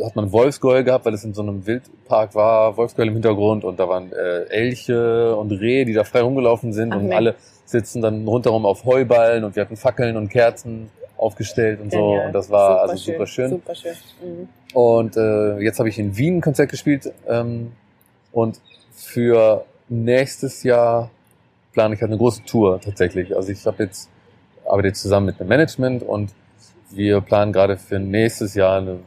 hat 0.05 0.17
man 0.17 0.33
Wolfsgeul 0.33 0.85
gehabt, 0.85 1.05
weil 1.05 1.15
es 1.15 1.25
in 1.25 1.35
so 1.35 1.43
einem 1.43 1.67
Wildpark 1.67 2.35
war, 2.35 2.77
Wolfsgeul 2.77 3.09
im 3.09 3.15
Hintergrund 3.15 3.65
und 3.65 3.79
da 3.79 3.89
waren 3.89 4.13
äh, 4.13 4.45
Elche 4.51 5.35
und 5.37 5.53
Rehe, 5.53 5.85
die 5.85 5.93
da 5.93 6.05
frei 6.05 6.23
rumgelaufen 6.23 6.73
sind 6.73 6.93
Ach, 6.93 6.99
und 6.99 7.09
nee. 7.09 7.15
alle 7.15 7.35
sitzen 7.65 8.03
dann 8.03 8.27
rundherum 8.27 8.67
auf 8.67 8.85
Heuballen 8.85 9.45
und 9.45 9.57
wir 9.57 9.63
hatten 9.63 9.77
Fackeln 9.77 10.17
und 10.17 10.29
Kerzen 10.29 10.91
aufgestellt 11.17 11.81
und 11.81 11.93
so 11.93 11.99
Genial. 11.99 12.27
und 12.27 12.33
das 12.33 12.51
war 12.51 12.81
also 12.83 12.97
super 12.97 13.27
schön. 13.27 13.51
Super 13.51 13.75
schön. 13.75 13.93
Mhm. 14.23 14.49
Und 14.75 15.17
äh, 15.17 15.59
jetzt 15.61 15.79
habe 15.79 15.89
ich 15.89 15.99
in 15.99 16.17
Wien 16.17 16.39
ein 16.39 16.41
Konzert 16.41 16.71
gespielt 16.71 17.13
ähm, 17.29 17.73
und 18.33 18.61
für 18.93 19.65
nächstes 19.89 20.63
Jahr 20.63 21.11
plane 21.73 21.95
ich 21.95 22.01
halt 22.01 22.11
eine 22.11 22.19
große 22.19 22.45
Tour 22.45 22.81
tatsächlich. 22.81 23.35
Also 23.37 23.53
ich 23.53 23.65
habe 23.67 23.85
jetzt 23.85 24.09
arbeite 24.67 24.89
jetzt 24.89 25.03
zusammen 25.03 25.27
mit 25.27 25.41
einem 25.41 25.49
Management 25.49 26.03
und 26.03 26.33
wir 26.91 27.21
planen 27.21 27.53
gerade 27.53 27.77
für 27.77 27.99
nächstes 27.99 28.55
Jahr 28.55 28.79
eine 28.79 29.01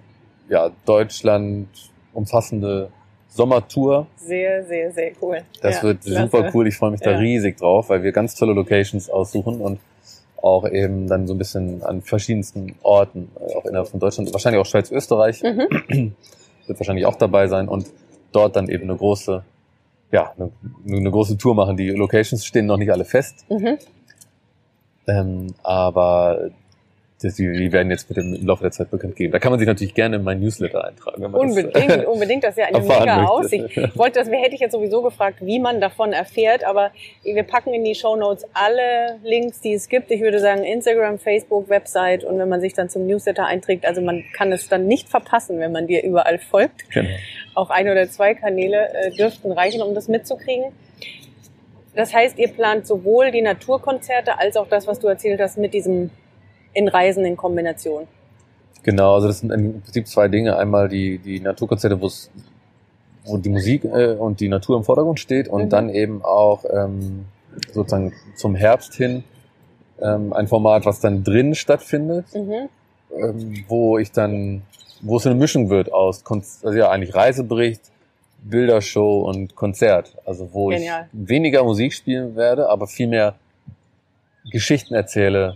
ja, 0.50 0.72
Deutschland 0.86 1.68
umfassende 2.14 2.90
Sommertour. 3.30 4.08
Sehr, 4.18 4.64
sehr, 4.66 4.92
sehr 4.92 5.12
cool. 5.22 5.42
Das 5.62 5.78
Ja, 5.78 5.84
wird 5.84 6.02
klasse. 6.02 6.22
super 6.32 6.50
cool. 6.54 6.68
Ich 6.68 6.76
freue 6.78 6.92
mich 6.92 7.02
da 7.02 7.12
Ja. 7.12 7.18
riesig 7.18 7.58
drauf, 7.58 7.90
weil 7.90 8.04
wir 8.04 8.12
ganz 8.12 8.36
tolle 8.36 8.54
Locations 8.54 9.10
aussuchen 9.10 9.62
und 9.62 9.80
auch 10.42 10.68
eben 10.70 11.08
dann 11.08 11.28
so 11.28 11.34
ein 11.34 11.38
bisschen 11.38 11.84
an 11.84 12.02
verschiedensten 12.02 12.76
Orten, 12.84 13.30
äh, 13.40 13.54
auch 13.56 13.66
innerhalb 13.66 13.90
von 13.90 14.00
Deutschland, 14.00 14.32
wahrscheinlich 14.34 14.62
auch 14.62 14.66
Schweiz, 14.66 14.92
Österreich, 14.92 15.44
Mhm. 15.44 15.68
wird 16.68 16.80
wahrscheinlich 16.80 17.06
auch 17.06 17.16
dabei 17.16 17.48
sein 17.48 17.68
und 17.68 17.88
dort 18.32 18.56
dann 18.56 18.70
eben 18.70 18.84
eine 18.84 18.96
große, 18.96 19.44
ja, 20.12 20.34
eine, 20.38 20.52
eine 20.88 21.12
große 21.12 21.38
Tour 21.38 21.56
machen. 21.56 21.76
Die 21.78 21.90
Locations 21.90 22.46
stehen 22.46 22.66
noch 22.66 22.78
nicht 22.78 22.92
alle 22.92 23.06
fest, 23.06 23.46
Mhm. 23.50 23.78
ähm, 25.08 25.48
aber 25.64 26.50
das, 27.22 27.34
die, 27.34 27.52
die 27.52 27.72
werden 27.72 27.90
jetzt 27.90 28.08
mit 28.10 28.18
dem 28.18 28.36
im 28.36 28.46
Laufe 28.46 28.62
der 28.62 28.72
Zeit 28.72 28.92
bekannt 28.92 29.16
geben. 29.16 29.32
Da 29.32 29.40
kann 29.40 29.52
man 29.52 29.58
sich 29.58 29.68
natürlich 29.68 29.96
gerne 29.96 30.18
in 30.18 30.24
mein 30.24 30.40
Newsletter 30.40 30.86
eintragen. 30.86 31.22
Man 31.24 31.32
das- 31.32 31.42
Unbedingt, 31.42 32.06
unbedingt. 32.08 32.44
Das 32.44 32.52
ist 32.52 32.58
ja 32.60 32.66
eine 32.66 32.80
mega 32.80 33.18
möchte. 33.18 33.32
Aussicht. 33.32 33.66
Ich 33.78 33.98
wollte 33.98 34.20
das, 34.20 34.30
hätte 34.30 34.54
ich 34.54 34.60
jetzt 34.60 34.74
sowieso 34.74 35.02
gefragt, 35.02 35.38
wie 35.42 35.58
man 35.60 35.82
davon 35.82 36.14
erfährt, 36.14 36.64
aber 36.64 36.92
wir 37.24 37.42
packen 37.42 37.74
in 37.74 37.84
die 37.84 37.96
Show 37.96 38.16
Notes 38.16 38.46
alle 38.54 39.18
Links, 39.24 39.62
die 39.62 39.74
es 39.74 39.90
gibt. 39.90 40.12
Ich 40.12 40.22
würde 40.22 40.40
sagen 40.40 40.64
Instagram, 40.64 41.18
Facebook, 41.18 41.70
Website 41.70 42.24
und 42.24 42.38
wenn 42.38 42.50
man 42.50 42.62
sich 42.62 42.74
dann 42.74 42.88
zum 42.88 43.08
Newsletter 43.08 43.46
einträgt, 43.48 43.86
also 43.88 44.02
man 44.02 44.24
kann 44.34 44.52
es 44.52 44.70
dann 44.70 44.86
nicht 44.86 45.10
verpassen, 45.10 45.60
wenn 45.60 45.72
man 45.72 45.88
dir 45.88 46.04
überall 46.04 46.38
folgt. 46.38 46.88
Genau. 46.92 47.10
Auch 47.56 47.72
ein 47.72 47.90
oder 47.90 48.08
zwei 48.10 48.36
Kanäle 48.36 48.94
äh, 48.94 49.10
dürften 49.10 49.52
reichen, 49.52 49.82
um 49.82 49.96
das 49.96 50.08
mitzukriegen. 50.08 50.66
Das 51.96 52.14
heißt, 52.14 52.38
ihr 52.38 52.50
plant 52.50 52.86
sowohl 52.86 53.32
die 53.32 53.42
Naturkonzerte 53.42 54.38
als 54.38 54.56
auch 54.56 54.68
das, 54.68 54.86
was 54.86 55.00
du 55.00 55.08
erzählt 55.08 55.42
hast, 55.42 55.58
mit 55.58 55.74
diesem 55.74 56.12
in 56.78 56.88
Reisen 56.88 57.26
in 57.26 57.36
Kombination. 57.36 58.08
Genau, 58.84 59.16
also 59.16 59.28
das 59.28 59.40
sind 59.40 59.52
im 59.52 59.82
Prinzip 59.82 60.08
zwei 60.08 60.28
Dinge. 60.28 60.58
Einmal 60.58 60.88
die, 60.88 61.18
die 61.18 61.40
Naturkonzerte, 61.40 62.00
wo 62.00 62.06
es 62.08 62.30
wo 63.26 63.36
die 63.38 63.50
Musik 63.50 63.84
äh, 63.84 64.14
und 64.14 64.40
die 64.40 64.48
Natur 64.48 64.78
im 64.78 64.84
Vordergrund 64.86 65.20
steht 65.20 65.50
und 65.50 65.66
Mhm. 65.66 65.70
dann 65.70 65.90
eben 65.90 66.24
auch 66.24 66.64
ähm, 66.72 67.26
sozusagen 67.74 68.14
zum 68.38 68.56
Herbst 68.56 68.94
hin 68.94 69.24
ähm, 70.02 70.32
ein 70.32 70.48
Format, 70.48 70.86
was 70.86 71.02
dann 71.02 71.24
drin 71.26 71.54
stattfindet, 71.56 72.26
Mhm. 72.34 72.70
ähm, 73.20 73.66
wo 73.68 73.98
ich 73.98 74.12
dann, 74.14 74.62
wo 75.02 75.18
es 75.18 75.26
eine 75.26 75.36
Mischung 75.36 75.70
wird 75.70 75.92
aus, 75.92 76.24
Kon 76.24 76.42
also 76.64 76.78
ja 76.78 76.90
eigentlich 76.90 77.14
Reisebericht, 77.16 77.82
Bildershow 78.44 79.28
und 79.28 79.56
Konzert. 79.56 80.16
Also 80.24 80.48
wo 80.54 80.68
Genial. 80.70 81.10
ich 81.12 81.28
weniger 81.30 81.64
Musik 81.66 81.92
spielen 81.94 82.36
werde, 82.38 82.70
aber 82.70 82.88
viel 82.88 83.08
mehr 83.08 83.34
Geschichten 84.52 84.94
erzähle 84.94 85.56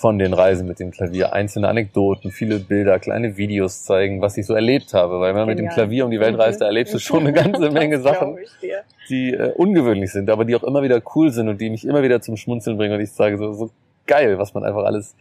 von 0.00 0.18
den 0.18 0.32
Reisen 0.32 0.66
mit 0.66 0.80
dem 0.80 0.90
Klavier. 0.90 1.34
Einzelne 1.34 1.68
Anekdoten, 1.68 2.30
viele 2.30 2.58
Bilder, 2.58 2.98
kleine 2.98 3.36
Videos 3.36 3.84
zeigen, 3.84 4.22
was 4.22 4.38
ich 4.38 4.46
so 4.46 4.54
erlebt 4.54 4.94
habe. 4.94 5.20
Weil 5.20 5.34
wenn 5.34 5.40
man 5.40 5.48
mit 5.48 5.58
dem. 5.58 5.68
Klavier 5.70 6.04
um 6.04 6.10
die 6.10 6.18
Welt 6.18 6.36
reist, 6.38 6.60
da 6.60 6.66
erlebst 6.66 6.94
du 6.94 6.98
schon 6.98 7.20
eine 7.20 7.32
ganze 7.32 7.70
Menge 7.70 8.00
Sachen, 8.00 8.38
die 9.08 9.34
äh, 9.34 9.52
ungewöhnlich 9.54 10.10
sind, 10.10 10.28
aber 10.30 10.44
die 10.44 10.56
auch 10.56 10.64
immer 10.64 10.82
wieder 10.82 11.00
cool 11.14 11.30
sind 11.30 11.48
und 11.48 11.60
die 11.60 11.70
mich 11.70 11.86
immer 11.86 12.02
wieder 12.02 12.20
zum 12.20 12.36
Schmunzeln 12.36 12.76
bringen. 12.76 12.94
Und 12.94 13.00
ich 13.00 13.12
sage 13.12 13.36
so, 13.36 13.52
so 13.52 13.70
geil, 14.06 14.38
was 14.38 14.54
man 14.54 14.64
einfach 14.64 14.84
alles, 14.84 15.14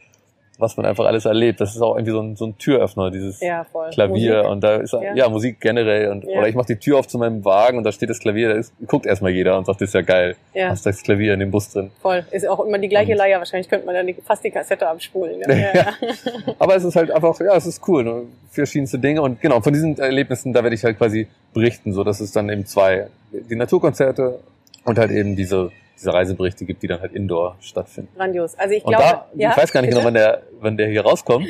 was 0.60 0.78
man 0.78 0.86
einfach 0.86 1.06
alles 1.06 1.26
erlebt. 1.26 1.62
Das 1.62 1.76
ist 1.76 1.82
auch 1.82 1.96
irgendwie 1.96 2.12
so 2.12 2.20
ein, 2.22 2.36
so 2.36 2.46
ein 2.46 2.58
Türöffner, 2.58 3.10
dieses 3.12 3.40
Ja. 3.40 3.66
Klavier 3.92 4.38
Musik. 4.40 4.52
und 4.52 4.62
da 4.62 4.76
ist 4.76 4.94
Ja. 4.94 5.16
ja, 5.16 5.30
Musik 5.30 5.60
generell 5.62 6.10
und 6.12 6.26
oder 6.26 6.48
ich 6.48 6.56
mache 6.56 6.68
die 6.68 6.76
Tür 6.76 7.00
auf 7.00 7.08
zu 7.08 7.18
meinem 7.18 7.44
Wagen 7.46 7.78
und 7.78 7.84
da 7.86 7.92
steht 7.92 8.10
das 8.10 8.20
Klavier, 8.20 8.50
da 8.50 8.56
ist, 8.56 8.74
guckt 8.88 9.06
erstmal 9.06 9.32
jeder 9.32 9.58
und 9.58 9.66
sagt, 9.66 9.82
das 9.82 9.90
ist 9.90 9.94
ja 9.94 10.02
geil. 10.02 10.36
Ja, 10.54 10.70
Hast 10.70 10.86
das 10.86 11.02
Klavier 11.02 11.34
in 11.34 11.40
dem 11.40 11.50
Bus 11.52 11.72
drin. 11.72 11.92
voll. 12.02 12.24
Ist 12.32 12.48
auch 12.48 12.60
immer 12.66 12.78
die 12.78 12.90
gleiche 12.90 13.14
Leier. 13.16 13.40
Wahrscheinlich 13.40 13.70
könnte 13.70 13.86
man 13.86 13.96
dann 13.96 14.06
die, 14.08 14.14
fast 14.14 14.44
die 14.44 14.52
Kassette 14.52 14.88
abspulen. 14.88 15.40
Ne? 15.40 15.86
Aber 16.60 16.76
es 16.76 16.84
ist 16.84 16.96
halt 16.96 17.12
einfach, 17.12 17.40
ja, 17.40 17.56
es 17.56 17.66
ist 17.66 17.82
cool, 17.88 18.04
ne? 18.04 18.22
verschiedenste 18.52 19.00
Dinge 19.00 19.22
und 19.22 19.40
genau, 19.42 19.62
von 19.62 19.72
diesen 19.74 19.98
Erlebnissen, 19.98 20.52
da 20.54 20.64
werde 20.64 20.76
ich 20.76 20.84
halt 20.84 20.98
quasi 20.98 21.28
berichten, 21.54 21.94
so 21.94 22.04
dass 22.04 22.20
es 22.20 22.32
dann 22.32 22.50
eben 22.50 22.66
zwei, 22.66 23.08
die 23.32 23.56
Naturkonzerte 23.56 24.40
und 24.86 24.98
halt 24.98 25.12
eben 25.12 25.36
diese, 25.36 25.72
diese 26.00 26.14
Reiseberichte 26.14 26.66
gibt, 26.66 26.82
die 26.82 26.88
dann 26.88 27.02
halt 27.02 27.14
indoor 27.14 27.58
stattfinden. 27.60 28.10
Grandios. 28.16 28.56
Also 28.58 28.74
ich 28.76 28.84
glaube, 28.84 29.04
da, 29.04 29.26
ja, 29.36 29.52
ich 29.52 29.58
weiß 29.58 29.72
gar 29.72 29.82
nicht 29.82 29.92
genau, 29.92 30.04
wann 30.04 30.14
der, 30.14 30.42
wann 30.60 30.78
der 30.78 30.88
hier 30.88 31.02
rauskommt, 31.02 31.48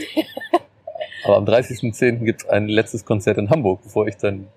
aber 1.24 1.38
am 1.38 1.46
30.10. 1.46 2.24
gibt 2.24 2.42
es 2.44 2.50
ein 2.50 2.68
letztes 2.68 3.06
Konzert 3.06 3.38
in 3.38 3.50
Hamburg, 3.50 3.82
bevor 3.84 4.08
ich 4.08 4.18
dann 4.18 4.48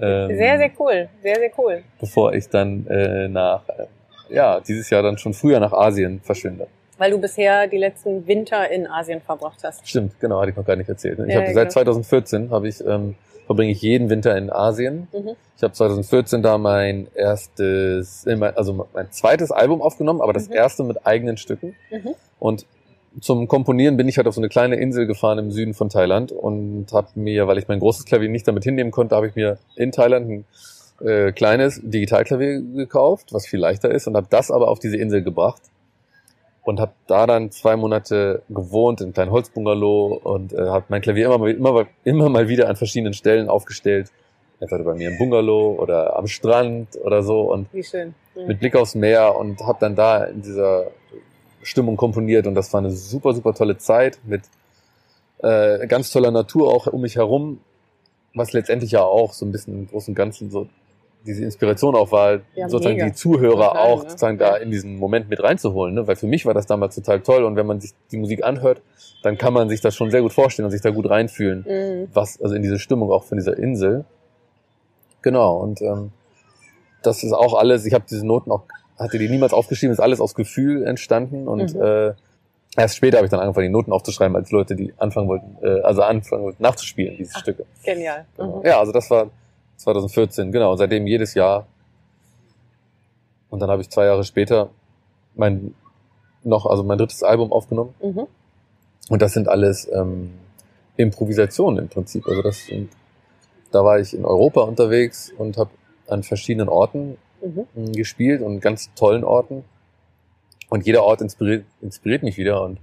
ähm, 0.00 0.36
Sehr, 0.36 0.58
sehr 0.58 0.70
cool. 0.78 1.08
Sehr, 1.22 1.36
sehr 1.36 1.50
cool. 1.58 1.82
bevor 1.98 2.32
ich 2.32 2.48
dann 2.48 2.86
äh, 2.86 3.26
nach, 3.28 3.62
äh, 3.68 3.86
ja, 4.34 4.60
dieses 4.60 4.88
Jahr 4.90 5.02
dann 5.02 5.18
schon 5.18 5.34
früher 5.34 5.58
nach 5.58 5.72
Asien 5.72 6.20
verschwinde. 6.22 6.68
Weil 6.98 7.10
du 7.12 7.18
bisher 7.18 7.66
die 7.68 7.78
letzten 7.78 8.26
Winter 8.26 8.68
in 8.70 8.86
Asien 8.86 9.20
verbracht 9.20 9.58
hast. 9.64 9.88
Stimmt, 9.88 10.18
genau, 10.20 10.40
hatte 10.40 10.50
ich 10.50 10.56
noch 10.56 10.64
gar 10.64 10.76
nicht 10.76 10.88
erzählt. 10.88 11.18
ne? 11.18 11.26
Ich 11.26 11.32
Ja, 11.32 11.40
habe 11.40 11.48
ja, 11.48 11.54
seit 11.54 11.68
genau. 11.68 11.92
2014 11.92 12.50
habe 12.50 12.68
ich 12.68 12.84
ähm, 12.84 13.14
verbringe 13.48 13.72
ich 13.72 13.80
jeden 13.80 14.10
Winter 14.10 14.36
in 14.36 14.50
Asien. 14.52 15.08
Mhm. 15.12 15.30
Ich 15.56 15.62
habe 15.62 15.72
2014 15.72 16.42
da 16.42 16.58
mein 16.58 17.08
erstes, 17.14 18.26
äh, 18.26 18.38
also 18.54 18.86
mein 18.92 19.10
zweites 19.10 19.50
Album 19.50 19.80
aufgenommen, 19.80 20.20
aber 20.20 20.34
das 20.34 20.48
Mhm. 20.48 20.54
erste 20.54 20.84
mit 20.84 21.06
eigenen 21.06 21.38
Stücken. 21.38 21.74
Mhm. 21.90 22.14
Und 22.38 22.66
zum 23.22 23.48
Komponieren 23.48 23.96
bin 23.96 24.06
ich 24.06 24.18
halt 24.18 24.28
auf 24.28 24.34
so 24.34 24.40
eine 24.40 24.50
kleine 24.50 24.76
Insel 24.76 25.06
gefahren 25.06 25.38
im 25.38 25.50
Süden 25.50 25.72
von 25.72 25.88
Thailand 25.88 26.30
und 26.30 26.92
habe 26.92 27.08
mir, 27.14 27.48
weil 27.48 27.56
ich 27.56 27.66
mein 27.66 27.80
großes 27.80 28.04
Klavier 28.04 28.28
nicht 28.28 28.46
damit 28.46 28.64
hinnehmen 28.64 28.90
konnte, 28.90 29.16
habe 29.16 29.26
ich 29.28 29.34
mir 29.34 29.58
in 29.76 29.92
Thailand 29.92 30.28
ein 30.30 30.44
äh, 31.06 31.32
kleines 31.32 31.80
Digitalklavier 31.82 32.60
gekauft, 32.60 33.32
was 33.32 33.46
viel 33.46 33.60
leichter 33.60 33.90
ist 33.90 34.06
und 34.06 34.14
habe 34.14 34.26
das 34.28 34.50
aber 34.50 34.68
auf 34.68 34.78
diese 34.78 34.98
Insel 34.98 35.22
gebracht 35.22 35.62
und 36.68 36.80
habe 36.80 36.92
da 37.06 37.26
dann 37.26 37.50
zwei 37.50 37.76
Monate 37.76 38.42
gewohnt 38.50 39.00
in 39.00 39.06
einem 39.06 39.14
kleinen 39.14 39.30
Holzbungalow 39.30 40.20
und 40.22 40.52
äh, 40.52 40.68
habe 40.68 40.84
mein 40.90 41.00
Klavier 41.00 41.24
immer 41.24 41.38
mal, 41.38 41.50
immer, 41.50 41.86
immer 42.04 42.28
mal 42.28 42.48
wieder 42.50 42.68
an 42.68 42.76
verschiedenen 42.76 43.14
Stellen 43.14 43.48
aufgestellt. 43.48 44.10
Entweder 44.60 44.84
bei 44.84 44.92
mir 44.92 45.08
im 45.08 45.16
Bungalow 45.16 45.78
oder 45.80 46.18
am 46.18 46.26
Strand 46.26 46.88
oder 47.02 47.22
so 47.22 47.50
und 47.50 47.72
Wie 47.72 47.82
schön. 47.82 48.14
Mhm. 48.34 48.48
mit 48.48 48.60
Blick 48.60 48.76
aufs 48.76 48.94
Meer 48.94 49.34
und 49.36 49.60
habe 49.62 49.78
dann 49.80 49.96
da 49.96 50.24
in 50.24 50.42
dieser 50.42 50.90
Stimmung 51.62 51.96
komponiert 51.96 52.46
und 52.46 52.54
das 52.54 52.70
war 52.74 52.80
eine 52.80 52.90
super, 52.90 53.32
super 53.32 53.54
tolle 53.54 53.78
Zeit 53.78 54.18
mit 54.26 54.42
äh, 55.38 55.86
ganz 55.86 56.10
toller 56.10 56.32
Natur 56.32 56.68
auch 56.68 56.86
um 56.86 57.00
mich 57.00 57.16
herum, 57.16 57.60
was 58.34 58.52
letztendlich 58.52 58.90
ja 58.90 59.04
auch 59.04 59.32
so 59.32 59.46
ein 59.46 59.52
bisschen 59.52 59.72
im 59.72 59.88
Großen 59.88 60.12
und 60.12 60.16
Ganzen 60.16 60.50
so 60.50 60.68
diese 61.26 61.42
Inspiration 61.44 61.94
auch 61.94 62.10
war, 62.12 62.40
Ja, 62.54 62.68
sozusagen 62.68 62.96
mega. 62.96 63.06
die 63.08 63.12
Zuhörer 63.14 63.68
Total, 63.68 63.86
auch 63.86 64.02
ne? 64.04 64.10
sozusagen 64.10 64.38
da 64.38 64.56
in 64.56 64.70
diesen 64.70 64.96
Moment 64.96 65.28
mit 65.28 65.42
reinzuholen, 65.42 65.94
ne? 65.94 66.06
weil 66.06 66.16
für 66.16 66.26
mich 66.26 66.46
war 66.46 66.54
das 66.54 66.66
damals 66.66 66.94
total 66.94 67.20
toll 67.20 67.44
und 67.44 67.56
wenn 67.56 67.66
man 67.66 67.80
sich 67.80 67.92
die 68.12 68.16
Musik 68.16 68.44
anhört, 68.44 68.80
dann 69.22 69.36
kann 69.36 69.52
man 69.52 69.68
sich 69.68 69.80
das 69.80 69.94
schon 69.96 70.10
sehr 70.10 70.22
gut 70.22 70.32
vorstellen 70.32 70.64
und 70.66 70.70
sich 70.70 70.80
da 70.80 70.90
gut 70.90 71.10
reinfühlen 71.10 71.64
Mhm. 71.68 72.08
was, 72.14 72.40
also 72.40 72.54
in 72.54 72.62
diese 72.62 72.78
Stimmung 72.78 73.10
auch 73.10 73.24
von 73.24 73.36
dieser 73.36 73.58
Insel. 73.58 74.04
Genau, 75.22 75.56
und 75.58 75.82
ähm, 75.82 76.12
das 77.02 77.22
ist 77.24 77.32
auch 77.32 77.54
alles, 77.54 77.84
ich 77.84 77.94
habe 77.94 78.04
diese 78.08 78.26
Noten 78.26 78.50
auch, 78.52 78.62
hatte 78.98 79.18
die 79.18 79.28
niemals 79.28 79.52
aufgeschrieben, 79.52 79.92
ist 79.92 80.00
alles 80.00 80.20
aus 80.20 80.34
Gefühl 80.34 80.84
entstanden 80.86 81.48
und 81.48 81.74
Mhm. 81.74 81.82
äh, 81.82 82.12
erst 82.76 82.96
später 82.96 83.16
habe 83.18 83.26
ich 83.26 83.30
dann 83.30 83.40
angefangen, 83.40 83.66
die 83.66 83.72
Noten 83.72 83.92
aufzuschreiben, 83.92 84.36
als 84.36 84.50
Leute, 84.52 84.76
die 84.76 84.94
anfangen 84.98 85.28
wollten, 85.28 85.56
äh, 85.62 85.80
also 85.82 86.02
anfangen 86.02 86.44
wollten 86.44 86.62
nachzuspielen, 86.62 87.16
diese 87.16 87.32
Ach. 87.34 87.40
Stücke. 87.40 87.64
Genial. 87.84 88.24
Genau. 88.36 88.60
Mhm. 88.60 88.66
Ja, 88.66 88.78
also 88.78 88.92
das 88.92 89.10
war 89.10 89.30
2014, 89.78 90.52
genau, 90.52 90.72
und 90.72 90.78
seitdem 90.78 91.06
jedes 91.06 91.34
Jahr. 91.34 91.66
Und 93.50 93.60
dann 93.60 93.70
habe 93.70 93.82
ich 93.82 93.90
zwei 93.90 94.04
Jahre 94.04 94.24
später 94.24 94.70
mein 95.34 95.74
noch, 96.44 96.66
also 96.66 96.84
mein 96.84 96.98
drittes 96.98 97.22
Album 97.22 97.52
aufgenommen. 97.52 97.94
Mhm. 98.02 98.26
Und 99.08 99.22
das 99.22 99.32
sind 99.32 99.48
alles 99.48 99.90
ähm, 99.92 100.30
Improvisationen 100.96 101.78
im 101.84 101.88
Prinzip. 101.88 102.26
Also 102.28 102.42
das 102.42 102.66
sind, 102.66 102.90
da 103.72 103.84
war 103.84 103.98
ich 103.98 104.14
in 104.14 104.24
Europa 104.24 104.60
unterwegs 104.60 105.32
und 105.36 105.56
habe 105.56 105.70
an 106.06 106.22
verschiedenen 106.22 106.68
Orten 106.68 107.16
Mhm. 107.40 107.66
mh, 107.74 107.92
gespielt 107.92 108.42
und 108.42 108.60
ganz 108.60 108.92
tollen 108.94 109.24
Orten. 109.24 109.64
Und 110.68 110.86
jeder 110.86 111.04
Ort 111.04 111.20
inspiriert, 111.20 111.64
inspiriert 111.80 112.22
mich 112.22 112.36
wieder. 112.36 112.62
Und 112.62 112.78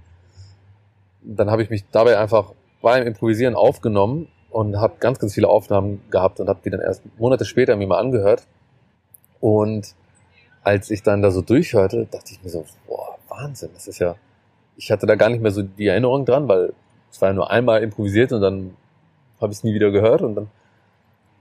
dann 1.22 1.50
habe 1.50 1.62
ich 1.62 1.70
mich 1.70 1.84
dabei 1.92 2.18
einfach 2.18 2.52
beim 2.82 3.06
Improvisieren 3.06 3.54
aufgenommen 3.54 4.28
und 4.56 4.80
habe 4.80 4.94
ganz, 5.00 5.18
ganz 5.18 5.34
viele 5.34 5.48
Aufnahmen 5.48 6.00
gehabt 6.10 6.40
und 6.40 6.48
habe 6.48 6.60
die 6.64 6.70
dann 6.70 6.80
erst 6.80 7.02
Monate 7.18 7.44
später 7.44 7.76
mir 7.76 7.86
mal 7.86 7.98
angehört. 7.98 8.46
Und 9.38 9.94
als 10.62 10.90
ich 10.90 11.02
dann 11.02 11.20
da 11.20 11.30
so 11.30 11.42
durchhörte, 11.42 12.06
dachte 12.10 12.32
ich 12.32 12.42
mir 12.42 12.48
so, 12.48 12.64
boah, 12.86 13.18
Wahnsinn, 13.28 13.68
das 13.74 13.86
ist 13.86 13.98
ja, 13.98 14.14
ich 14.78 14.90
hatte 14.90 15.04
da 15.04 15.14
gar 15.14 15.28
nicht 15.28 15.42
mehr 15.42 15.50
so 15.50 15.60
die 15.60 15.88
Erinnerung 15.88 16.24
dran, 16.24 16.48
weil 16.48 16.72
es 17.10 17.20
war 17.20 17.28
ja 17.28 17.34
nur 17.34 17.50
einmal 17.50 17.82
improvisiert 17.82 18.32
und 18.32 18.40
dann 18.40 18.74
habe 19.42 19.52
ich 19.52 19.58
es 19.58 19.64
nie 19.64 19.74
wieder 19.74 19.90
gehört 19.90 20.22
und 20.22 20.34
dann 20.36 20.48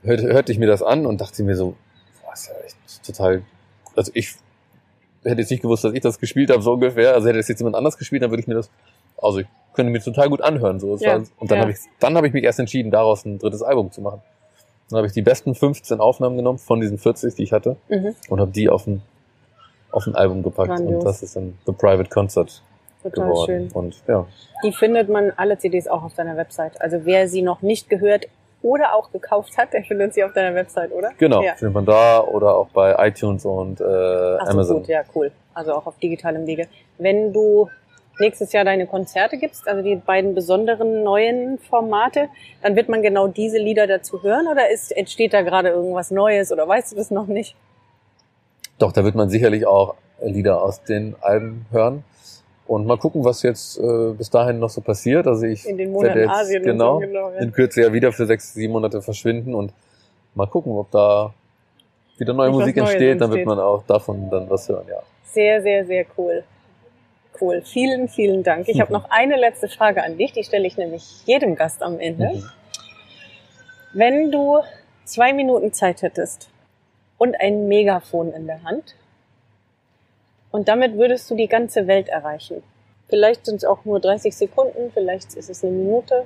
hörte, 0.04 0.24
hörte 0.24 0.52
ich 0.52 0.60
mir 0.60 0.68
das 0.68 0.84
an 0.84 1.06
und 1.06 1.22
dachte 1.22 1.42
mir 1.44 1.56
so, 1.56 1.78
boah, 2.22 2.34
ist 2.34 2.48
ja 2.48 2.54
echt 2.66 3.06
total, 3.06 3.44
also 3.96 4.12
ich 4.14 4.36
hätte 5.24 5.40
jetzt 5.40 5.52
nicht 5.52 5.62
gewusst, 5.62 5.86
dass 5.86 5.94
ich 5.94 6.02
das 6.02 6.20
gespielt 6.20 6.50
habe, 6.52 6.62
so 6.62 6.74
ungefähr. 6.74 7.14
Also 7.14 7.30
hätte 7.30 7.40
es 7.40 7.48
jetzt 7.48 7.60
jemand 7.60 7.78
anders 7.78 7.98
gespielt, 7.98 8.24
dann 8.24 8.30
würde 8.30 8.42
ich 8.42 8.48
mir 8.48 8.56
das, 8.56 8.70
also 9.18 9.40
ich 9.40 9.48
könnte 9.76 9.92
mir 9.92 10.00
total 10.02 10.30
gut 10.30 10.42
anhören. 10.42 10.80
So. 10.80 10.96
Ja, 10.98 11.14
war, 11.20 11.24
und 11.40 11.52
dann 11.52 11.58
ja. 11.58 11.62
habe 11.64 11.72
ich, 11.72 11.78
dann 12.00 12.16
habe 12.18 12.28
ich 12.28 12.34
mich 12.34 12.44
erst 12.44 12.60
entschieden, 12.60 12.92
daraus 12.92 13.26
ein 13.26 13.38
drittes 13.40 13.62
Album 13.62 13.92
zu 13.92 14.02
machen. 14.02 14.22
Dann 14.90 14.98
habe 14.98 15.08
ich 15.08 15.14
die 15.14 15.22
besten 15.22 15.56
15 15.56 16.00
Aufnahmen 16.00 16.38
genommen 16.38 16.60
von 16.60 16.80
diesen 16.80 16.98
40, 16.98 17.36
die 17.36 17.44
ich 17.44 17.52
hatte, 17.54 17.76
Mhm. 17.90 18.16
und 18.30 18.40
habe 18.40 18.52
die 18.52 18.70
auf 18.70 18.86
ein, 18.88 19.02
auf 19.92 20.06
ein 20.08 20.16
Album 20.16 20.44
gepackt. 20.44 20.70
Grandios. 20.70 20.96
Und 21.00 21.04
das 21.06 21.24
ist 21.24 21.36
dann 21.36 21.58
The 21.66 21.72
Private 21.72 22.10
Concert 22.10 22.62
Total 23.04 23.26
geworden. 23.30 23.46
schön. 23.46 23.72
Und 23.72 23.96
ja, 24.08 24.26
Die 24.64 24.72
findet 24.72 25.10
man 25.10 25.32
alle 25.38 25.58
CDs 25.58 25.88
auch 25.88 26.04
auf 26.04 26.14
deiner 26.14 26.38
Website. 26.38 26.80
Also 26.82 27.00
wer 27.04 27.28
sie 27.28 27.42
noch 27.42 27.62
nicht 27.62 27.90
gehört 27.90 28.26
oder 28.62 28.96
auch 28.96 29.12
gekauft 29.12 29.58
hat, 29.58 29.74
der 29.74 29.84
findet 29.84 30.14
sie 30.16 30.24
auf 30.24 30.34
deiner 30.34 30.56
Website, 30.56 30.92
oder? 30.92 31.12
genau, 31.20 31.42
Ja. 31.44 31.54
findet 31.56 31.74
man 31.76 31.86
da 31.86 32.22
oder 32.22 32.56
auch 32.56 32.68
bei 32.70 32.96
iTunes 33.08 33.46
und 33.46 33.80
äh, 33.80 33.84
Ach 33.84 34.46
so, 34.46 34.52
Amazon. 34.52 34.78
gut, 34.78 34.88
ja, 34.88 35.02
cool. 35.16 35.32
Also 35.54 35.74
auch 35.74 35.86
auf 35.86 35.98
digitalem 36.00 36.46
Wege. 36.48 36.68
Wenn 36.98 37.32
du 37.32 37.70
nächstes 38.20 38.54
Jahr 38.54 38.66
deine 38.66 38.88
Konzerte 38.88 39.38
gibst, 39.38 39.68
also 39.68 39.82
die 39.82 39.96
beiden 39.96 40.36
besonderen 40.36 41.04
neuen 41.04 41.60
Formate, 41.60 42.30
dann 42.62 42.76
wird 42.76 42.90
man 42.90 43.02
genau 43.02 43.28
diese 43.28 43.58
Lieder 43.58 43.88
dazu 43.88 44.24
hören 44.24 44.48
oder 44.48 44.72
ist, 44.72 44.92
entsteht 44.96 45.34
da 45.34 45.42
gerade 45.42 45.70
irgendwas 45.70 46.12
Neues 46.12 46.52
oder 46.52 46.68
weißt 46.68 46.94
du 46.94 46.96
das 46.96 47.12
noch 47.12 47.28
nicht? 47.28 47.56
Doch, 48.78 48.92
da 48.92 49.04
wird 49.04 49.16
man 49.16 49.30
sicherlich 49.30 49.66
auch 49.66 49.96
Lieder 50.22 50.62
aus 50.62 50.84
den 50.84 51.16
Alben 51.22 51.66
hören. 51.72 52.04
Und 52.68 52.88
mal 52.88 52.98
gucken, 52.98 53.24
was 53.24 53.44
jetzt 53.44 53.78
äh, 53.78 54.14
bis 54.18 54.30
dahin 54.30 54.60
noch 54.60 54.70
so 54.70 54.82
passiert. 54.82 55.28
Also 55.28 55.46
ich 55.46 55.68
In 55.68 55.78
den 55.78 55.94
werde 55.94 55.94
Monaten 55.94 56.20
jetzt 56.20 56.30
Asien 56.30 56.64
genau, 56.64 56.94
so, 56.96 57.00
genau. 57.00 57.32
Ja. 57.32 57.40
in 57.40 57.52
Kürze 57.52 57.82
ja 57.84 57.94
wieder 57.94 58.12
für 58.12 58.26
sechs, 58.26 58.54
sieben 58.54 58.74
Monate 58.74 59.02
verschwinden 59.02 59.54
und 59.54 59.72
mal 60.34 60.48
gucken, 60.48 60.74
ob 60.74 60.90
da 60.90 61.34
wieder 62.18 62.34
neue 62.34 62.50
Musik 62.50 62.78
Neues 62.78 62.90
entsteht. 62.90 63.22
Dann 63.22 63.30
entsteht. 63.30 63.46
wird 63.46 63.48
man 63.48 63.60
auch 63.60 63.84
davon 63.86 64.30
dann 64.32 64.50
was 64.50 64.68
hören, 64.68 64.86
ja. 64.90 65.00
Sehr, 65.26 65.62
sehr, 65.62 65.86
sehr 65.86 66.06
cool. 66.18 66.44
Cool. 67.40 67.62
Vielen, 67.64 68.08
vielen 68.08 68.44
Dank. 68.44 68.68
Ich 68.68 68.80
habe 68.80 68.92
Mhm. 68.94 69.00
noch 69.02 69.10
eine 69.10 69.36
letzte 69.38 69.68
Frage 69.68 70.04
an 70.04 70.18
dich, 70.18 70.32
die 70.34 70.44
stelle 70.44 70.68
ich 70.68 70.78
nämlich 70.78 71.04
jedem 71.26 71.56
Gast 71.56 71.82
am 71.84 72.00
Ende. 72.00 72.30
Mhm. 72.30 72.50
Wenn 73.94 74.32
du 74.32 74.60
zwei 75.06 75.34
Minuten 75.34 75.72
Zeit 75.74 76.02
hättest 76.02 76.50
und 77.18 77.40
ein 77.40 77.68
Megafon 77.68 78.34
in 78.34 78.48
der 78.48 78.64
Hand 78.64 78.96
und 80.52 80.68
damit 80.68 80.98
würdest 80.98 81.30
du 81.30 81.36
die 81.36 81.48
ganze 81.48 81.88
Welt 81.88 82.10
erreichen. 82.10 82.64
Vielleicht 83.08 83.46
sind 83.46 83.58
es 83.58 83.66
auch 83.66 83.86
nur 83.86 84.00
30 84.00 84.36
Sekunden, 84.36 84.92
vielleicht 84.94 85.36
ist 85.36 85.50
es 85.50 85.64
eine 85.64 85.74
Minute. 85.74 86.26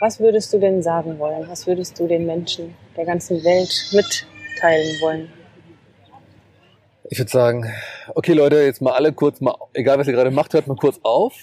Was 0.00 0.20
würdest 0.20 0.52
du 0.52 0.58
denn 0.58 0.82
sagen 0.82 1.18
wollen? 1.18 1.48
Was 1.48 1.66
würdest 1.66 1.98
du 1.98 2.06
den 2.06 2.26
Menschen 2.26 2.74
der 2.96 3.04
ganzen 3.06 3.42
Welt 3.44 3.72
mitteilen 3.92 5.00
wollen? 5.00 5.32
Ich 7.08 7.18
würde 7.18 7.30
sagen, 7.30 7.72
okay 8.14 8.32
Leute, 8.32 8.56
jetzt 8.56 8.82
mal 8.82 8.92
alle 8.92 9.12
kurz 9.12 9.40
mal, 9.40 9.54
egal 9.74 9.98
was 9.98 10.08
ihr 10.08 10.12
gerade 10.12 10.30
macht, 10.30 10.54
hört 10.54 10.66
mal 10.66 10.76
kurz 10.76 10.98
auf. 11.02 11.34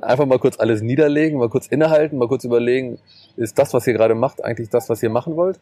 Einfach 0.00 0.26
mal 0.26 0.38
kurz 0.38 0.58
alles 0.58 0.80
niederlegen, 0.80 1.38
mal 1.38 1.48
kurz 1.50 1.66
innehalten, 1.66 2.18
mal 2.18 2.28
kurz 2.28 2.44
überlegen, 2.44 2.98
ist 3.36 3.58
das, 3.58 3.74
was 3.74 3.86
ihr 3.86 3.92
gerade 3.92 4.14
macht, 4.14 4.42
eigentlich 4.44 4.70
das, 4.70 4.88
was 4.88 5.02
ihr 5.02 5.10
machen 5.10 5.36
wollt? 5.36 5.58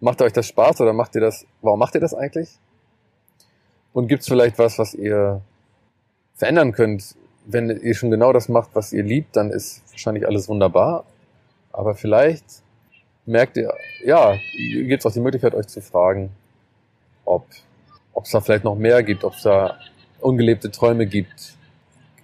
Macht 0.00 0.20
euch 0.22 0.32
das 0.32 0.46
Spaß 0.48 0.80
oder 0.80 0.92
macht 0.92 1.14
ihr 1.14 1.20
das, 1.20 1.46
warum 1.60 1.78
macht 1.78 1.94
ihr 1.94 2.00
das 2.00 2.14
eigentlich? 2.14 2.58
Und 3.92 4.08
gibt's 4.08 4.26
vielleicht 4.26 4.58
was, 4.58 4.78
was 4.78 4.94
ihr 4.94 5.42
verändern 6.34 6.72
könnt? 6.72 7.14
Wenn 7.44 7.70
ihr 7.70 7.94
schon 7.94 8.10
genau 8.10 8.32
das 8.32 8.48
macht, 8.48 8.70
was 8.74 8.92
ihr 8.92 9.02
liebt, 9.02 9.36
dann 9.36 9.50
ist 9.50 9.82
wahrscheinlich 9.90 10.26
alles 10.26 10.48
wunderbar. 10.48 11.04
Aber 11.72 11.94
vielleicht 11.94 12.44
merkt 13.26 13.56
ihr, 13.56 13.72
ja, 14.04 14.36
gibt's 14.56 15.06
auch 15.06 15.12
die 15.12 15.20
Möglichkeit, 15.20 15.54
euch 15.54 15.66
zu 15.68 15.80
fragen, 15.80 16.30
ob 17.24 17.46
ob 18.14 18.24
es 18.24 18.30
da 18.30 18.40
vielleicht 18.40 18.64
noch 18.64 18.76
mehr 18.76 19.02
gibt, 19.02 19.24
ob 19.24 19.34
es 19.34 19.42
da 19.42 19.78
ungelebte 20.20 20.70
Träume 20.70 21.06
gibt, 21.06 21.54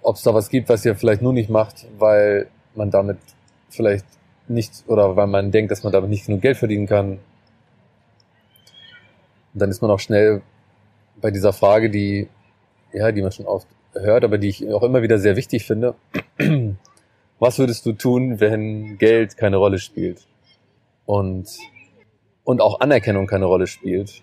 ob 0.01 0.15
es 0.15 0.21
da 0.21 0.33
was 0.33 0.49
gibt, 0.49 0.69
was 0.69 0.85
ihr 0.85 0.95
vielleicht 0.95 1.21
nur 1.21 1.33
nicht 1.33 1.49
macht, 1.49 1.87
weil 1.97 2.47
man 2.75 2.91
damit 2.91 3.17
vielleicht 3.69 4.05
nicht 4.47 4.83
oder 4.87 5.15
weil 5.15 5.27
man 5.27 5.51
denkt, 5.51 5.71
dass 5.71 5.83
man 5.83 5.91
damit 5.91 6.09
nicht 6.09 6.27
genug 6.27 6.41
Geld 6.41 6.57
verdienen 6.57 6.85
kann. 6.85 7.19
Und 9.53 9.61
dann 9.61 9.69
ist 9.71 9.81
man 9.81 9.89
auch 9.89 9.99
schnell 9.99 10.41
bei 11.19 11.31
dieser 11.31 11.53
Frage, 11.53 11.89
die 11.89 12.27
ja, 12.93 13.11
die 13.11 13.21
man 13.21 13.31
schon 13.31 13.45
oft 13.45 13.67
hört, 13.93 14.23
aber 14.23 14.37
die 14.37 14.49
ich 14.49 14.71
auch 14.71 14.83
immer 14.83 15.01
wieder 15.01 15.19
sehr 15.19 15.35
wichtig 15.35 15.65
finde. 15.65 15.95
Was 17.39 17.57
würdest 17.57 17.85
du 17.85 17.93
tun, 17.93 18.39
wenn 18.39 18.97
Geld 18.97 19.37
keine 19.37 19.57
Rolle 19.57 19.79
spielt? 19.79 20.27
Und, 21.05 21.47
und 22.43 22.61
auch 22.61 22.81
Anerkennung 22.81 23.27
keine 23.27 23.45
Rolle 23.45 23.67
spielt? 23.67 24.21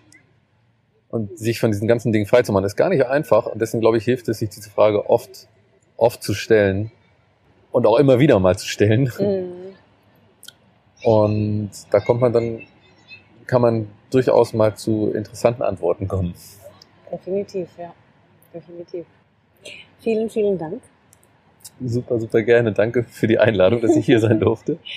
Und 1.09 1.37
sich 1.37 1.59
von 1.59 1.71
diesen 1.71 1.87
ganzen 1.87 2.11
Dingen 2.11 2.25
frei 2.25 2.41
zu 2.41 2.51
machen, 2.51 2.65
ist 2.65 2.75
gar 2.75 2.89
nicht 2.89 3.05
einfach. 3.05 3.45
Und 3.45 3.61
deswegen 3.61 3.81
glaube 3.81 3.97
ich, 3.97 4.03
hilft 4.03 4.27
es, 4.27 4.39
sich 4.39 4.49
diese 4.49 4.69
Frage 4.69 5.09
oft, 5.09 5.47
oft 5.95 6.21
zu 6.21 6.33
stellen 6.33 6.91
und 7.71 7.85
auch 7.85 7.97
immer 7.97 8.19
wieder 8.19 8.39
mal 8.39 8.57
zu 8.57 8.67
stellen. 8.67 9.11
Mhm. 9.19 9.67
Und 11.03 11.71
da 11.91 11.99
kommt 11.99 12.21
man 12.21 12.33
dann, 12.33 12.61
kann 13.45 13.61
man 13.61 13.87
durchaus 14.09 14.53
mal 14.53 14.75
zu 14.75 15.11
interessanten 15.13 15.63
Antworten 15.63 16.07
kommen. 16.07 16.33
Definitiv, 17.11 17.69
ja. 17.77 17.93
Definitiv. 18.53 19.05
Vielen, 19.99 20.29
vielen 20.29 20.57
Dank. 20.57 20.81
Super, 21.83 22.19
super 22.19 22.41
gerne. 22.41 22.71
Danke 22.71 23.03
für 23.03 23.27
die 23.27 23.37
Einladung, 23.37 23.81
dass 23.81 23.95
ich 23.95 24.05
hier 24.05 24.19
sein 24.19 24.39
durfte. 24.39 24.77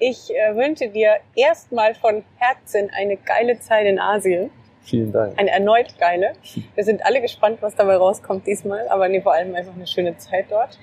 Ich 0.00 0.30
äh, 0.30 0.54
wünsche 0.54 0.88
dir 0.90 1.16
erstmal 1.34 1.92
von 1.96 2.22
Herzen 2.36 2.88
eine 2.96 3.16
geile 3.16 3.58
Zeit 3.58 3.84
in 3.84 3.98
Asien. 3.98 4.48
Vielen 4.88 5.12
Dank. 5.12 5.38
Eine 5.38 5.50
erneut 5.50 5.98
geile. 5.98 6.32
Wir 6.74 6.84
sind 6.84 7.04
alle 7.04 7.20
gespannt, 7.20 7.58
was 7.60 7.74
dabei 7.74 7.96
rauskommt 7.96 8.46
diesmal, 8.46 8.88
aber 8.88 9.08
nee, 9.08 9.20
vor 9.20 9.34
allem 9.34 9.54
einfach 9.54 9.74
eine 9.74 9.86
schöne 9.86 10.16
Zeit 10.18 10.46
dort. 10.50 10.78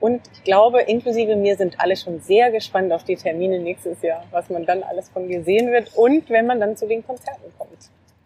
Und 0.00 0.20
ich 0.34 0.44
glaube, 0.44 0.82
inklusive 0.82 1.36
mir 1.36 1.56
sind 1.56 1.80
alle 1.80 1.96
schon 1.96 2.20
sehr 2.20 2.50
gespannt 2.50 2.92
auf 2.92 3.04
die 3.04 3.16
Termine 3.16 3.58
nächstes 3.60 4.02
Jahr, 4.02 4.24
was 4.30 4.50
man 4.50 4.66
dann 4.66 4.82
alles 4.82 5.08
von 5.08 5.26
dir 5.28 5.42
sehen 5.42 5.72
wird 5.72 5.92
und 5.96 6.28
wenn 6.28 6.46
man 6.46 6.60
dann 6.60 6.76
zu 6.76 6.86
den 6.86 7.06
Konzerten 7.06 7.44
kommt. 7.56 7.70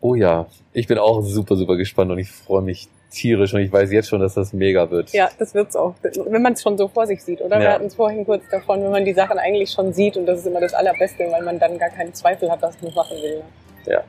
Oh 0.01 0.15
ja, 0.15 0.47
ich 0.73 0.87
bin 0.87 0.99
auch 0.99 1.21
super, 1.21 1.57
super 1.57 1.77
gespannt 1.77 2.11
und 2.11 2.19
ich 2.19 2.31
freue 2.31 2.63
mich 2.63 2.89
tierisch 3.11 3.53
und 3.55 3.61
ich 3.61 3.71
weiß 3.73 3.93
jetzt 3.93 4.09
schon, 4.09 4.21
dass 4.21 4.35
das 4.35 4.53
mega 4.53 4.91
wird. 4.91 5.13
Ja, 5.13 5.29
das 5.39 5.53
wird's 5.55 5.77
auch, 5.77 5.95
wenn 6.03 6.43
man 6.43 6.55
es 6.55 6.63
schon 6.63 6.79
so 6.79 6.89
vor 6.89 7.07
sich 7.07 7.23
sieht, 7.23 7.41
oder? 7.43 7.59
Wir 7.59 7.67
Ja. 7.67 7.73
hatten 7.75 7.87
es 7.87 7.95
vorhin 7.95 8.25
kurz 8.25 8.43
davon, 8.51 8.83
wenn 8.83 8.91
man 8.91 9.05
die 9.05 9.13
Sachen 9.13 9.39
eigentlich 9.39 9.71
schon 9.71 9.93
sieht 9.93 10.17
und 10.17 10.27
das 10.27 10.41
ist 10.41 10.47
immer 10.47 10.61
das 10.61 10.73
Allerbeste, 10.75 11.31
weil 11.31 11.43
man 11.43 11.59
dann 11.59 11.77
gar 11.79 11.91
keinen 11.91 12.15
Zweifel 12.15 12.51
hat, 12.51 12.63
dass 12.63 12.81
man 12.81 12.91
es 12.91 12.97
machen 12.97 13.17
will. 13.23 13.39
ne? 13.39 13.45
Ja. 13.93 14.03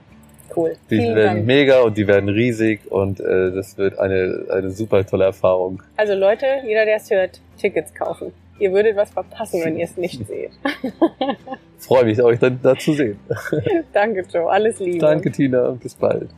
Cool. 0.55 0.75
Die 0.89 0.97
Vielen 0.97 1.15
werden 1.15 1.35
Dank. 1.37 1.45
mega 1.47 1.81
und 1.81 1.97
die 1.97 2.07
werden 2.07 2.29
riesig 2.29 2.81
und 2.91 3.19
äh, 3.19 3.51
das 3.51 3.77
wird 3.77 3.97
eine, 3.99 4.45
eine 4.49 4.69
super 4.71 5.05
tolle 5.05 5.25
Erfahrung. 5.25 5.81
Also 5.97 6.13
Leute, 6.13 6.45
jeder, 6.65 6.85
der 6.85 6.97
es 6.97 7.09
hört, 7.09 7.39
Tickets 7.57 7.93
kaufen. 7.93 8.33
Ihr 8.59 8.71
würdet 8.73 8.95
was 8.95 9.09
verpassen, 9.09 9.61
wenn 9.63 9.77
ihr 9.77 9.85
es 9.85 9.97
nicht 9.97 10.25
seht. 10.27 10.51
Freue 11.79 12.05
mich, 12.05 12.21
euch 12.21 12.39
dann 12.39 12.59
da 12.61 12.75
zu 12.77 12.93
sehen. 12.93 13.19
Danke, 13.93 14.23
Joe. 14.31 14.49
Alles 14.51 14.79
Liebe. 14.79 14.99
Danke, 14.99 15.31
Tina, 15.31 15.67
und 15.69 15.81
bis 15.81 15.95
bald. 15.95 16.29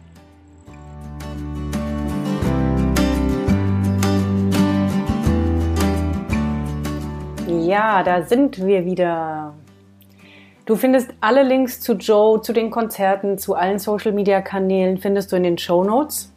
Ja, 7.47 8.03
da 8.03 8.21
sind 8.23 8.65
wir 8.65 8.85
wieder. 8.85 9.53
Du 10.65 10.77
findest 10.77 11.13
alle 11.19 11.43
Links 11.43 11.81
zu 11.81 11.93
Joe, 11.93 12.41
zu 12.41 12.53
den 12.53 12.71
Konzerten, 12.71 13.37
zu 13.37 13.53
allen 13.53 13.79
Social 13.79 14.13
Media 14.13 14.39
Kanälen 14.39 14.97
findest 14.97 15.31
du 15.31 15.35
in 15.35 15.43
den 15.43 15.57
Show 15.57 15.83
Notes. 15.83 16.31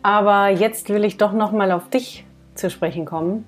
Aber 0.00 0.48
jetzt 0.48 0.90
will 0.90 1.04
ich 1.04 1.16
doch 1.16 1.32
noch 1.32 1.50
mal 1.50 1.72
auf 1.72 1.88
dich 1.88 2.24
zu 2.54 2.70
sprechen 2.70 3.04
kommen. 3.04 3.44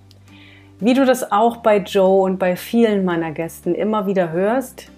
Wie 0.81 0.95
du 0.95 1.05
das 1.07 1.31
auch 1.31 1.59
bei 1.59 1.79
Joe 1.79 2.23
und 2.23 2.39
bei 2.39 2.57
vielen 2.57 3.05
meiner 3.05 3.31
Gästen 3.31 3.77
immer 3.77 4.07
wieder 4.07 4.33
hörst, 4.33 4.91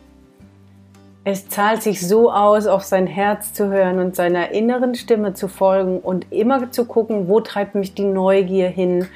es 1.24 1.48
zahlt 1.48 1.82
sich 1.82 2.06
so 2.06 2.32
aus, 2.32 2.66
auf 2.66 2.82
sein 2.82 3.06
Herz 3.06 3.52
zu 3.52 3.68
hören 3.68 3.98
und 3.98 4.16
seiner 4.16 4.52
inneren 4.52 4.94
Stimme 4.94 5.34
zu 5.34 5.48
folgen 5.48 5.98
und 5.98 6.32
immer 6.32 6.70
zu 6.70 6.86
gucken, 6.86 7.28
wo 7.28 7.40
treibt 7.40 7.74
mich 7.74 7.94
die 7.94 8.04
Neugier 8.04 8.68
hin, 8.68 9.08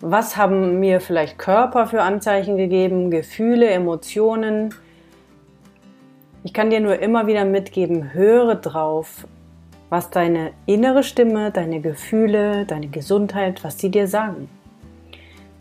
was 0.00 0.36
haben 0.36 0.78
mir 0.78 1.00
vielleicht 1.00 1.38
Körper 1.38 1.86
für 1.86 2.02
Anzeichen 2.02 2.56
gegeben, 2.56 3.10
Gefühle, 3.10 3.68
Emotionen. 3.68 4.74
Ich 6.44 6.52
kann 6.52 6.70
dir 6.70 6.80
nur 6.80 6.98
immer 6.98 7.26
wieder 7.26 7.44
mitgeben, 7.44 8.14
höre 8.14 8.56
drauf, 8.56 9.26
was 9.90 10.10
deine 10.10 10.50
innere 10.66 11.02
Stimme, 11.02 11.50
deine 11.52 11.80
Gefühle, 11.80 12.64
deine 12.66 12.88
Gesundheit, 12.88 13.62
was 13.62 13.78
sie 13.78 13.90
dir 13.90 14.08
sagen. 14.08 14.48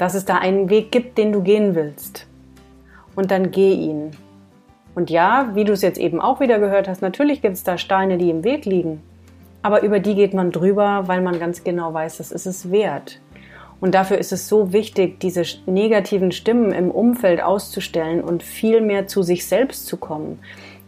dass 0.02 0.16
es 0.16 0.26
da 0.26 0.38
einen 0.40 0.72
Weg 0.72 0.92
gibt, 0.92 1.20
den 1.20 1.32
du 1.32 1.44
gehen 1.44 1.76
willst. 1.76 2.26
Und 3.16 3.30
dann 3.30 3.52
geh 3.52 3.72
ihn. 3.72 4.10
Und 4.96 5.12
ja, 5.12 5.52
wie 5.54 5.64
du 5.64 5.74
es 5.74 5.84
jetzt 5.84 6.00
eben 6.00 6.20
auch 6.20 6.40
wieder 6.40 6.58
gehört 6.58 6.88
hast, 6.88 7.04
natürlich 7.04 7.44
gibt 7.44 7.54
es 7.54 7.64
da 7.64 7.78
Steine, 7.78 8.18
die 8.18 8.32
im 8.32 8.44
Weg 8.44 8.66
liegen. 8.66 9.04
Aber 9.62 9.84
über 9.84 10.00
die 10.00 10.16
geht 10.16 10.34
man 10.34 10.52
drüber, 10.52 11.04
weil 11.06 11.22
man 11.22 11.40
ganz 11.40 11.64
genau 11.64 11.94
weiß, 11.94 12.18
das 12.18 12.32
ist 12.32 12.48
es 12.48 12.72
wert. 12.72 13.22
Und 13.80 13.94
dafür 13.94 14.18
ist 14.18 14.32
es 14.32 14.48
so 14.48 14.74
wichtig, 14.74 15.20
diese 15.20 15.44
negativen 15.68 16.32
Stimmen 16.32 16.72
im 16.72 16.90
Umfeld 16.90 17.44
auszustellen 17.44 18.22
und 18.22 18.42
viel 18.42 18.82
mehr 18.82 19.06
zu 19.06 19.22
sich 19.22 19.46
selbst 19.46 19.86
zu 19.86 19.98
kommen. 19.98 20.40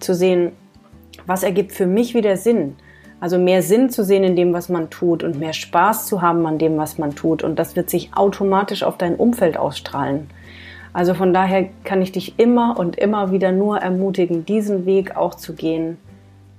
Zu 0.04 0.14
sehen, 0.14 0.52
was 1.26 1.44
ergibt 1.44 1.72
für 1.72 1.86
mich 1.88 2.14
wieder 2.14 2.36
Sinn. 2.36 2.76
Also 3.22 3.38
mehr 3.38 3.62
Sinn 3.62 3.90
zu 3.90 4.04
sehen 4.04 4.26
in 4.26 4.36
dem, 4.36 4.52
was 4.52 4.68
man 4.68 4.90
tut 4.90 5.24
und 5.24 5.40
mehr 5.40 5.54
Spaß 5.54 6.08
zu 6.08 6.22
haben 6.22 6.46
an 6.46 6.58
dem, 6.58 6.76
was 6.78 6.98
man 6.98 7.16
tut. 7.16 7.42
Und 7.42 7.58
das 7.58 7.78
wird 7.78 7.90
sich 7.90 8.12
automatisch 8.14 8.84
auf 8.84 8.98
dein 8.98 9.16
Umfeld 9.16 9.56
ausstrahlen. 9.56 10.28
Also 10.92 11.14
von 11.14 11.34
daher 11.34 11.70
kann 11.86 12.02
ich 12.02 12.12
dich 12.12 12.38
immer 12.38 12.78
und 12.78 12.98
immer 12.98 13.32
wieder 13.32 13.54
nur 13.54 13.78
ermutigen, 13.78 14.46
diesen 14.46 14.86
Weg 14.86 15.16
auch 15.16 15.36
zu 15.36 15.54
gehen, 15.54 15.98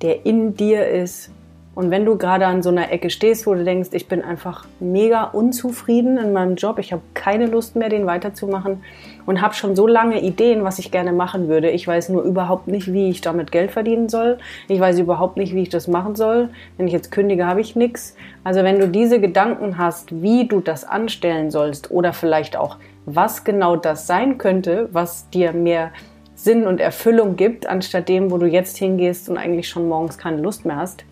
der 0.01 0.25
in 0.25 0.55
dir 0.55 0.89
ist. 0.89 1.31
Und 1.75 1.91
wenn 1.91 2.05
du 2.05 2.17
gerade 2.17 2.47
an 2.47 2.63
so 2.63 2.71
einer 2.71 2.93
Ecke 2.93 3.11
stehst, 3.11 3.47
wo 3.47 3.55
du 3.55 3.65
denkst, 3.65 3.91
ich 3.93 4.07
bin 4.07 4.23
einfach 4.23 4.65
mega 4.79 5.25
unzufrieden 5.25 6.19
in 6.19 6.33
meinem 6.33 6.55
Job, 6.55 6.79
ich 6.79 6.93
habe 6.93 7.03
keine 7.15 7.47
Lust 7.47 7.75
mehr, 7.75 7.89
den 7.89 8.07
weiterzumachen 8.07 8.83
und 9.27 9.41
habe 9.41 9.55
schon 9.55 9.75
so 9.75 9.87
lange 9.87 10.21
Ideen, 10.23 10.63
was 10.63 10.79
ich 10.79 10.93
gerne 10.93 11.13
machen 11.13 11.49
würde. 11.49 11.71
Ich 11.71 11.87
weiß 11.87 12.11
nur 12.11 12.23
überhaupt 12.23 12.69
nicht, 12.69 12.93
wie 12.93 13.09
ich 13.09 13.23
damit 13.23 13.51
Geld 13.51 13.73
verdienen 13.73 14.09
soll. 14.09 14.39
Ich 14.69 14.79
weiß 14.79 15.01
überhaupt 15.01 15.37
nicht, 15.37 15.55
wie 15.55 15.63
ich 15.63 15.69
das 15.69 15.89
machen 15.89 16.15
soll. 16.15 16.51
Wenn 16.77 16.87
ich 16.87 16.93
jetzt 16.93 17.11
kündige, 17.11 17.47
habe 17.47 17.61
ich 17.61 17.75
nichts. 17.75 18.17
Also 18.45 18.63
wenn 18.63 18.79
du 18.79 18.89
diese 18.89 19.21
Gedanken 19.21 19.77
hast, 19.77 20.23
wie 20.23 20.47
du 20.47 20.61
das 20.61 20.85
anstellen 20.85 21.51
sollst 21.51 21.91
oder 21.91 22.13
vielleicht 22.13 22.57
auch 22.57 22.77
was 23.07 23.45
genau 23.45 23.77
das 23.77 24.07
sein 24.07 24.39
könnte, 24.39 24.89
was 24.93 25.29
dir 25.31 25.53
mehr 25.53 25.91
Sinn 26.37 26.67
und 26.67 26.81
Erfüllung 26.81 27.37
gibt, 27.37 27.67
anstatt 27.67 28.09
dem, 28.09 28.31
wo 28.31 28.39
du 28.39 28.47
jetzt 28.47 28.77
hingehst 28.77 29.29
und 29.29 29.39
eigentlich 29.39 29.69
schon 29.69 29.89
morgens 29.89 30.19
keine 30.19 30.39
Lust 30.39 30.65
mehr 30.65 30.77
hast, 30.77 31.05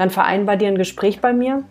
dann 0.00 0.08
vereinbar 0.08 0.56
dir 0.56 0.68
ein 0.68 0.78
Gespräch 0.78 1.20
bei 1.20 1.34
mir 1.34 1.62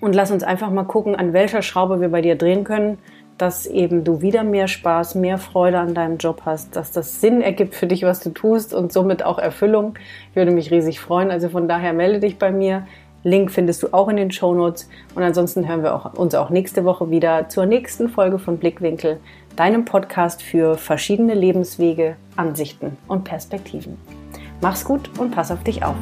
und 0.00 0.16
lass 0.16 0.32
uns 0.32 0.42
einfach 0.42 0.72
mal 0.72 0.82
gucken, 0.82 1.14
an 1.14 1.32
welcher 1.32 1.62
Schraube 1.62 2.00
wir 2.00 2.08
bei 2.08 2.20
dir 2.20 2.34
drehen 2.34 2.64
können, 2.64 2.98
dass 3.38 3.66
eben 3.66 4.02
du 4.02 4.20
wieder 4.20 4.42
mehr 4.42 4.66
Spaß, 4.66 5.14
mehr 5.14 5.38
Freude 5.38 5.78
an 5.78 5.94
deinem 5.94 6.16
Job 6.16 6.42
hast, 6.44 6.74
dass 6.74 6.90
das 6.90 7.20
Sinn 7.20 7.40
ergibt 7.40 7.76
für 7.76 7.86
dich, 7.86 8.02
was 8.02 8.18
du 8.18 8.30
tust 8.30 8.74
und 8.74 8.92
somit 8.92 9.24
auch 9.24 9.38
Erfüllung. 9.38 9.94
Ich 10.30 10.36
würde 10.36 10.50
mich 10.50 10.72
riesig 10.72 10.98
freuen. 10.98 11.30
Also 11.30 11.50
von 11.50 11.68
daher 11.68 11.92
melde 11.92 12.18
dich 12.18 12.36
bei 12.36 12.50
mir. 12.50 12.84
Link 13.22 13.52
findest 13.52 13.80
du 13.84 13.92
auch 13.92 14.08
in 14.08 14.16
den 14.16 14.32
Show 14.32 14.54
Notes. 14.54 14.88
Und 15.14 15.22
ansonsten 15.22 15.68
hören 15.68 15.84
wir 15.84 15.94
auch, 15.94 16.14
uns 16.14 16.34
auch 16.34 16.50
nächste 16.50 16.84
Woche 16.84 17.10
wieder 17.10 17.48
zur 17.48 17.66
nächsten 17.66 18.08
Folge 18.08 18.40
von 18.40 18.58
Blickwinkel, 18.58 19.20
deinem 19.54 19.84
Podcast 19.84 20.42
für 20.42 20.76
verschiedene 20.76 21.34
Lebenswege, 21.34 22.16
Ansichten 22.34 22.96
und 23.06 23.22
Perspektiven. 23.22 23.98
Mach's 24.60 24.84
gut 24.84 25.16
und 25.16 25.30
pass 25.30 25.52
auf 25.52 25.62
dich 25.62 25.84
auf. 25.84 25.94